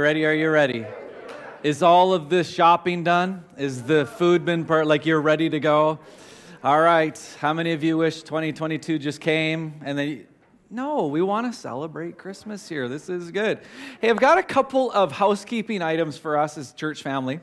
Ready? 0.00 0.24
Are 0.24 0.32
you 0.32 0.48
ready? 0.48 0.86
Is 1.62 1.82
all 1.82 2.14
of 2.14 2.30
this 2.30 2.48
shopping 2.48 3.04
done? 3.04 3.44
Is 3.58 3.82
the 3.82 4.06
food 4.06 4.46
been 4.46 4.64
per- 4.64 4.82
like 4.82 5.04
you're 5.04 5.20
ready 5.20 5.50
to 5.50 5.60
go? 5.60 5.98
All 6.64 6.80
right. 6.80 7.36
How 7.38 7.52
many 7.52 7.72
of 7.72 7.84
you 7.84 7.98
wish 7.98 8.22
2022 8.22 8.98
just 8.98 9.20
came 9.20 9.78
and 9.84 9.98
then? 9.98 10.26
No, 10.70 11.08
we 11.08 11.20
want 11.20 11.52
to 11.52 11.58
celebrate 11.58 12.16
Christmas 12.16 12.66
here. 12.66 12.88
This 12.88 13.10
is 13.10 13.30
good. 13.30 13.60
Hey, 14.00 14.08
I've 14.08 14.16
got 14.16 14.38
a 14.38 14.42
couple 14.42 14.90
of 14.90 15.12
housekeeping 15.12 15.82
items 15.82 16.16
for 16.16 16.38
us 16.38 16.56
as 16.56 16.72
church 16.72 17.02
family 17.02 17.40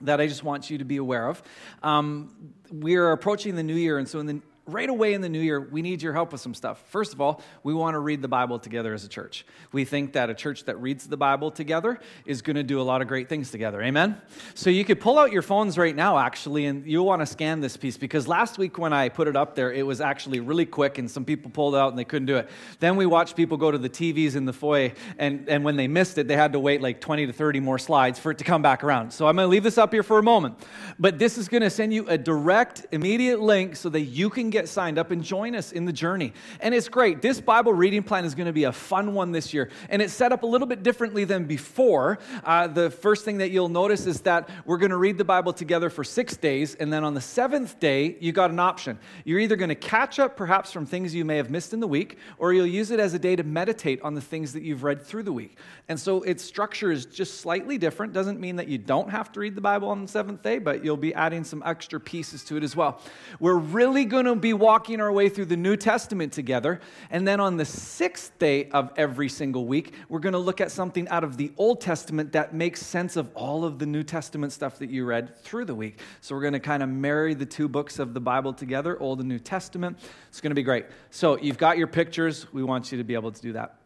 that 0.00 0.20
I 0.20 0.26
just 0.26 0.42
want 0.42 0.70
you 0.70 0.78
to 0.78 0.84
be 0.84 0.96
aware 0.96 1.28
of. 1.28 1.44
Um, 1.84 2.54
we 2.72 2.96
are 2.96 3.12
approaching 3.12 3.54
the 3.54 3.62
new 3.62 3.76
year, 3.76 3.98
and 3.98 4.08
so 4.08 4.18
in 4.18 4.26
the 4.26 4.40
right 4.66 4.88
away 4.88 5.12
in 5.12 5.20
the 5.20 5.28
new 5.28 5.40
year, 5.40 5.60
we 5.60 5.82
need 5.82 6.02
your 6.02 6.12
help 6.12 6.32
with 6.32 6.40
some 6.40 6.54
stuff. 6.54 6.82
First 6.88 7.12
of 7.12 7.20
all, 7.20 7.42
we 7.62 7.74
want 7.74 7.94
to 7.94 7.98
read 7.98 8.22
the 8.22 8.28
Bible 8.28 8.58
together 8.58 8.94
as 8.94 9.04
a 9.04 9.08
church. 9.08 9.44
We 9.72 9.84
think 9.84 10.14
that 10.14 10.30
a 10.30 10.34
church 10.34 10.64
that 10.64 10.80
reads 10.80 11.06
the 11.06 11.16
Bible 11.18 11.50
together 11.50 12.00
is 12.24 12.40
going 12.40 12.56
to 12.56 12.62
do 12.62 12.80
a 12.80 12.82
lot 12.82 13.02
of 13.02 13.08
great 13.08 13.28
things 13.28 13.50
together. 13.50 13.82
Amen? 13.82 14.20
So 14.54 14.70
you 14.70 14.84
could 14.84 15.00
pull 15.00 15.18
out 15.18 15.32
your 15.32 15.42
phones 15.42 15.76
right 15.76 15.94
now, 15.94 16.18
actually, 16.18 16.64
and 16.64 16.86
you'll 16.86 17.04
want 17.04 17.20
to 17.20 17.26
scan 17.26 17.60
this 17.60 17.76
piece 17.76 17.98
because 17.98 18.26
last 18.26 18.56
week 18.56 18.78
when 18.78 18.94
I 18.94 19.10
put 19.10 19.28
it 19.28 19.36
up 19.36 19.54
there, 19.54 19.70
it 19.70 19.84
was 19.84 20.00
actually 20.00 20.40
really 20.40 20.66
quick 20.66 20.96
and 20.96 21.10
some 21.10 21.24
people 21.26 21.50
pulled 21.50 21.74
out 21.74 21.90
and 21.90 21.98
they 21.98 22.04
couldn't 22.04 22.26
do 22.26 22.36
it. 22.36 22.48
Then 22.80 22.96
we 22.96 23.04
watched 23.04 23.36
people 23.36 23.58
go 23.58 23.70
to 23.70 23.78
the 23.78 23.90
TVs 23.90 24.34
in 24.34 24.46
the 24.46 24.52
foyer, 24.52 24.92
and, 25.18 25.48
and 25.48 25.64
when 25.64 25.76
they 25.76 25.88
missed 25.88 26.16
it, 26.16 26.26
they 26.26 26.36
had 26.36 26.52
to 26.54 26.60
wait 26.60 26.80
like 26.80 27.00
20 27.00 27.26
to 27.26 27.32
30 27.32 27.60
more 27.60 27.78
slides 27.78 28.18
for 28.18 28.30
it 28.30 28.38
to 28.38 28.44
come 28.44 28.62
back 28.62 28.82
around. 28.82 29.12
So 29.12 29.26
I'm 29.26 29.36
going 29.36 29.46
to 29.46 29.50
leave 29.50 29.62
this 29.62 29.78
up 29.78 29.92
here 29.92 30.02
for 30.02 30.18
a 30.18 30.22
moment. 30.22 30.58
But 30.98 31.18
this 31.18 31.36
is 31.36 31.48
going 31.48 31.62
to 31.62 31.70
send 31.70 31.92
you 31.92 32.08
a 32.08 32.16
direct, 32.16 32.86
immediate 32.92 33.40
link 33.40 33.76
so 33.76 33.90
that 33.90 34.00
you 34.00 34.30
can 34.30 34.53
get 34.54 34.68
signed 34.68 34.98
up 34.98 35.10
and 35.10 35.22
join 35.22 35.54
us 35.54 35.72
in 35.72 35.84
the 35.84 35.92
journey. 35.92 36.32
And 36.60 36.74
it's 36.74 36.88
great. 36.88 37.20
This 37.20 37.40
Bible 37.40 37.74
reading 37.74 38.02
plan 38.02 38.24
is 38.24 38.34
going 38.34 38.46
to 38.46 38.52
be 38.52 38.64
a 38.64 38.72
fun 38.72 39.12
one 39.12 39.32
this 39.32 39.52
year. 39.52 39.68
And 39.90 40.00
it's 40.00 40.14
set 40.14 40.32
up 40.32 40.42
a 40.42 40.46
little 40.46 40.66
bit 40.66 40.82
differently 40.82 41.24
than 41.24 41.44
before. 41.44 42.18
Uh, 42.42 42.68
the 42.68 42.90
first 42.90 43.24
thing 43.26 43.38
that 43.38 43.50
you'll 43.50 43.68
notice 43.68 44.06
is 44.06 44.20
that 44.22 44.48
we're 44.64 44.78
going 44.78 44.90
to 44.90 44.96
read 44.96 45.18
the 45.18 45.24
Bible 45.24 45.52
together 45.52 45.90
for 45.90 46.04
six 46.04 46.36
days. 46.36 46.74
And 46.76 46.92
then 46.92 47.04
on 47.04 47.12
the 47.12 47.20
seventh 47.20 47.78
day, 47.80 48.16
you 48.20 48.32
got 48.32 48.50
an 48.50 48.60
option. 48.60 48.98
You're 49.24 49.40
either 49.40 49.56
going 49.56 49.68
to 49.68 49.74
catch 49.74 50.18
up 50.18 50.36
perhaps 50.36 50.72
from 50.72 50.86
things 50.86 51.14
you 51.14 51.24
may 51.24 51.36
have 51.36 51.50
missed 51.50 51.74
in 51.74 51.80
the 51.80 51.88
week, 51.88 52.18
or 52.38 52.52
you'll 52.54 52.66
use 52.66 52.90
it 52.90 53.00
as 53.00 53.12
a 53.12 53.18
day 53.18 53.36
to 53.36 53.42
meditate 53.42 54.00
on 54.02 54.14
the 54.14 54.20
things 54.20 54.52
that 54.52 54.62
you've 54.62 54.84
read 54.84 55.02
through 55.02 55.24
the 55.24 55.32
week. 55.32 55.58
And 55.88 55.98
so 55.98 56.22
its 56.22 56.42
structure 56.42 56.90
is 56.90 57.04
just 57.06 57.40
slightly 57.40 57.76
different. 57.76 58.12
Doesn't 58.12 58.40
mean 58.40 58.56
that 58.56 58.68
you 58.68 58.78
don't 58.78 59.10
have 59.10 59.32
to 59.32 59.40
read 59.40 59.54
the 59.54 59.60
Bible 59.60 59.88
on 59.88 60.02
the 60.02 60.08
seventh 60.08 60.42
day, 60.42 60.58
but 60.58 60.84
you'll 60.84 60.96
be 60.96 61.12
adding 61.14 61.44
some 61.44 61.62
extra 61.66 61.98
pieces 61.98 62.44
to 62.44 62.56
it 62.56 62.62
as 62.62 62.76
well. 62.76 63.00
We're 63.40 63.56
really 63.56 64.04
going 64.04 64.26
to 64.26 64.36
be 64.44 64.52
walking 64.52 65.00
our 65.00 65.10
way 65.10 65.30
through 65.30 65.46
the 65.46 65.56
New 65.56 65.74
Testament 65.74 66.32
together. 66.32 66.78
And 67.10 67.26
then 67.26 67.40
on 67.40 67.56
the 67.56 67.64
sixth 67.64 68.38
day 68.38 68.68
of 68.68 68.92
every 68.96 69.30
single 69.30 69.66
week, 69.66 69.94
we're 70.10 70.20
going 70.20 70.34
to 70.34 70.38
look 70.38 70.60
at 70.60 70.70
something 70.70 71.08
out 71.08 71.24
of 71.24 71.38
the 71.38 71.50
Old 71.56 71.80
Testament 71.80 72.32
that 72.32 72.54
makes 72.54 72.84
sense 72.84 73.16
of 73.16 73.30
all 73.34 73.64
of 73.64 73.78
the 73.78 73.86
New 73.86 74.02
Testament 74.02 74.52
stuff 74.52 74.78
that 74.80 74.90
you 74.90 75.06
read 75.06 75.34
through 75.38 75.64
the 75.64 75.74
week. 75.74 75.98
So 76.20 76.34
we're 76.34 76.42
going 76.42 76.52
to 76.52 76.60
kind 76.60 76.82
of 76.82 76.90
marry 76.90 77.32
the 77.32 77.46
two 77.46 77.68
books 77.68 77.98
of 77.98 78.12
the 78.12 78.20
Bible 78.20 78.52
together, 78.52 79.00
Old 79.00 79.20
and 79.20 79.28
New 79.30 79.38
Testament. 79.38 79.98
It's 80.28 80.42
going 80.42 80.50
to 80.50 80.54
be 80.54 80.62
great. 80.62 80.84
So 81.10 81.38
you've 81.38 81.58
got 81.58 81.78
your 81.78 81.86
pictures. 81.86 82.52
We 82.52 82.62
want 82.62 82.92
you 82.92 82.98
to 82.98 83.04
be 83.04 83.14
able 83.14 83.32
to 83.32 83.40
do 83.40 83.54
that. 83.54 83.78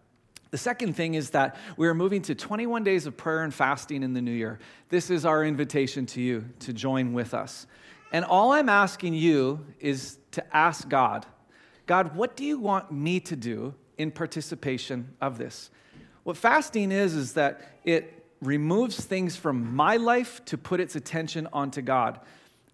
The 0.51 0.59
second 0.59 0.95
thing 0.95 1.15
is 1.15 1.31
that 1.31 1.57
we 1.77 1.87
are 1.87 1.95
moving 1.95 2.23
to 2.23 2.35
21 2.35 2.83
days 2.83 3.07
of 3.07 3.17
prayer 3.17 3.45
and 3.45 3.55
fasting 3.55 4.03
in 4.03 4.13
the 4.13 4.23
new 4.23 4.33
year. 4.33 4.59
This 4.89 5.09
is 5.09 5.25
our 5.25 5.45
invitation 5.45 6.07
to 6.07 6.21
you 6.21 6.47
to 6.61 6.73
join 6.73 7.13
with 7.13 7.33
us. 7.33 7.67
And 8.13 8.25
all 8.25 8.53
I'm 8.53 8.69
asking 8.69 9.15
you 9.15 9.67
is 9.81 10.19
to 10.33 10.57
ask 10.57 10.89
God, 10.89 11.27
God, 11.87 12.15
what 12.15 12.37
do 12.37 12.45
you 12.45 12.59
want 12.59 12.93
me 12.93 13.21
to 13.21 13.37
do 13.37 13.75
in 13.97 14.11
participation 14.11 15.15
of 15.21 15.39
this? 15.39 15.71
What 16.25 16.37
fasting 16.37 16.93
is, 16.93 17.15
is 17.15 17.33
that 17.35 17.63
it 17.85 18.27
removes 18.41 19.05
things 19.05 19.37
from 19.37 19.75
my 19.75 19.97
life 19.97 20.45
to 20.47 20.59
put 20.59 20.81
its 20.81 20.97
attention 20.97 21.49
onto 21.53 21.83
God. 21.83 22.21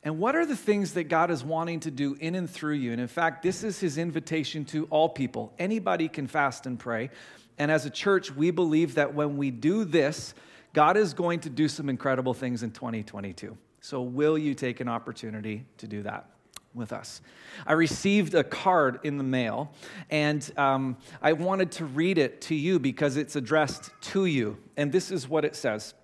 And 0.03 0.19
what 0.19 0.37
are 0.37 0.45
the 0.45 0.57
things 0.57 0.93
that 0.95 1.05
God 1.05 1.31
is 1.31 1.43
wanting 1.43 1.81
to 1.81 1.91
do 1.91 2.17
in 2.21 2.35
and 2.35 2.49
through 2.49 2.75
you? 2.75 2.93
And 2.93 3.01
in 3.01 3.09
fact, 3.09 3.43
this 3.43 3.65
is 3.65 3.81
his 3.81 3.97
invitation 3.97 4.65
to 4.67 4.87
all 4.91 5.09
people. 5.09 5.55
Anybody 5.59 6.09
can 6.09 6.27
fast 6.27 6.67
and 6.67 6.79
pray. 6.79 7.11
And 7.57 7.71
as 7.71 7.87
a 7.87 7.91
church, 7.91 8.31
we 8.31 8.51
believe 8.51 8.97
that 8.97 9.15
when 9.15 9.37
we 9.37 9.51
do 9.51 9.85
this, 9.85 10.35
God 10.75 10.97
is 10.97 11.15
going 11.15 11.41
to 11.41 11.51
do 11.51 11.69
some 11.69 11.89
incredible 11.89 12.35
things 12.35 12.63
in 12.63 12.73
2022. 12.73 13.57
So, 13.85 14.01
will 14.01 14.39
you 14.39 14.55
take 14.55 14.81
an 14.81 14.89
opportunity 14.89 15.67
to 15.77 15.87
do 15.87 16.05
that? 16.05 16.31
with 16.73 16.93
us. 16.93 17.21
I 17.69 17.75
received 17.75 18.35
a 18.35 18.43
card 18.43 18.99
in 19.05 19.17
the 19.17 19.23
mail, 19.23 19.73
and 20.11 20.51
um, 20.57 20.97
I 21.23 21.35
wanted 21.35 21.71
to 21.73 21.85
read 21.85 22.19
it 22.19 22.41
to 22.41 22.55
you 22.57 22.81
because 22.81 23.17
it's 23.17 23.37
addressed 23.37 23.91
to 24.01 24.25
you. 24.25 24.57
And 24.77 24.91
this 24.91 25.13
is 25.13 25.29
what 25.29 25.45
it 25.45 25.55
says 25.55 25.95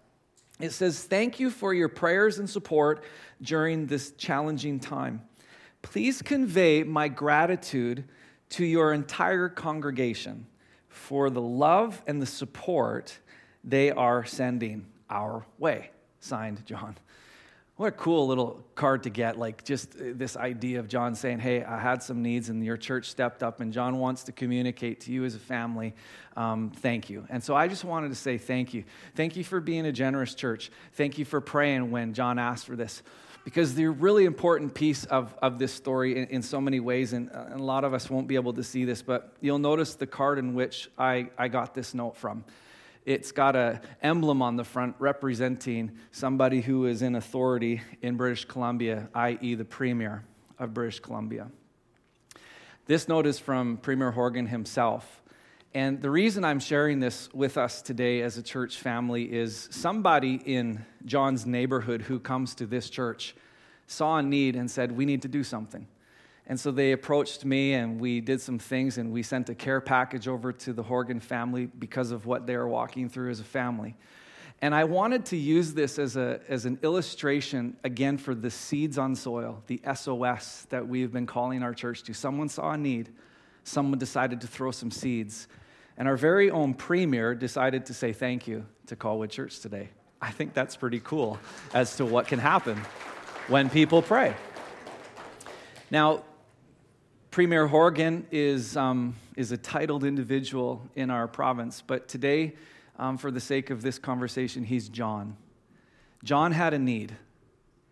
It 0.61 0.71
says, 0.71 1.03
Thank 1.03 1.41
you 1.41 1.51
for 1.51 1.75
your 1.75 1.89
prayers 1.89 2.39
and 2.39 2.49
support 2.49 3.03
during 3.43 3.87
this 3.87 4.13
challenging 4.13 4.79
time. 4.79 5.23
Please 5.83 6.23
convey 6.23 6.85
my 6.85 7.09
gratitude 7.09 8.05
to 8.51 8.65
your 8.65 8.93
entire 8.93 9.49
congregation 9.49 10.47
for 10.89 11.31
the 11.31 11.43
love 11.43 12.01
and 12.07 12.23
the 12.23 12.27
support 12.27 13.19
they 13.65 13.91
are 13.91 14.25
sending 14.25 14.87
our 15.09 15.45
way. 15.59 15.91
Signed, 16.21 16.65
John. 16.65 16.97
What 17.81 17.87
a 17.87 17.93
cool 17.93 18.27
little 18.27 18.63
card 18.75 19.05
to 19.05 19.09
get. 19.09 19.39
Like, 19.39 19.65
just 19.65 19.97
uh, 19.97 20.13
this 20.13 20.37
idea 20.37 20.81
of 20.81 20.87
John 20.87 21.15
saying, 21.15 21.39
Hey, 21.39 21.65
I 21.65 21.79
had 21.79 22.03
some 22.03 22.21
needs, 22.21 22.51
and 22.51 22.63
your 22.63 22.77
church 22.77 23.09
stepped 23.09 23.43
up, 23.43 23.63
and 23.63 23.73
John 23.73 23.99
wants 23.99 24.25
to 24.25 24.33
communicate 24.33 25.01
to 25.01 25.13
you 25.13 25.25
as 25.25 25.35
a 25.35 25.39
family. 25.39 25.95
Um, 26.37 26.73
thank 26.77 27.09
you. 27.09 27.25
And 27.31 27.43
so 27.43 27.57
I 27.57 27.69
just 27.69 27.83
wanted 27.83 28.11
to 28.11 28.15
say 28.17 28.37
thank 28.37 28.75
you. 28.75 28.85
Thank 29.15 29.35
you 29.35 29.45
for 29.45 29.61
being 29.61 29.87
a 29.87 29.93
generous 29.93 30.35
church. 30.35 30.71
Thank 30.93 31.17
you 31.17 31.25
for 31.25 31.41
praying 31.41 31.91
when 31.91 32.13
John 32.13 32.39
asked 32.39 32.67
for 32.67 32.77
this. 32.77 33.03
Because 33.47 33.75
the 33.75 33.87
really 33.87 34.27
important 34.27 34.75
piece 34.75 35.07
of, 35.07 35.35
of 35.41 35.59
this 35.59 35.73
story 35.73 36.19
in, 36.19 36.27
in 36.27 36.43
so 36.43 36.61
many 36.61 36.81
ways, 36.81 37.15
and, 37.15 37.31
uh, 37.33 37.47
and 37.49 37.61
a 37.61 37.65
lot 37.65 37.85
of 37.85 37.95
us 37.95 38.11
won't 38.11 38.29
be 38.29 38.35
able 38.35 38.53
to 38.53 38.63
see 38.63 38.85
this, 38.85 39.01
but 39.01 39.33
you'll 39.41 39.59
notice 39.59 39.95
the 39.95 40.07
card 40.07 40.39
in 40.39 40.53
which 40.53 40.91
I, 40.99 41.31
I 41.39 41.49
got 41.49 41.75
this 41.75 41.95
note 41.95 42.19
from. 42.19 42.45
It's 43.07 43.33
got 43.33 43.57
an 43.57 43.81
emblem 44.03 44.43
on 44.43 44.57
the 44.57 44.65
front 44.65 44.95
representing 44.99 45.93
somebody 46.11 46.61
who 46.61 46.87
is 46.87 47.03
in 47.03 47.15
authority 47.15 47.81
in 48.03 48.17
British 48.17 48.45
Columbia, 48.45 49.09
i.e., 49.15 49.55
the 49.55 49.65
Premier 49.65 50.25
of 50.59 50.75
British 50.75 51.01
Columbia. 51.01 51.51
This 52.87 53.09
note 53.09 53.27
is 53.27 53.39
from 53.39 53.79
Premier 53.79 54.11
Horgan 54.11 54.47
himself. 54.47 55.23
And 55.73 56.03
the 56.03 56.11
reason 56.11 56.45
I'm 56.45 56.59
sharing 56.59 56.99
this 56.99 57.33
with 57.33 57.57
us 57.57 57.81
today 57.81 58.23
as 58.23 58.37
a 58.37 58.43
church 58.43 58.79
family 58.79 59.33
is 59.33 59.69
somebody 59.71 60.35
in 60.45 60.85
John's 61.05 61.47
neighborhood 61.47 62.03
who 62.03 62.19
comes 62.19 62.55
to 62.57 62.67
this 62.67 62.91
church 62.91 63.37
saw 63.87 64.19
a 64.19 64.23
need 64.23 64.57
and 64.57 64.71
said, 64.71 64.93
We 64.93 65.05
need 65.05 65.23
to 65.23 65.29
do 65.29 65.45
something. 65.45 65.87
And 66.51 66.59
so 66.59 66.73
they 66.73 66.91
approached 66.91 67.45
me 67.45 67.75
and 67.75 68.01
we 68.01 68.21
did 68.21 68.41
some 68.41 68.59
things 68.59 68.99
and 68.99 69.13
we 69.13 69.23
sent 69.23 69.49
a 69.51 69.55
care 69.55 69.81
package 69.81 70.27
over 70.27 70.53
to 70.53 70.73
the 70.73 70.83
Horgan 70.83 71.21
family 71.21 71.67
because 71.67 72.11
of 72.11 72.27
what 72.27 72.45
they 72.45 72.57
are 72.57 72.67
walking 72.67 73.09
through 73.09 73.31
as 73.31 73.39
a 73.39 73.45
family. 73.45 73.95
And 74.61 74.75
I 74.75 74.83
wanted 74.83 75.27
to 75.27 75.37
use 75.37 75.75
this 75.75 75.97
as, 75.97 76.17
a, 76.17 76.41
as 76.49 76.67
an 76.67 76.81
illustration, 76.83 77.77
again, 77.85 78.19
for 78.19 78.35
the 78.35 78.51
seeds 78.51 78.99
on 78.99 79.15
soil, 79.15 79.63
the 79.69 79.81
SOS 79.95 80.67
that 80.71 80.89
we've 80.89 81.13
been 81.13 81.25
calling 81.25 81.63
our 81.63 81.73
church 81.73 82.03
to. 82.03 82.15
Someone 82.15 82.49
saw 82.49 82.73
a 82.73 82.77
need, 82.77 83.11
someone 83.63 84.01
decided 84.01 84.41
to 84.41 84.49
throw 84.49 84.73
some 84.73 84.91
seeds. 84.91 85.47
And 85.97 86.09
our 86.09 86.17
very 86.17 86.51
own 86.51 86.75
premier 86.75 87.33
decided 87.33 87.87
to 87.87 87.95
say 87.95 88.13
thank 88.13 88.49
you 88.49 88.67
to 88.87 88.97
Colwood 88.97 89.31
Church 89.31 89.61
today. 89.61 89.91
I 90.21 90.33
think 90.33 90.53
that's 90.53 90.75
pretty 90.75 90.99
cool 90.99 91.39
as 91.73 91.95
to 91.99 92.05
what 92.05 92.27
can 92.27 92.41
happen 92.41 92.77
when 93.47 93.71
people 93.71 94.03
pray. 94.03 94.35
Now, 95.93 96.25
Premier 97.31 97.69
Horgan 97.69 98.27
is, 98.33 98.77
um, 98.77 99.15
is 99.37 99.53
a 99.53 99.57
titled 99.57 100.03
individual 100.03 100.83
in 100.97 101.11
our 101.11 101.29
province, 101.29 101.81
but 101.87 102.09
today, 102.09 102.55
um, 102.99 103.19
for 103.19 103.31
the 103.31 103.39
sake 103.39 103.71
of 103.71 103.83
this 103.83 104.01
conversation, 104.01 104.65
he's 104.65 104.89
John. 104.89 105.37
John 106.25 106.51
had 106.51 106.75
a 106.75 106.79
need, 106.79 107.15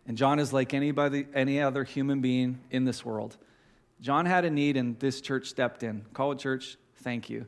and 0.08 0.19
John 0.19 0.40
is 0.40 0.52
like 0.52 0.75
anybody, 0.75 1.26
any 1.35 1.62
other 1.62 1.85
human 1.85 2.20
being 2.20 2.58
in 2.73 2.85
this 2.85 3.05
world. 3.05 3.37
John 4.00 4.26
had 4.26 4.44
a 4.44 4.50
need, 4.50 4.76
and 4.76 4.99
this 4.99 5.20
church 5.20 5.46
stepped 5.46 5.85
in. 5.85 6.05
Colwood 6.12 6.40
Church, 6.40 6.76
thank 6.96 7.31
you. 7.31 7.46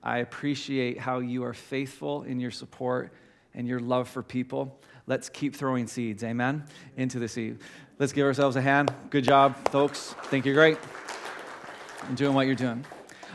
I 0.00 0.18
appreciate 0.18 1.00
how 1.00 1.18
you 1.18 1.42
are 1.42 1.54
faithful 1.54 2.22
in 2.22 2.38
your 2.38 2.52
support 2.52 3.12
and 3.52 3.66
your 3.66 3.80
love 3.80 4.08
for 4.08 4.22
people. 4.22 4.80
Let's 5.08 5.28
keep 5.28 5.56
throwing 5.56 5.88
seeds, 5.88 6.22
amen, 6.22 6.66
into 6.96 7.18
the 7.18 7.26
seed. 7.26 7.58
Let's 7.98 8.12
give 8.12 8.26
ourselves 8.26 8.54
a 8.54 8.62
hand. 8.62 8.94
Good 9.10 9.24
job, 9.24 9.56
folks. 9.70 10.14
Think 10.26 10.46
you're 10.46 10.54
great 10.54 10.78
and 12.08 12.16
doing 12.16 12.34
what 12.34 12.46
you're 12.46 12.54
doing. 12.54 12.84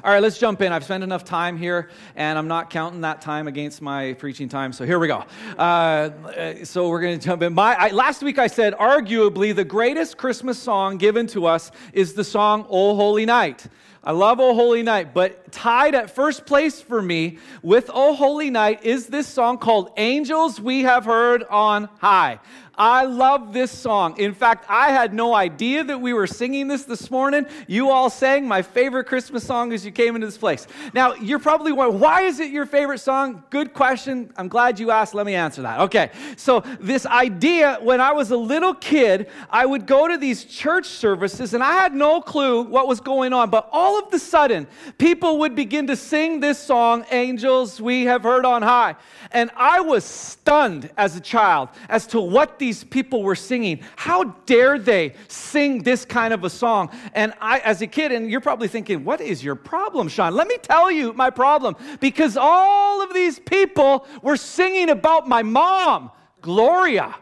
All 0.04 0.14
right, 0.14 0.22
let's 0.22 0.38
jump 0.38 0.62
in. 0.62 0.72
I've 0.72 0.84
spent 0.84 1.04
enough 1.04 1.26
time 1.26 1.58
here, 1.58 1.90
and 2.16 2.38
I'm 2.38 2.48
not 2.48 2.70
counting 2.70 3.02
that 3.02 3.20
time 3.20 3.48
against 3.48 3.82
my 3.82 4.14
preaching 4.14 4.48
time. 4.48 4.72
So 4.72 4.86
here 4.86 5.00
we 5.00 5.08
go. 5.08 5.24
Uh, 5.58 6.64
so 6.64 6.90
we're 6.90 7.02
going 7.02 7.20
to 7.20 7.26
jump 7.26 7.42
in. 7.42 7.54
My, 7.54 7.76
I, 7.76 7.90
last 7.90 8.22
week 8.22 8.38
I 8.38 8.48
said, 8.48 8.74
arguably, 8.76 9.56
the 9.56 9.66
greatest 9.66 10.18
Christmas 10.18 10.60
song 10.60 10.98
given 10.98 11.26
to 11.28 11.48
us 11.48 11.72
is 11.94 12.14
the 12.14 12.24
song 12.24 12.68
"Oh 12.70 12.96
Holy 12.96 13.26
Night." 13.26 13.66
I 14.04 14.12
love 14.12 14.40
Oh 14.40 14.54
Holy 14.54 14.84
Night, 14.84 15.14
but 15.14 15.52
tied 15.52 15.94
at 15.94 16.12
first 16.12 16.46
place 16.46 16.80
for 16.80 17.02
me 17.02 17.40
with 17.62 17.90
Oh 17.94 18.16
Holy 18.16 18.50
Night 18.50 18.86
is 18.86 19.08
this 19.08 19.28
song 19.28 19.58
called 19.58 19.92
Angels 19.98 20.62
We 20.62 20.84
Have 20.84 21.04
Heard 21.04 21.44
on 21.44 21.90
High. 22.00 22.40
I 22.78 23.06
love 23.06 23.54
this 23.54 23.72
song. 23.72 24.20
In 24.20 24.36
fact, 24.36 24.66
I 24.70 24.92
had 24.92 25.12
no 25.12 25.34
idea 25.34 25.84
that 25.84 26.00
we 26.00 26.14
were 26.14 26.28
singing 26.28 26.68
this 26.68 26.84
this 26.84 27.10
morning. 27.10 27.48
You 27.66 27.90
all 27.90 28.12
sang 28.12 28.48
my 28.48 28.62
favorite 28.62 29.06
Christmas 29.06 29.44
song 29.44 29.74
as 29.74 29.84
you 29.84 29.92
came 29.92 30.14
into 30.14 30.28
this 30.28 30.38
place. 30.38 30.68
Now, 30.94 31.16
you're 31.16 31.40
probably 31.40 31.72
wondering, 31.72 32.00
why 32.00 32.22
is 32.22 32.40
it 32.40 32.52
your 32.52 32.68
favorite 32.68 33.00
song? 33.00 33.44
Good 33.50 33.74
question. 33.74 34.32
I'm 34.38 34.48
glad 34.48 34.80
you 34.80 34.92
asked. 34.92 35.16
Let 35.16 35.26
me 35.26 35.34
answer 35.34 35.64
that. 35.64 35.80
Okay. 35.82 36.12
So, 36.36 36.60
this 36.80 37.08
idea, 37.08 37.80
when 37.82 38.00
I 38.00 38.12
was 38.12 38.30
a 38.30 38.38
little 38.38 38.76
kid, 38.76 39.28
I 39.50 39.66
would 39.66 39.88
go 39.88 40.08
to 40.08 40.18
these 40.18 40.46
church 40.46 40.86
services 40.86 41.56
and 41.56 41.64
I 41.64 41.74
had 41.74 41.96
no 41.96 42.22
clue 42.22 42.62
what 42.62 42.88
was 42.88 43.00
going 43.02 43.34
on. 43.34 43.50
But 43.50 43.70
all 43.72 43.98
of 43.98 44.12
the 44.12 44.20
sudden, 44.20 44.68
people 45.00 45.40
would 45.40 45.56
begin 45.56 45.88
to 45.88 45.96
sing 45.96 46.42
this 46.42 46.60
song, 46.60 47.06
Angels 47.10 47.82
We 47.82 48.06
Have 48.06 48.22
Heard 48.22 48.46
on 48.46 48.62
High. 48.62 48.96
And 49.32 49.50
I 49.56 49.82
was 49.82 50.04
stunned 50.04 50.92
as 50.96 51.16
a 51.16 51.20
child 51.20 51.70
as 51.90 52.06
to 52.08 52.22
what 52.22 52.60
the 52.60 52.67
these 52.68 52.84
people 52.84 53.24
were 53.24 53.36
singing. 53.36 53.80
How 53.96 54.26
dare 54.46 54.78
they 54.78 55.14
sing 55.30 55.84
this 55.84 56.04
kind 56.04 56.34
of 56.34 56.44
a 56.44 56.50
song? 56.50 56.90
And 57.14 57.34
I, 57.40 57.60
as 57.60 57.82
a 57.82 57.88
kid, 57.88 58.12
and 58.12 58.30
you're 58.30 58.42
probably 58.42 58.68
thinking, 58.68 59.06
what 59.06 59.22
is 59.22 59.42
your 59.42 59.56
problem, 59.56 60.10
Sean? 60.10 60.36
Let 60.36 60.50
me 60.50 60.58
tell 60.62 60.92
you 60.92 61.14
my 61.14 61.30
problem. 61.30 61.78
Because 62.02 62.36
all 62.36 63.02
of 63.02 63.14
these 63.14 63.40
people 63.40 64.06
were 64.22 64.36
singing 64.36 64.90
about 64.90 65.30
my 65.30 65.44
mom, 65.44 66.12
Gloria. 66.42 67.16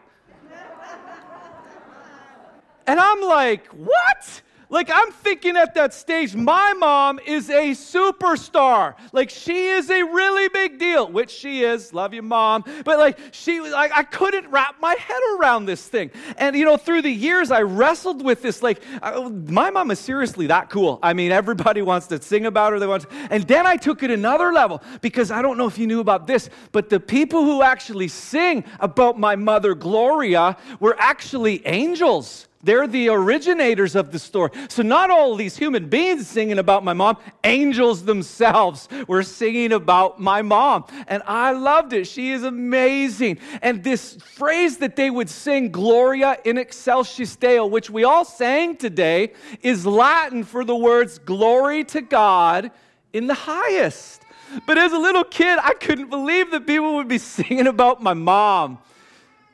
and 2.88 2.98
I'm 2.98 3.20
like, 3.20 3.68
what? 3.68 4.42
Like, 4.68 4.90
I'm 4.92 5.12
thinking 5.12 5.56
at 5.56 5.74
that 5.74 5.94
stage, 5.94 6.34
my 6.34 6.72
mom 6.72 7.20
is 7.24 7.50
a 7.50 7.70
superstar. 7.70 8.94
Like, 9.12 9.30
she 9.30 9.68
is 9.68 9.88
a 9.90 10.02
really 10.02 10.48
big 10.48 10.78
deal, 10.78 11.10
which 11.10 11.30
she 11.30 11.62
is. 11.62 11.92
Love 11.92 12.12
you, 12.12 12.22
mom. 12.22 12.64
But, 12.84 12.98
like, 12.98 13.18
she, 13.30 13.60
like, 13.60 13.92
I 13.94 14.02
couldn't 14.02 14.50
wrap 14.50 14.80
my 14.80 14.94
head 14.98 15.20
around 15.38 15.66
this 15.66 15.86
thing. 15.86 16.10
And, 16.36 16.56
you 16.56 16.64
know, 16.64 16.76
through 16.76 17.02
the 17.02 17.10
years, 17.10 17.52
I 17.52 17.62
wrestled 17.62 18.24
with 18.24 18.42
this. 18.42 18.60
Like, 18.62 18.82
I, 19.02 19.20
my 19.28 19.70
mom 19.70 19.92
is 19.92 20.00
seriously 20.00 20.48
that 20.48 20.68
cool. 20.68 20.98
I 21.00 21.12
mean, 21.12 21.30
everybody 21.30 21.82
wants 21.82 22.08
to 22.08 22.20
sing 22.20 22.46
about 22.46 22.72
her. 22.72 22.80
They 22.80 22.88
want 22.88 23.08
to, 23.08 23.08
and 23.30 23.44
then 23.44 23.66
I 23.66 23.76
took 23.76 24.02
it 24.02 24.10
another 24.10 24.52
level 24.52 24.82
because 25.00 25.30
I 25.30 25.42
don't 25.42 25.58
know 25.58 25.66
if 25.66 25.78
you 25.78 25.86
knew 25.86 26.00
about 26.00 26.26
this, 26.26 26.50
but 26.72 26.88
the 26.88 26.98
people 26.98 27.44
who 27.44 27.62
actually 27.62 28.08
sing 28.08 28.64
about 28.80 29.18
my 29.18 29.36
mother, 29.36 29.76
Gloria, 29.76 30.56
were 30.80 30.96
actually 30.98 31.64
angels. 31.66 32.45
They're 32.62 32.86
the 32.86 33.10
originators 33.10 33.94
of 33.94 34.12
the 34.12 34.18
story. 34.18 34.50
So, 34.68 34.82
not 34.82 35.10
all 35.10 35.36
these 35.36 35.56
human 35.56 35.88
beings 35.88 36.26
singing 36.26 36.58
about 36.58 36.84
my 36.84 36.94
mom, 36.94 37.18
angels 37.44 38.04
themselves 38.04 38.88
were 39.06 39.22
singing 39.22 39.72
about 39.72 40.20
my 40.20 40.42
mom. 40.42 40.84
And 41.06 41.22
I 41.26 41.52
loved 41.52 41.92
it. 41.92 42.06
She 42.06 42.32
is 42.32 42.42
amazing. 42.42 43.38
And 43.62 43.84
this 43.84 44.16
phrase 44.16 44.78
that 44.78 44.96
they 44.96 45.10
would 45.10 45.28
sing, 45.28 45.70
Gloria 45.70 46.38
in 46.44 46.58
excelsis 46.58 47.36
Deo, 47.36 47.66
which 47.66 47.90
we 47.90 48.04
all 48.04 48.24
sang 48.24 48.76
today, 48.76 49.32
is 49.62 49.86
Latin 49.86 50.42
for 50.42 50.64
the 50.64 50.76
words 50.76 51.18
glory 51.18 51.84
to 51.84 52.00
God 52.00 52.70
in 53.12 53.26
the 53.26 53.34
highest. 53.34 54.22
But 54.66 54.78
as 54.78 54.92
a 54.92 54.98
little 54.98 55.24
kid, 55.24 55.58
I 55.62 55.74
couldn't 55.74 56.08
believe 56.10 56.50
that 56.52 56.66
people 56.66 56.94
would 56.94 57.08
be 57.08 57.18
singing 57.36 57.66
about 57.66 58.02
my 58.02 58.14
mom. 58.14 58.78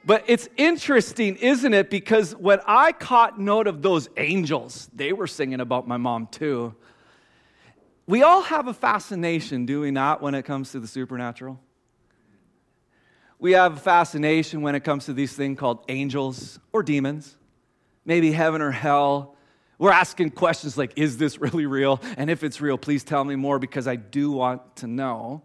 But 0.05 0.25
it's 0.27 0.49
interesting, 0.57 1.37
isn't 1.37 1.73
it? 1.73 1.89
Because 1.89 2.35
when 2.35 2.59
I 2.67 2.93
caught 2.93 3.39
note 3.39 3.67
of 3.67 3.83
those 3.83 4.09
angels, 4.17 4.91
they 4.95 5.13
were 5.13 5.27
singing 5.27 5.61
about 5.61 5.87
my 5.87 5.97
mom 5.97 6.27
too. 6.27 6.75
We 8.07 8.23
all 8.23 8.43
have 8.43 8.67
a 8.67 8.75
fascination, 8.75 9.65
do 9.65 9.81
we 9.81 9.93
not, 9.93 10.21
when 10.21 10.35
it 10.35 10.45
comes 10.45 10.73
to 10.73 10.81
the 10.81 10.89
supernatural? 10.89 11.61
We 13.39 13.53
have 13.53 13.77
a 13.77 13.81
fascination 13.81 14.63
when 14.63 14.75
it 14.75 14.85
comes 14.85 15.07
to 15.07 15.13
these 15.13 15.33
things 15.33 15.59
called 15.59 15.85
angels 15.89 16.59
or 16.73 16.83
demons, 16.83 17.37
maybe 18.05 18.33
heaven 18.33 18.61
or 18.61 18.71
hell. 18.71 19.37
We're 19.79 19.93
asking 19.93 20.31
questions 20.31 20.77
like, 20.77 20.93
is 20.97 21.17
this 21.17 21.39
really 21.39 21.67
real? 21.67 22.01
And 22.17 22.29
if 22.29 22.45
it's 22.45 22.61
real, 22.61 22.79
please 22.79 23.03
tell 23.03 23.25
me 23.25 23.35
more 23.37 23.59
because 23.59 23.87
I 23.89 23.97
do 23.97 24.33
want 24.33 24.77
to 24.77 24.87
know. 24.87 25.43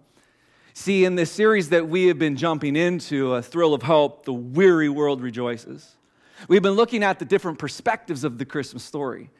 See, 0.80 1.06
in 1.06 1.16
this 1.16 1.32
series 1.32 1.70
that 1.70 1.90
we 1.90 2.06
have 2.06 2.20
been 2.20 2.36
jumping 2.36 2.76
into, 2.76 3.34
A 3.34 3.42
Thrill 3.42 3.74
of 3.74 3.82
Hope, 3.82 4.26
the 4.26 4.32
weary 4.32 4.90
world 4.90 5.24
rejoices. 5.24 5.96
We've 6.48 6.62
been 6.62 6.74
looking 6.74 7.02
at 7.02 7.18
the 7.18 7.26
different 7.26 7.58
perspectives 7.58 8.24
of 8.24 8.38
the 8.38 8.46
Christmas 8.46 8.84
story. 8.84 9.32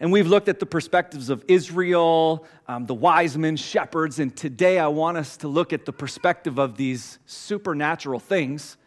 And 0.00 0.10
we've 0.10 0.26
looked 0.26 0.48
at 0.48 0.60
the 0.60 0.66
perspectives 0.66 1.28
of 1.28 1.44
Israel, 1.48 2.46
um, 2.66 2.86
the 2.86 2.94
wise 2.94 3.36
men, 3.36 3.58
shepherds, 3.58 4.18
and 4.18 4.34
today 4.34 4.78
I 4.78 4.86
want 4.86 5.18
us 5.18 5.36
to 5.36 5.48
look 5.48 5.74
at 5.74 5.84
the 5.84 5.92
perspective 5.92 6.58
of 6.58 6.78
these 6.78 7.18
supernatural 7.26 8.18
things 8.18 8.78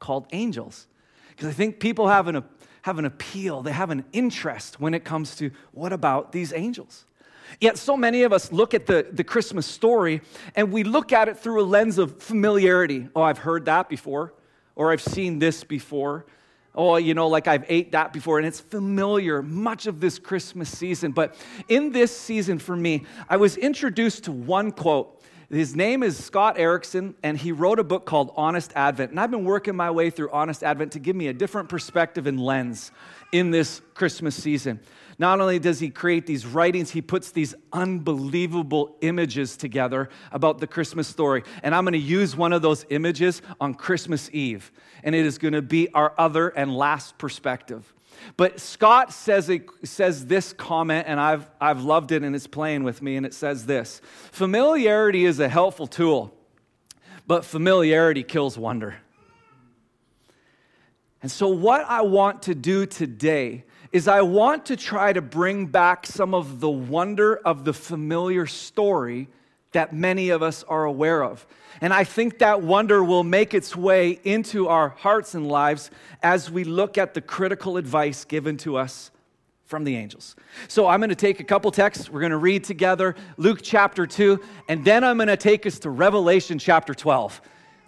called 0.00 0.26
angels. 0.32 0.86
Because 1.28 1.48
I 1.48 1.52
think 1.52 1.78
people 1.78 2.08
have 2.08 2.26
an, 2.28 2.42
have 2.82 2.98
an 2.98 3.04
appeal, 3.04 3.60
they 3.60 3.72
have 3.72 3.90
an 3.90 4.06
interest 4.14 4.80
when 4.80 4.94
it 4.94 5.04
comes 5.04 5.36
to 5.36 5.50
what 5.72 5.92
about 5.92 6.32
these 6.32 6.54
angels? 6.54 7.04
Yet, 7.60 7.78
so 7.78 7.96
many 7.96 8.22
of 8.22 8.32
us 8.32 8.52
look 8.52 8.74
at 8.74 8.86
the, 8.86 9.06
the 9.10 9.24
Christmas 9.24 9.66
story 9.66 10.20
and 10.54 10.72
we 10.72 10.84
look 10.84 11.12
at 11.12 11.28
it 11.28 11.38
through 11.38 11.62
a 11.62 11.66
lens 11.66 11.98
of 11.98 12.22
familiarity. 12.22 13.08
Oh, 13.14 13.22
I've 13.22 13.38
heard 13.38 13.64
that 13.66 13.88
before, 13.88 14.34
or 14.76 14.92
I've 14.92 15.02
seen 15.02 15.38
this 15.38 15.64
before. 15.64 16.26
Oh, 16.74 16.96
you 16.96 17.14
know, 17.14 17.26
like 17.26 17.48
I've 17.48 17.64
ate 17.68 17.92
that 17.92 18.12
before, 18.12 18.38
and 18.38 18.46
it's 18.46 18.60
familiar 18.60 19.42
much 19.42 19.86
of 19.86 19.98
this 19.98 20.18
Christmas 20.18 20.70
season. 20.70 21.10
But 21.10 21.34
in 21.68 21.90
this 21.90 22.16
season 22.16 22.58
for 22.60 22.76
me, 22.76 23.04
I 23.28 23.36
was 23.36 23.56
introduced 23.56 24.24
to 24.24 24.32
one 24.32 24.70
quote. 24.70 25.20
His 25.50 25.74
name 25.74 26.02
is 26.02 26.22
Scott 26.22 26.58
Erickson, 26.58 27.14
and 27.22 27.38
he 27.38 27.52
wrote 27.52 27.78
a 27.78 27.84
book 27.84 28.04
called 28.04 28.32
Honest 28.36 28.70
Advent. 28.76 29.10
And 29.10 29.18
I've 29.18 29.30
been 29.30 29.44
working 29.44 29.74
my 29.74 29.90
way 29.90 30.10
through 30.10 30.30
Honest 30.30 30.62
Advent 30.62 30.92
to 30.92 30.98
give 30.98 31.16
me 31.16 31.28
a 31.28 31.32
different 31.32 31.70
perspective 31.70 32.26
and 32.26 32.38
lens 32.38 32.92
in 33.32 33.50
this 33.50 33.80
Christmas 33.94 34.36
season. 34.36 34.78
Not 35.18 35.40
only 35.40 35.58
does 35.58 35.80
he 35.80 35.90
create 35.90 36.26
these 36.26 36.46
writings, 36.46 36.90
he 36.92 37.02
puts 37.02 37.32
these 37.32 37.54
unbelievable 37.72 38.96
images 39.00 39.56
together 39.56 40.10
about 40.30 40.58
the 40.58 40.66
Christmas 40.68 41.08
story. 41.08 41.42
And 41.64 41.74
I'm 41.74 41.84
going 41.84 41.94
to 41.94 41.98
use 41.98 42.36
one 42.36 42.52
of 42.52 42.62
those 42.62 42.86
images 42.90 43.42
on 43.60 43.74
Christmas 43.74 44.30
Eve. 44.32 44.70
And 45.02 45.16
it 45.16 45.26
is 45.26 45.38
going 45.38 45.54
to 45.54 45.62
be 45.62 45.92
our 45.92 46.14
other 46.16 46.48
and 46.50 46.74
last 46.76 47.18
perspective. 47.18 47.92
But 48.36 48.60
Scott 48.60 49.12
says, 49.12 49.48
it, 49.48 49.66
says 49.82 50.26
this 50.26 50.52
comment, 50.52 51.06
and 51.08 51.18
I've, 51.18 51.48
I've 51.60 51.82
loved 51.82 52.12
it, 52.12 52.22
and 52.22 52.34
it's 52.34 52.46
playing 52.46 52.84
with 52.84 53.02
me, 53.02 53.16
and 53.16 53.26
it 53.26 53.34
says 53.34 53.66
this 53.66 54.00
Familiarity 54.32 55.24
is 55.24 55.40
a 55.40 55.48
helpful 55.48 55.86
tool, 55.86 56.34
but 57.26 57.44
familiarity 57.44 58.22
kills 58.22 58.58
wonder. 58.58 58.96
And 61.22 61.30
so, 61.30 61.48
what 61.48 61.84
I 61.88 62.02
want 62.02 62.42
to 62.42 62.54
do 62.54 62.86
today 62.86 63.64
is 63.92 64.08
I 64.08 64.22
want 64.22 64.66
to 64.66 64.76
try 64.76 65.12
to 65.12 65.22
bring 65.22 65.66
back 65.66 66.06
some 66.06 66.34
of 66.34 66.60
the 66.60 66.70
wonder 66.70 67.36
of 67.36 67.64
the 67.64 67.72
familiar 67.72 68.46
story 68.46 69.28
that 69.72 69.92
many 69.92 70.30
of 70.30 70.42
us 70.42 70.62
are 70.64 70.84
aware 70.84 71.22
of. 71.22 71.46
And 71.80 71.92
I 71.92 72.04
think 72.04 72.38
that 72.38 72.62
wonder 72.62 73.04
will 73.04 73.24
make 73.24 73.54
its 73.54 73.76
way 73.76 74.18
into 74.24 74.68
our 74.68 74.90
hearts 74.90 75.34
and 75.34 75.48
lives 75.48 75.90
as 76.22 76.50
we 76.50 76.64
look 76.64 76.98
at 76.98 77.14
the 77.14 77.20
critical 77.20 77.76
advice 77.76 78.24
given 78.24 78.56
to 78.58 78.76
us 78.76 79.10
from 79.66 79.84
the 79.84 79.96
angels. 79.96 80.34
So 80.66 80.86
I'm 80.86 80.98
going 81.00 81.10
to 81.10 81.14
take 81.14 81.40
a 81.40 81.44
couple 81.44 81.70
texts. 81.70 82.10
We're 82.10 82.20
going 82.20 82.32
to 82.32 82.38
read 82.38 82.64
together 82.64 83.14
Luke 83.36 83.60
chapter 83.62 84.06
2, 84.06 84.40
and 84.68 84.84
then 84.84 85.04
I'm 85.04 85.18
going 85.18 85.28
to 85.28 85.36
take 85.36 85.66
us 85.66 85.78
to 85.80 85.90
Revelation 85.90 86.58
chapter 86.58 86.94
12 86.94 87.40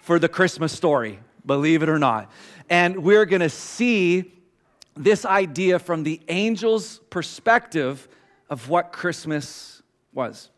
for 0.03 0.19
the 0.19 0.29
Christmas 0.29 0.73
story, 0.73 1.19
believe 1.47 1.83
it 1.83 1.89
or 1.89 1.99
not. 1.99 2.31
And 2.69 3.03
we're 3.03 3.25
going 3.25 3.41
to 3.41 3.51
see 3.51 4.40
this 5.05 5.25
idea 5.25 5.79
from 5.79 6.03
the 6.03 6.21
angel's 6.29 6.99
perspective 7.11 8.09
of 8.49 8.69
what 8.69 8.93
Christmas 8.93 9.83
was. 10.13 10.51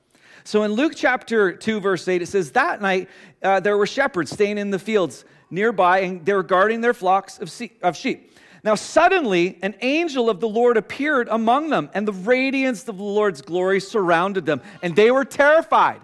So 0.44 0.64
in 0.64 0.72
Luke 0.72 0.94
chapter 0.96 1.52
2, 1.52 1.80
verse 1.80 2.06
8, 2.08 2.22
it 2.22 2.26
says, 2.26 2.50
That 2.52 2.82
night 2.82 3.08
uh, 3.42 3.60
there 3.60 3.78
were 3.78 3.86
shepherds 3.86 4.32
staying 4.32 4.58
in 4.58 4.70
the 4.70 4.78
fields 4.78 5.24
nearby, 5.50 6.00
and 6.00 6.26
they 6.26 6.32
were 6.32 6.42
guarding 6.42 6.80
their 6.80 6.94
flocks 6.94 7.38
of, 7.38 7.52
of 7.82 7.96
sheep. 7.96 8.36
Now, 8.64 8.74
suddenly, 8.74 9.58
an 9.62 9.74
angel 9.80 10.30
of 10.30 10.40
the 10.40 10.48
Lord 10.48 10.76
appeared 10.76 11.28
among 11.28 11.70
them, 11.70 11.90
and 11.94 12.06
the 12.06 12.12
radiance 12.12 12.86
of 12.88 12.96
the 12.96 13.04
Lord's 13.04 13.42
glory 13.42 13.80
surrounded 13.80 14.46
them, 14.46 14.62
and 14.82 14.96
they 14.96 15.10
were 15.10 15.24
terrified. 15.24 16.00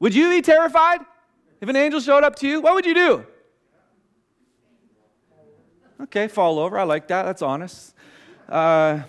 Would 0.00 0.14
you 0.14 0.30
be 0.30 0.42
terrified 0.42 1.00
if 1.60 1.68
an 1.68 1.76
angel 1.76 2.00
showed 2.00 2.24
up 2.24 2.36
to 2.36 2.48
you? 2.48 2.60
What 2.60 2.74
would 2.74 2.86
you 2.86 2.94
do? 2.94 3.26
Okay, 6.02 6.28
fall 6.28 6.58
over. 6.58 6.78
I 6.78 6.84
like 6.84 7.08
that. 7.08 7.24
That's 7.24 7.42
honest. 7.42 7.94
Uh, 8.48 9.02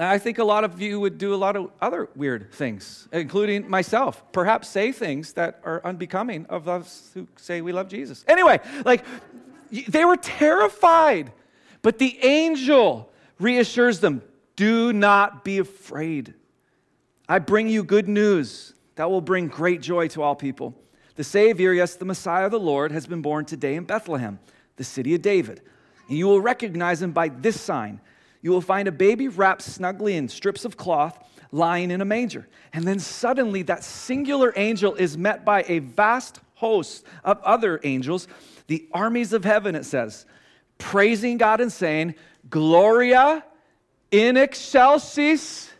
I 0.00 0.18
think 0.18 0.38
a 0.38 0.44
lot 0.44 0.64
of 0.64 0.80
you 0.80 1.00
would 1.00 1.18
do 1.18 1.34
a 1.34 1.36
lot 1.36 1.56
of 1.56 1.70
other 1.80 2.08
weird 2.14 2.52
things, 2.52 3.08
including 3.12 3.68
myself. 3.68 4.22
Perhaps 4.32 4.68
say 4.68 4.92
things 4.92 5.32
that 5.32 5.60
are 5.64 5.80
unbecoming 5.84 6.46
of 6.46 6.68
us 6.68 7.10
who 7.14 7.26
say 7.36 7.60
we 7.60 7.72
love 7.72 7.88
Jesus. 7.88 8.24
Anyway, 8.28 8.60
like 8.84 9.04
they 9.70 10.04
were 10.04 10.16
terrified, 10.16 11.32
but 11.82 11.98
the 11.98 12.18
angel 12.24 13.10
reassures 13.40 14.00
them 14.00 14.22
do 14.54 14.92
not 14.92 15.44
be 15.44 15.58
afraid. 15.58 16.34
I 17.28 17.38
bring 17.38 17.68
you 17.68 17.82
good 17.84 18.08
news 18.08 18.74
that 18.94 19.10
will 19.10 19.20
bring 19.20 19.48
great 19.48 19.80
joy 19.80 20.08
to 20.08 20.22
all 20.22 20.34
people. 20.34 20.74
The 21.16 21.24
Savior, 21.24 21.72
yes, 21.72 21.96
the 21.96 22.04
Messiah, 22.04 22.48
the 22.48 22.60
Lord, 22.60 22.92
has 22.92 23.06
been 23.06 23.22
born 23.22 23.44
today 23.44 23.74
in 23.74 23.84
Bethlehem, 23.84 24.38
the 24.76 24.84
city 24.84 25.14
of 25.14 25.22
David. 25.22 25.62
You 26.08 26.26
will 26.26 26.40
recognize 26.40 27.02
him 27.02 27.12
by 27.12 27.28
this 27.28 27.60
sign. 27.60 28.00
You 28.40 28.50
will 28.50 28.60
find 28.60 28.88
a 28.88 28.92
baby 28.92 29.28
wrapped 29.28 29.62
snugly 29.62 30.16
in 30.16 30.28
strips 30.28 30.64
of 30.64 30.76
cloth 30.76 31.18
lying 31.52 31.90
in 31.90 32.00
a 32.00 32.04
manger. 32.04 32.48
And 32.72 32.84
then 32.84 32.98
suddenly, 32.98 33.62
that 33.62 33.84
singular 33.84 34.52
angel 34.56 34.94
is 34.94 35.16
met 35.16 35.44
by 35.44 35.64
a 35.68 35.80
vast 35.80 36.40
host 36.54 37.04
of 37.24 37.40
other 37.42 37.80
angels, 37.84 38.28
the 38.66 38.88
armies 38.92 39.32
of 39.32 39.44
heaven, 39.44 39.74
it 39.74 39.84
says, 39.84 40.26
praising 40.78 41.38
God 41.38 41.60
and 41.60 41.72
saying, 41.72 42.14
Gloria 42.50 43.44
in 44.10 44.36
excelsis 44.36 45.70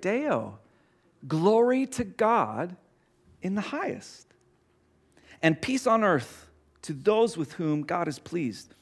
Deo. 0.00 0.58
Glory 1.26 1.86
to 1.86 2.04
God 2.04 2.76
in 3.42 3.54
the 3.54 3.60
highest. 3.60 4.26
And 5.42 5.60
peace 5.60 5.86
on 5.86 6.04
earth 6.04 6.48
to 6.82 6.92
those 6.92 7.36
with 7.36 7.52
whom 7.54 7.82
God 7.82 8.08
is 8.08 8.18
pleased. 8.18 8.74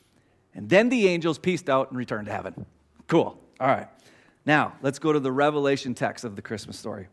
And 0.54 0.68
then 0.68 0.88
the 0.88 1.08
angels 1.08 1.38
peaced 1.38 1.68
out 1.68 1.90
and 1.90 1.99
returned 1.99 2.26
to 2.26 2.32
heaven. 2.32 2.66
Cool. 3.08 3.38
All 3.61 3.68
right. 3.68 3.88
Now, 4.46 4.75
let's 4.82 4.99
go 4.99 5.12
to 5.12 5.20
the 5.20 5.32
Revelation 5.32 5.94
text 5.94 6.25
of 6.25 6.37
the 6.37 6.42
Christmas 6.42 6.78
story. 6.78 7.08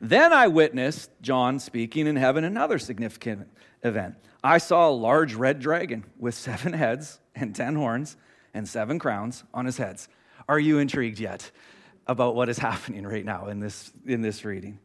Then 0.00 0.32
I 0.32 0.48
witnessed 0.48 1.10
John 1.20 1.58
speaking 1.58 2.06
in 2.06 2.16
heaven 2.16 2.44
another 2.44 2.78
significant 2.78 3.48
event. 3.82 4.16
I 4.42 4.58
saw 4.58 4.88
a 4.88 4.92
large 4.92 5.34
red 5.34 5.60
dragon 5.60 6.04
with 6.18 6.34
seven 6.36 6.72
heads 6.72 7.20
and 7.34 7.54
ten 7.54 7.76
horns 7.76 8.16
and 8.54 8.68
seven 8.68 8.98
crowns 8.98 9.44
on 9.52 9.66
his 9.66 9.76
heads. 9.76 10.08
Are 10.48 10.58
you 10.58 10.78
intrigued 10.78 11.20
yet 11.20 11.50
about 12.06 12.34
what 12.34 12.48
is 12.48 12.58
happening 12.58 13.06
right 13.06 13.24
now 13.24 13.48
in 13.48 13.60
this, 13.60 13.92
in 14.06 14.22
this 14.22 14.44
reading? 14.44 14.78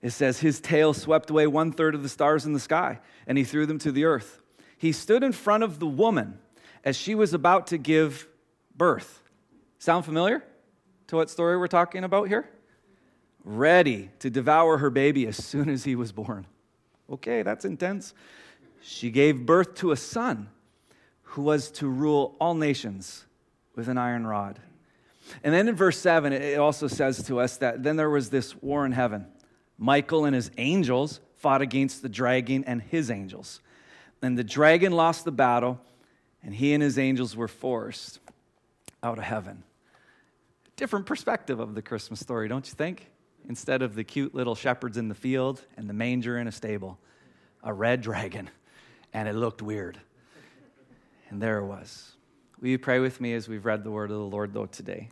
It 0.00 0.10
says, 0.10 0.38
His 0.38 0.60
tail 0.60 0.94
swept 0.94 1.30
away 1.30 1.46
one 1.46 1.72
third 1.72 1.94
of 1.94 2.02
the 2.02 2.08
stars 2.08 2.46
in 2.46 2.52
the 2.52 2.60
sky, 2.60 3.00
and 3.26 3.36
he 3.36 3.44
threw 3.44 3.66
them 3.66 3.78
to 3.80 3.92
the 3.92 4.04
earth. 4.04 4.40
He 4.76 4.92
stood 4.92 5.24
in 5.24 5.32
front 5.32 5.64
of 5.64 5.80
the 5.80 5.86
woman 5.86 6.38
as 6.84 6.96
she 6.96 7.14
was 7.14 7.34
about 7.34 7.68
to 7.68 7.78
give 7.78 8.26
birth. 8.76 9.22
Sound 9.78 10.04
familiar 10.04 10.42
to 11.08 11.16
what 11.16 11.30
story 11.30 11.56
we're 11.56 11.66
talking 11.66 12.04
about 12.04 12.28
here? 12.28 12.48
Ready 13.44 14.10
to 14.18 14.30
devour 14.30 14.78
her 14.78 14.90
baby 14.90 15.26
as 15.26 15.42
soon 15.42 15.68
as 15.68 15.84
he 15.84 15.94
was 15.96 16.12
born. 16.12 16.46
Okay, 17.10 17.42
that's 17.42 17.64
intense. 17.64 18.12
She 18.82 19.10
gave 19.10 19.46
birth 19.46 19.74
to 19.76 19.92
a 19.92 19.96
son 19.96 20.48
who 21.22 21.42
was 21.42 21.70
to 21.72 21.88
rule 21.88 22.36
all 22.40 22.54
nations 22.54 23.24
with 23.74 23.88
an 23.88 23.98
iron 23.98 24.26
rod. 24.26 24.58
And 25.44 25.54
then 25.54 25.68
in 25.68 25.76
verse 25.76 25.98
7, 25.98 26.32
it 26.32 26.58
also 26.58 26.88
says 26.88 27.22
to 27.24 27.38
us 27.40 27.58
that 27.58 27.82
then 27.82 27.96
there 27.96 28.10
was 28.10 28.30
this 28.30 28.56
war 28.62 28.86
in 28.86 28.92
heaven. 28.92 29.26
Michael 29.78 30.24
and 30.24 30.34
his 30.34 30.50
angels 30.58 31.20
fought 31.36 31.62
against 31.62 32.02
the 32.02 32.08
dragon 32.08 32.64
and 32.64 32.82
his 32.82 33.10
angels. 33.10 33.60
And 34.22 34.36
the 34.36 34.44
dragon 34.44 34.92
lost 34.92 35.24
the 35.24 35.32
battle, 35.32 35.80
and 36.42 36.54
he 36.54 36.72
and 36.72 36.82
his 36.82 36.98
angels 36.98 37.36
were 37.36 37.48
forced 37.48 38.20
out 39.02 39.18
of 39.18 39.24
heaven. 39.24 39.62
Different 40.76 41.06
perspective 41.06 41.60
of 41.60 41.74
the 41.74 41.82
Christmas 41.82 42.20
story, 42.20 42.48
don't 42.48 42.66
you 42.66 42.74
think? 42.74 43.10
Instead 43.48 43.82
of 43.82 43.94
the 43.94 44.04
cute 44.04 44.34
little 44.34 44.54
shepherds 44.54 44.96
in 44.96 45.08
the 45.08 45.14
field 45.14 45.62
and 45.76 45.88
the 45.88 45.94
manger 45.94 46.38
in 46.38 46.46
a 46.46 46.52
stable, 46.52 46.98
a 47.62 47.72
red 47.72 48.00
dragon, 48.00 48.48
and 49.12 49.28
it 49.28 49.34
looked 49.34 49.62
weird. 49.62 49.98
And 51.30 51.40
there 51.42 51.58
it 51.58 51.66
was. 51.66 52.12
Will 52.60 52.68
you 52.68 52.78
pray 52.78 52.98
with 52.98 53.20
me 53.20 53.34
as 53.34 53.48
we've 53.48 53.64
read 53.64 53.84
the 53.84 53.90
word 53.90 54.10
of 54.10 54.16
the 54.16 54.22
Lord, 54.22 54.52
though, 54.52 54.66
today? 54.66 55.08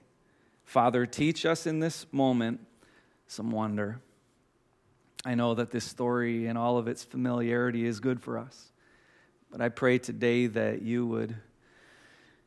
Father, 0.64 1.06
teach 1.06 1.46
us 1.46 1.66
in 1.66 1.78
this 1.78 2.06
moment 2.12 2.60
some 3.26 3.50
wonder. 3.50 4.00
I 5.24 5.34
know 5.34 5.54
that 5.54 5.70
this 5.70 5.84
story 5.84 6.46
and 6.46 6.56
all 6.56 6.78
of 6.78 6.88
its 6.88 7.04
familiarity 7.04 7.84
is 7.84 8.00
good 8.00 8.20
for 8.20 8.38
us. 8.38 8.72
But 9.56 9.64
I 9.64 9.70
pray 9.70 9.96
today 9.96 10.48
that 10.48 10.82
you 10.82 11.06
would 11.06 11.34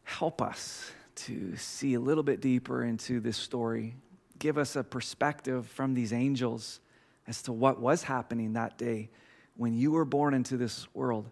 help 0.03 0.43
us 0.43 0.91
to 1.15 1.55
see 1.55 1.95
a 1.95 1.99
little 1.99 2.21
bit 2.21 2.39
deeper 2.39 2.83
into 2.83 3.19
this 3.19 3.35
story. 3.35 3.95
Give 4.37 4.59
us 4.59 4.75
a 4.75 4.83
perspective 4.83 5.65
from 5.65 5.95
these 5.95 6.13
angels 6.13 6.79
as 7.25 7.41
to 7.43 7.51
what 7.51 7.79
was 7.79 8.03
happening 8.03 8.53
that 8.53 8.77
day 8.77 9.09
when 9.57 9.73
you 9.73 9.89
were 9.89 10.05
born 10.05 10.35
into 10.35 10.55
this 10.55 10.87
world. 10.93 11.27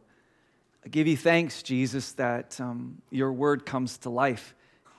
I 0.84 0.90
give 0.90 1.06
you 1.06 1.16
thanks, 1.16 1.62
Jesus, 1.62 2.14
that 2.14 2.60
um, 2.60 3.00
your 3.12 3.32
word 3.32 3.64
comes 3.64 4.00
to 4.00 4.10
life. 4.10 4.56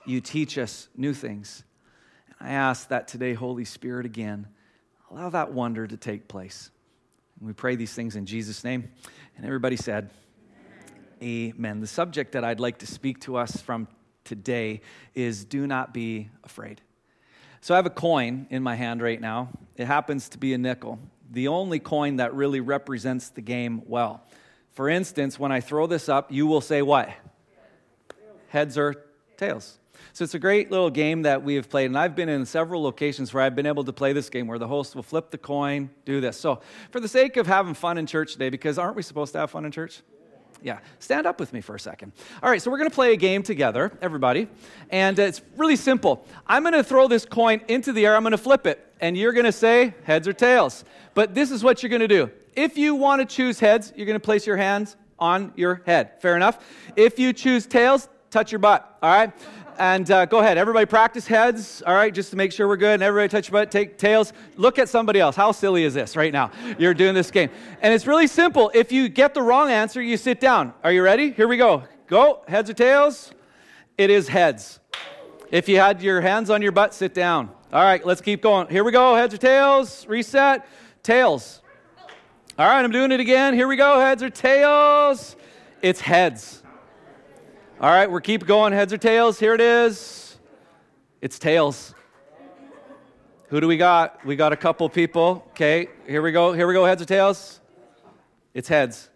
You 0.06 0.20
teach 0.20 0.58
us 0.58 0.88
new 0.96 1.12
things. 1.12 1.64
I 2.38 2.50
ask 2.50 2.86
that 2.90 3.08
today, 3.08 3.34
Holy 3.34 3.64
Spirit, 3.64 4.06
again, 4.06 4.46
Allow 5.10 5.30
that 5.30 5.52
wonder 5.52 5.86
to 5.86 5.96
take 5.96 6.28
place. 6.28 6.70
And 7.40 7.48
we 7.48 7.52
pray 7.52 7.76
these 7.76 7.94
things 7.94 8.14
in 8.14 8.26
Jesus' 8.26 8.62
name. 8.62 8.90
And 9.36 9.46
everybody 9.46 9.76
said, 9.76 10.10
Amen. 11.22 11.80
The 11.80 11.86
subject 11.86 12.32
that 12.32 12.44
I'd 12.44 12.60
like 12.60 12.78
to 12.78 12.86
speak 12.86 13.20
to 13.22 13.36
us 13.36 13.60
from 13.60 13.88
today 14.24 14.82
is 15.14 15.44
do 15.44 15.66
not 15.66 15.92
be 15.92 16.30
afraid. 16.44 16.80
So 17.60 17.74
I 17.74 17.76
have 17.76 17.86
a 17.86 17.90
coin 17.90 18.46
in 18.50 18.62
my 18.62 18.76
hand 18.76 19.02
right 19.02 19.20
now. 19.20 19.48
It 19.76 19.86
happens 19.86 20.28
to 20.30 20.38
be 20.38 20.54
a 20.54 20.58
nickel, 20.58 21.00
the 21.30 21.48
only 21.48 21.80
coin 21.80 22.16
that 22.16 22.34
really 22.34 22.60
represents 22.60 23.30
the 23.30 23.40
game 23.40 23.82
well. 23.86 24.22
For 24.72 24.88
instance, 24.88 25.38
when 25.40 25.50
I 25.50 25.60
throw 25.60 25.88
this 25.88 26.08
up, 26.08 26.30
you 26.30 26.46
will 26.46 26.60
say 26.60 26.82
what? 26.82 27.10
Heads 28.48 28.78
or 28.78 29.04
tails. 29.36 29.78
So 30.12 30.22
it's 30.22 30.34
a 30.34 30.38
great 30.38 30.70
little 30.70 30.90
game 30.90 31.22
that 31.22 31.42
we 31.42 31.56
have 31.56 31.68
played, 31.68 31.86
and 31.86 31.98
I've 31.98 32.14
been 32.14 32.28
in 32.28 32.46
several 32.46 32.82
locations 32.82 33.34
where 33.34 33.42
I've 33.42 33.56
been 33.56 33.66
able 33.66 33.84
to 33.84 33.92
play 33.92 34.12
this 34.12 34.30
game 34.30 34.46
where 34.46 34.58
the 34.58 34.68
host 34.68 34.94
will 34.94 35.02
flip 35.02 35.30
the 35.30 35.38
coin, 35.38 35.90
do 36.04 36.20
this. 36.20 36.38
So, 36.38 36.60
for 36.90 37.00
the 37.00 37.08
sake 37.08 37.36
of 37.36 37.48
having 37.48 37.74
fun 37.74 37.98
in 37.98 38.06
church 38.06 38.34
today, 38.34 38.50
because 38.50 38.78
aren't 38.78 38.94
we 38.96 39.02
supposed 39.02 39.32
to 39.32 39.40
have 39.40 39.50
fun 39.50 39.64
in 39.64 39.72
church? 39.72 40.00
Yeah, 40.62 40.80
stand 40.98 41.26
up 41.26 41.38
with 41.38 41.52
me 41.52 41.60
for 41.60 41.76
a 41.76 41.80
second. 41.80 42.12
All 42.42 42.50
right, 42.50 42.60
so 42.60 42.70
we're 42.70 42.78
gonna 42.78 42.90
play 42.90 43.12
a 43.12 43.16
game 43.16 43.42
together, 43.42 43.92
everybody, 44.02 44.48
and 44.90 45.18
it's 45.18 45.40
really 45.56 45.76
simple. 45.76 46.26
I'm 46.46 46.64
gonna 46.64 46.82
throw 46.82 47.06
this 47.08 47.24
coin 47.24 47.60
into 47.68 47.92
the 47.92 48.06
air, 48.06 48.16
I'm 48.16 48.22
gonna 48.22 48.36
flip 48.36 48.66
it, 48.66 48.84
and 49.00 49.16
you're 49.16 49.32
gonna 49.32 49.52
say 49.52 49.94
heads 50.04 50.26
or 50.26 50.32
tails. 50.32 50.84
But 51.14 51.34
this 51.34 51.50
is 51.50 51.62
what 51.62 51.82
you're 51.82 51.90
gonna 51.90 52.08
do. 52.08 52.30
If 52.56 52.76
you 52.76 52.94
wanna 52.96 53.24
choose 53.24 53.60
heads, 53.60 53.92
you're 53.96 54.06
gonna 54.06 54.18
place 54.18 54.46
your 54.46 54.56
hands 54.56 54.96
on 55.18 55.52
your 55.56 55.82
head. 55.86 56.20
Fair 56.20 56.36
enough? 56.36 56.64
If 56.96 57.18
you 57.18 57.32
choose 57.32 57.66
tails, 57.66 58.08
touch 58.30 58.52
your 58.52 58.58
butt, 58.58 58.98
all 59.02 59.10
right? 59.10 59.32
And 59.78 60.10
uh, 60.10 60.26
go 60.26 60.40
ahead, 60.40 60.58
everybody 60.58 60.86
practice 60.86 61.26
heads, 61.26 61.82
all 61.86 61.94
right, 61.94 62.12
just 62.12 62.30
to 62.30 62.36
make 62.36 62.50
sure 62.50 62.66
we're 62.66 62.76
good. 62.76 62.94
And 62.94 63.02
everybody 63.02 63.28
touch 63.28 63.48
your 63.48 63.60
butt, 63.60 63.70
take 63.70 63.96
tails. 63.96 64.32
Look 64.56 64.78
at 64.78 64.88
somebody 64.88 65.20
else. 65.20 65.36
How 65.36 65.52
silly 65.52 65.84
is 65.84 65.94
this 65.94 66.16
right 66.16 66.32
now? 66.32 66.50
You're 66.78 66.94
doing 66.94 67.14
this 67.14 67.30
game. 67.30 67.48
And 67.80 67.94
it's 67.94 68.06
really 68.06 68.26
simple. 68.26 68.72
If 68.74 68.90
you 68.90 69.08
get 69.08 69.34
the 69.34 69.42
wrong 69.42 69.70
answer, 69.70 70.02
you 70.02 70.16
sit 70.16 70.40
down. 70.40 70.74
Are 70.82 70.90
you 70.90 71.02
ready? 71.02 71.30
Here 71.30 71.46
we 71.46 71.56
go. 71.56 71.84
Go, 72.08 72.42
heads 72.48 72.68
or 72.68 72.74
tails? 72.74 73.32
It 73.96 74.10
is 74.10 74.26
heads. 74.28 74.80
If 75.52 75.68
you 75.68 75.76
had 75.78 76.02
your 76.02 76.20
hands 76.20 76.50
on 76.50 76.60
your 76.60 76.72
butt, 76.72 76.92
sit 76.92 77.14
down. 77.14 77.50
All 77.72 77.82
right, 77.82 78.04
let's 78.04 78.20
keep 78.20 78.42
going. 78.42 78.66
Here 78.68 78.82
we 78.82 78.92
go, 78.92 79.14
heads 79.14 79.32
or 79.32 79.38
tails? 79.38 80.06
Reset. 80.08 80.66
Tails. 81.04 81.62
All 82.58 82.66
right, 82.66 82.82
I'm 82.82 82.90
doing 82.90 83.12
it 83.12 83.20
again. 83.20 83.54
Here 83.54 83.68
we 83.68 83.76
go, 83.76 84.00
heads 84.00 84.22
or 84.22 84.30
tails? 84.30 85.36
It's 85.82 86.00
heads. 86.00 86.57
All 87.80 87.90
right, 87.90 88.10
we're 88.10 88.20
keep 88.20 88.44
going. 88.44 88.72
Heads 88.72 88.92
or 88.92 88.98
tails? 88.98 89.38
Here 89.38 89.54
it 89.54 89.60
is. 89.60 90.36
It's 91.20 91.38
tails. 91.38 91.94
Who 93.50 93.60
do 93.60 93.68
we 93.68 93.76
got? 93.76 94.26
We 94.26 94.34
got 94.34 94.52
a 94.52 94.56
couple 94.56 94.88
people. 94.88 95.44
Okay, 95.50 95.86
here 96.04 96.20
we 96.20 96.32
go. 96.32 96.52
Here 96.52 96.66
we 96.66 96.74
go. 96.74 96.84
Heads 96.84 97.02
or 97.02 97.04
tails? 97.04 97.60
It's 98.52 98.66
heads. 98.66 99.08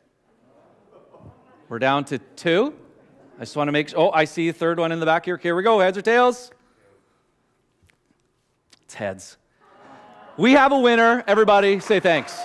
We're 1.69 1.81
down 1.81 2.04
to 2.04 2.19
two. 2.19 2.73
I 3.37 3.40
just 3.40 3.57
want 3.57 3.66
to 3.66 3.73
make 3.73 3.88
sure. 3.88 3.99
Oh, 3.99 4.11
I 4.12 4.26
see 4.26 4.49
a 4.49 4.52
third 4.52 4.78
one 4.78 4.92
in 4.92 5.00
the 5.00 5.07
back 5.07 5.25
here. 5.25 5.38
Here 5.38 5.57
we 5.57 5.64
go. 5.64 5.81
Heads 5.81 5.99
or 5.99 6.02
tails? 6.02 6.52
It's 8.85 8.95
heads. 8.95 9.38
We 10.37 10.52
have 10.52 10.71
a 10.71 10.78
winner. 10.78 11.25
Everybody 11.26 11.81
say 11.81 11.99
thanks. 11.99 12.40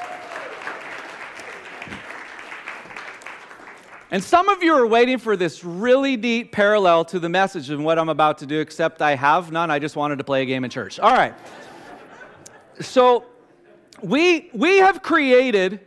And 4.09 4.23
some 4.23 4.47
of 4.47 4.63
you 4.63 4.73
are 4.73 4.87
waiting 4.87 5.17
for 5.17 5.35
this 5.35 5.65
really 5.65 6.15
neat 6.15 6.53
parallel 6.53 7.03
to 7.05 7.19
the 7.19 7.27
message 7.27 7.69
and 7.69 7.83
what 7.83 7.99
I'm 7.99 8.07
about 8.07 8.37
to 8.37 8.45
do, 8.45 8.61
except 8.61 9.01
I 9.01 9.15
have 9.15 9.51
none. 9.51 9.69
I 9.69 9.79
just 9.79 9.97
wanted 9.97 10.19
to 10.19 10.23
play 10.23 10.43
a 10.43 10.45
game 10.45 10.63
in 10.63 10.69
church. 10.69 10.97
All 10.97 11.11
right. 11.11 11.33
So 12.79 13.25
we, 14.01 14.49
we 14.53 14.77
have 14.77 15.01
created 15.01 15.81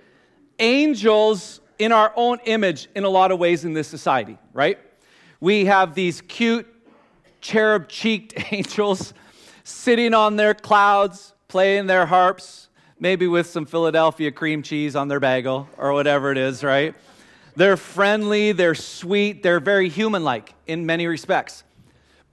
angels 0.59 1.61
in 1.79 1.93
our 1.93 2.13
own 2.15 2.41
image 2.45 2.89
in 2.95 3.05
a 3.05 3.09
lot 3.09 3.33
of 3.33 3.39
ways 3.39 3.65
in 3.65 3.73
this 3.73 3.89
society, 3.89 4.37
right? 4.53 4.79
We 5.41 5.65
have 5.65 5.95
these 5.95 6.21
cute, 6.21 6.67
cherub 7.41 7.89
cheeked 7.89 8.35
angels 8.53 9.15
sitting 9.65 10.13
on 10.13 10.37
their 10.37 10.53
clouds, 10.53 11.33
playing 11.49 11.87
their 11.87 12.05
harps, 12.05 12.69
maybe 12.99 13.27
with 13.27 13.47
some 13.47 13.65
Philadelphia 13.65 14.31
cream 14.31 14.63
cheese 14.63 14.95
on 14.95 15.09
their 15.09 15.21
bagel 15.21 15.71
or 15.79 15.95
whatever 15.95 16.31
it 16.31 16.37
is, 16.37 16.63
right? 16.63 16.95
They're 17.57 17.77
friendly, 17.77 18.53
they're 18.53 18.75
sweet, 18.75 19.43
they're 19.43 19.61
very 19.61 19.89
human 19.89 20.25
like 20.25 20.55
in 20.67 20.87
many 20.87 21.07
respects. 21.07 21.65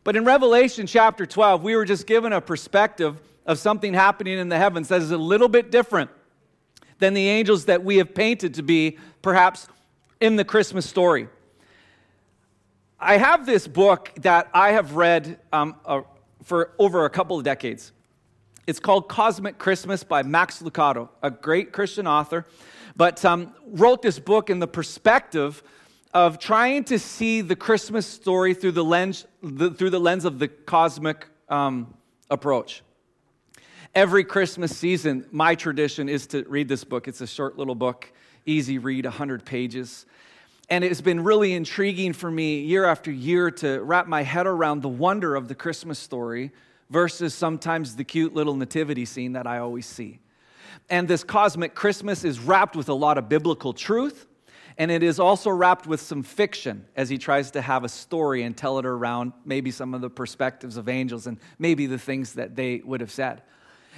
But 0.03 0.15
in 0.15 0.23
Revelation 0.25 0.87
chapter 0.87 1.25
12, 1.25 1.63
we 1.63 1.75
were 1.75 1.85
just 1.85 2.07
given 2.07 2.31
a 2.33 2.39
perspective 2.39 3.19
of 3.45 3.59
something 3.59 3.93
happening 3.93 4.37
in 4.37 4.49
the 4.49 4.57
heavens 4.57 4.89
that 4.89 5.01
is 5.01 5.11
a 5.11 5.17
little 5.17 5.49
bit 5.49 5.71
different 5.71 6.09
than 6.99 7.13
the 7.13 7.27
angels 7.27 7.65
that 7.65 7.83
we 7.83 7.97
have 7.97 8.13
painted 8.13 8.53
to 8.55 8.63
be, 8.63 8.97
perhaps, 9.21 9.67
in 10.19 10.35
the 10.35 10.45
Christmas 10.45 10.85
story. 10.85 11.27
I 12.99 13.17
have 13.17 13.45
this 13.45 13.67
book 13.67 14.11
that 14.21 14.49
I 14.53 14.71
have 14.71 14.95
read 14.95 15.39
um, 15.53 15.75
uh, 15.85 16.01
for 16.43 16.71
over 16.79 17.05
a 17.05 17.09
couple 17.09 17.37
of 17.37 17.43
decades. 17.43 17.91
It's 18.65 18.79
called 18.79 19.07
Cosmic 19.07 19.57
Christmas 19.59 20.03
by 20.03 20.23
Max 20.23 20.61
Lucado, 20.61 21.09
a 21.21 21.29
great 21.29 21.71
Christian 21.71 22.07
author, 22.07 22.45
but 22.97 23.23
um, 23.23 23.53
wrote 23.67 24.01
this 24.01 24.17
book 24.17 24.49
in 24.49 24.59
the 24.59 24.67
perspective 24.67 25.61
of 26.13 26.39
trying 26.39 26.83
to 26.85 26.97
see 26.97 27.41
the 27.41 27.55
Christmas 27.55 28.07
story 28.07 28.55
through 28.55 28.71
the 28.71 28.83
lens, 28.83 29.25
the, 29.43 29.69
through 29.69 29.91
the 29.91 29.99
lens 29.99 30.25
of 30.25 30.39
the 30.39 30.47
cosmic 30.47 31.27
um, 31.47 31.93
approach. 32.31 32.81
Every 33.93 34.23
Christmas 34.23 34.75
season, 34.75 35.27
my 35.31 35.53
tradition 35.53 36.09
is 36.09 36.25
to 36.27 36.43
read 36.49 36.67
this 36.67 36.83
book. 36.83 37.07
It's 37.07 37.21
a 37.21 37.27
short 37.27 37.57
little 37.57 37.75
book, 37.75 38.11
easy 38.47 38.79
read, 38.79 39.05
100 39.05 39.45
pages. 39.45 40.07
And 40.69 40.83
it's 40.83 41.01
been 41.01 41.23
really 41.23 41.53
intriguing 41.53 42.13
for 42.13 42.29
me 42.29 42.61
year 42.61 42.85
after 42.85 43.11
year 43.11 43.51
to 43.51 43.79
wrap 43.81 44.07
my 44.07 44.23
head 44.23 44.47
around 44.47 44.81
the 44.81 44.89
wonder 44.89 45.35
of 45.35 45.47
the 45.47 45.55
Christmas 45.55 45.99
story 45.99 46.51
versus 46.89 47.33
sometimes 47.33 47.95
the 47.95 48.03
cute 48.03 48.33
little 48.33 48.55
nativity 48.55 49.05
scene 49.05 49.33
that 49.33 49.45
I 49.45 49.59
always 49.59 49.85
see. 49.85 50.19
And 50.89 51.07
this 51.07 51.23
cosmic 51.23 51.75
Christmas 51.75 52.23
is 52.23 52.39
wrapped 52.39 52.75
with 52.75 52.89
a 52.89 52.93
lot 52.93 53.17
of 53.17 53.27
biblical 53.27 53.73
truth, 53.73 54.25
and 54.77 54.89
it 54.89 55.03
is 55.03 55.19
also 55.19 55.49
wrapped 55.49 55.85
with 55.87 55.99
some 55.99 56.23
fiction 56.23 56.85
as 56.95 57.09
he 57.09 57.17
tries 57.17 57.51
to 57.51 57.61
have 57.61 57.83
a 57.83 57.89
story 57.89 58.43
and 58.43 58.55
tell 58.55 58.79
it 58.79 58.85
around 58.85 59.33
maybe 59.43 59.71
some 59.71 59.93
of 59.93 60.01
the 60.01 60.09
perspectives 60.09 60.77
of 60.77 60.87
angels 60.87 61.27
and 61.27 61.39
maybe 61.59 61.87
the 61.87 61.97
things 61.97 62.33
that 62.33 62.55
they 62.55 62.81
would 62.85 63.01
have 63.01 63.11
said. 63.11 63.41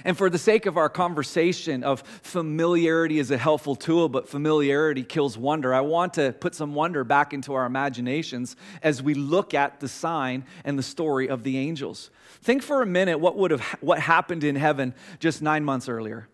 And 0.04 0.16
for 0.16 0.30
the 0.30 0.38
sake 0.38 0.64
of 0.64 0.78
our 0.78 0.88
conversation 0.88 1.84
of 1.84 2.00
familiarity 2.22 3.18
is 3.18 3.30
a 3.30 3.36
helpful 3.36 3.76
tool, 3.76 4.08
but 4.08 4.28
familiarity 4.28 5.02
kills 5.02 5.36
wonder, 5.36 5.74
I 5.74 5.82
want 5.82 6.14
to 6.14 6.32
put 6.32 6.54
some 6.54 6.74
wonder 6.74 7.04
back 7.04 7.34
into 7.34 7.52
our 7.52 7.66
imaginations 7.66 8.56
as 8.82 9.02
we 9.02 9.14
look 9.14 9.52
at 9.52 9.80
the 9.80 9.88
sign 9.88 10.44
and 10.64 10.78
the 10.78 10.82
story 10.82 11.28
of 11.28 11.42
the 11.42 11.58
angels. 11.58 12.10
Think 12.42 12.62
for 12.62 12.80
a 12.80 12.86
minute 12.86 13.20
what 13.20 13.36
would 13.36 13.50
have 13.50 13.60
what 13.80 14.00
happened 14.00 14.42
in 14.42 14.56
heaven 14.56 14.94
just 15.18 15.42
nine 15.42 15.64
months 15.64 15.88
earlier. 15.88 16.28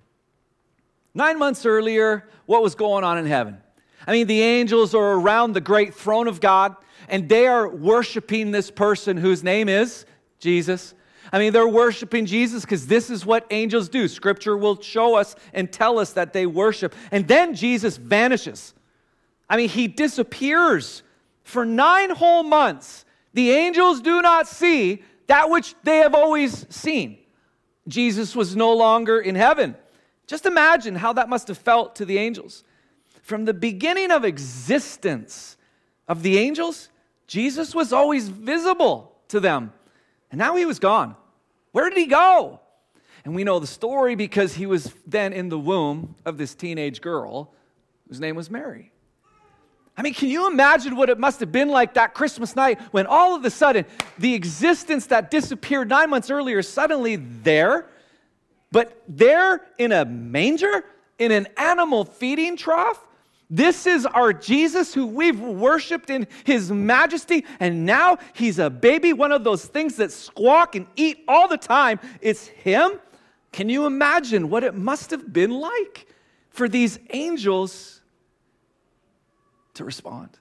Nine 1.17 1.39
months 1.39 1.65
earlier, 1.65 2.29
what 2.45 2.63
was 2.63 2.75
going 2.75 3.03
on 3.03 3.17
in 3.17 3.25
heaven? 3.25 3.57
I 4.07 4.13
mean, 4.13 4.27
the 4.27 4.43
angels 4.43 4.95
are 4.95 5.15
around 5.15 5.55
the 5.55 5.63
great 5.63 5.95
throne 5.95 6.29
of 6.29 6.41
God, 6.41 6.77
and 7.09 7.27
they 7.27 7.47
are 7.47 7.67
worshiping 7.67 8.51
this 8.51 8.71
person 8.71 9.17
whose 9.17 9.43
name 9.43 9.71
is 9.71 10.05
Jesus. 10.41 10.93
I 11.33 11.39
mean, 11.39 11.55
they're 11.55 11.67
worshiping 11.67 12.27
Jesus 12.27 12.67
because 12.67 12.87
this 12.87 13.09
is 13.09 13.25
what 13.25 13.47
angels 13.51 13.89
do. 13.89 14.09
Scripture 14.09 14.59
will 14.59 14.79
show 14.83 15.17
us 15.17 15.37
and 15.55 15.73
tell 15.73 15.99
us 15.99 16.13
that 16.13 16.35
they 16.35 16.45
worship. 16.45 16.95
And 17.11 17.27
then 17.27 17.55
Jesus 17.55 17.97
vanishes. 17.97 18.75
I 19.49 19.57
mean, 19.57 19.71
he 19.71 19.89
disappears 19.89 21.03
for 21.45 21.65
nine 21.65 22.11
whole 22.11 22.43
months. 22.43 23.07
The 23.33 23.53
angels 23.53 24.03
do 24.03 24.21
not 24.21 24.49
see 24.49 25.03
that 25.29 25.49
which 25.49 25.75
they 25.83 25.97
have 25.97 26.15
always 26.15 26.67
seen. 26.69 27.17
Jesus 27.89 28.37
was 28.37 28.55
no 28.55 28.75
longer 28.75 29.19
in 29.19 29.35
heaven. 29.35 29.77
Just 30.27 30.47
imagine 30.47 30.97
how 30.97 31.13
that 31.13 31.29
must 31.29 31.49
have 31.49 31.59
felt 31.59 31.97
to 31.97 32.05
the 32.05 32.19
angels. 32.19 32.65
From 33.23 33.45
the 33.45 33.55
beginning 33.55 34.11
of 34.11 34.25
existence 34.25 35.57
of 36.09 36.23
the 36.23 36.39
angels, 36.39 36.89
Jesus 37.27 37.75
was 37.75 37.93
always 37.93 38.29
visible 38.29 39.17
to 39.29 39.41
them. 39.41 39.73
And 40.31 40.39
now 40.39 40.57
he 40.57 40.65
was 40.65 40.79
gone. 40.79 41.17
Where 41.73 41.89
did 41.89 41.99
he 41.99 42.07
go? 42.07 42.61
And 43.25 43.35
we 43.35 43.45
know 43.45 43.59
the 43.59 43.67
story 43.67 44.15
because 44.15 44.55
he 44.55 44.67
was 44.67 44.93
then 45.07 45.33
in 45.33 45.49
the 45.49 45.59
womb 45.59 46.15
of 46.25 46.39
this 46.39 46.55
teenage 46.55 47.01
girl 47.01 47.53
whose 48.09 48.21
name 48.21 48.37
was 48.37 48.51
Mary. 48.51 48.93
I 49.97 50.03
mean, 50.03 50.15
can 50.15 50.29
you 50.29 50.47
imagine 50.47 50.95
what 50.95 51.09
it 51.09 51.19
must 51.19 51.41
have 51.41 51.51
been 51.51 51.69
like 51.69 51.95
that 51.95 52.13
Christmas 52.13 52.55
night 52.55 52.81
when 52.91 53.07
all 53.07 53.35
of 53.35 53.45
a 53.45 53.51
sudden 53.51 53.87
the 54.19 54.35
existence 54.35 55.07
that 55.07 55.31
disappeared 55.31 55.89
nine 55.89 56.11
months 56.11 56.31
earlier 56.31 56.63
suddenly 56.63 57.17
there, 57.17 57.89
but 58.77 59.03
there 59.09 59.63
in 59.79 59.91
a 59.91 60.05
manger, 60.05 60.85
in 61.19 61.33
an 61.33 61.49
animal 61.57 62.05
feeding 62.05 62.59
trough? 62.59 63.03
This 63.49 63.87
is 63.87 64.05
our 64.05 64.35
Jesus 64.35 64.93
who 64.93 65.07
we've 65.07 65.41
worshiped 65.41 66.11
in 66.11 66.27
his 66.45 66.71
majesty, 66.71 67.47
and 67.59 67.87
now 67.87 68.19
he's 68.35 68.59
a 68.59 68.69
baby, 68.69 69.15
one 69.15 69.33
of 69.33 69.45
those 69.45 69.65
things 69.65 69.97
that 69.97 70.13
squawk 70.13 70.75
and 70.75 70.87
eat 70.95 71.25
all 71.27 71.49
the 71.49 71.57
time. 71.57 72.01
It's 72.21 72.49
him. 72.49 73.01
Can 73.51 73.71
you 73.71 73.87
imagine 73.87 74.51
what 74.51 74.63
it 74.63 74.75
must 74.75 75.11
have 75.11 75.33
been 75.33 75.53
like 75.53 76.07
for 76.51 76.69
these 76.69 76.99
angels 77.15 78.03
to 79.73 79.85
respond? 79.85 80.39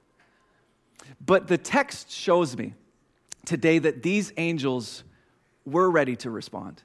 But 1.25 1.47
the 1.47 1.57
text 1.57 2.11
shows 2.11 2.57
me 2.57 2.73
today 3.45 3.79
that 3.79 4.03
these 4.03 4.33
angels 4.35 5.05
were 5.63 5.89
ready 5.89 6.17
to 6.17 6.29
respond. 6.29 6.83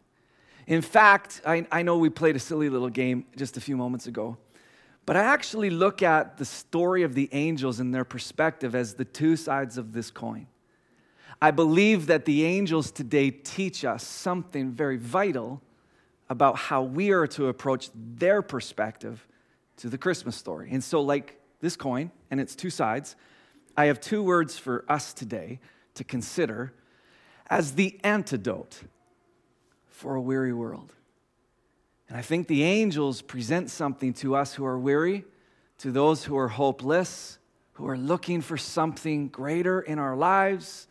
In 0.70 0.83
fact, 0.83 1.42
I, 1.44 1.66
I 1.72 1.83
know 1.83 1.96
we 1.96 2.11
played 2.11 2.37
a 2.37 2.38
silly 2.38 2.68
little 2.68 2.90
game 2.90 3.24
just 3.37 3.56
a 3.56 3.61
few 3.61 3.76
moments 3.76 4.06
ago. 4.06 4.38
But 5.04 5.16
I 5.16 5.24
actually 5.24 5.68
look 5.68 6.00
at 6.00 6.38
the 6.38 6.44
story 6.44 7.02
of 7.02 7.14
the 7.14 7.28
angels 7.33 7.80
and 7.80 7.92
their 7.92 8.04
perspective 8.04 8.76
as 8.76 8.94
the 8.94 9.04
two 9.04 9.35
sides 9.35 9.78
of 9.78 9.92
this 9.92 10.12
coin. 10.12 10.46
I 11.42 11.50
believe 11.50 12.06
that 12.06 12.24
the 12.24 12.44
angels 12.44 12.92
today 12.92 13.33
teach 13.33 13.85
us 13.85 14.06
something 14.06 14.70
very 14.70 14.96
vital 14.96 15.61
about 16.28 16.54
how 16.54 16.85
we 16.85 17.11
are 17.11 17.26
to 17.26 17.48
approach 17.48 17.90
their 17.92 18.40
perspective 18.40 19.26
to 19.78 19.88
the 19.88 19.98
Christmas 19.98 20.37
story. 20.37 20.68
And 20.70 20.85
so, 20.85 21.00
like 21.00 21.40
this 21.61 21.74
coin 21.74 22.12
and 22.30 22.38
its 22.38 22.54
two 22.54 22.70
sides, 22.70 23.16
I 23.76 23.87
have 23.87 24.00
two 24.00 24.22
words 24.22 24.56
for 24.56 24.85
us 24.88 25.12
today 25.12 25.59
to 25.94 26.04
consider 26.04 26.72
as 27.48 27.72
the 27.72 27.98
antidote 28.04 28.83
for 30.00 30.14
a 30.14 30.20
weary 30.20 30.54
world. 30.54 30.94
And 32.08 32.16
I 32.16 32.22
think 32.22 32.48
the 32.48 32.62
angels 32.62 33.20
present 33.20 33.68
something 33.68 34.14
to 34.14 34.34
us 34.34 34.54
who 34.54 34.64
are 34.64 34.78
weary, 34.78 35.26
to 35.78 35.92
those 35.92 36.24
who 36.24 36.38
are 36.38 36.48
hopeless, 36.48 37.38
who 37.74 37.86
are 37.86 37.98
looking 37.98 38.40
for 38.40 38.56
something 38.56 39.28
greater 39.28 39.82
in 39.82 39.98
our 39.98 40.16
lives. 40.16 40.88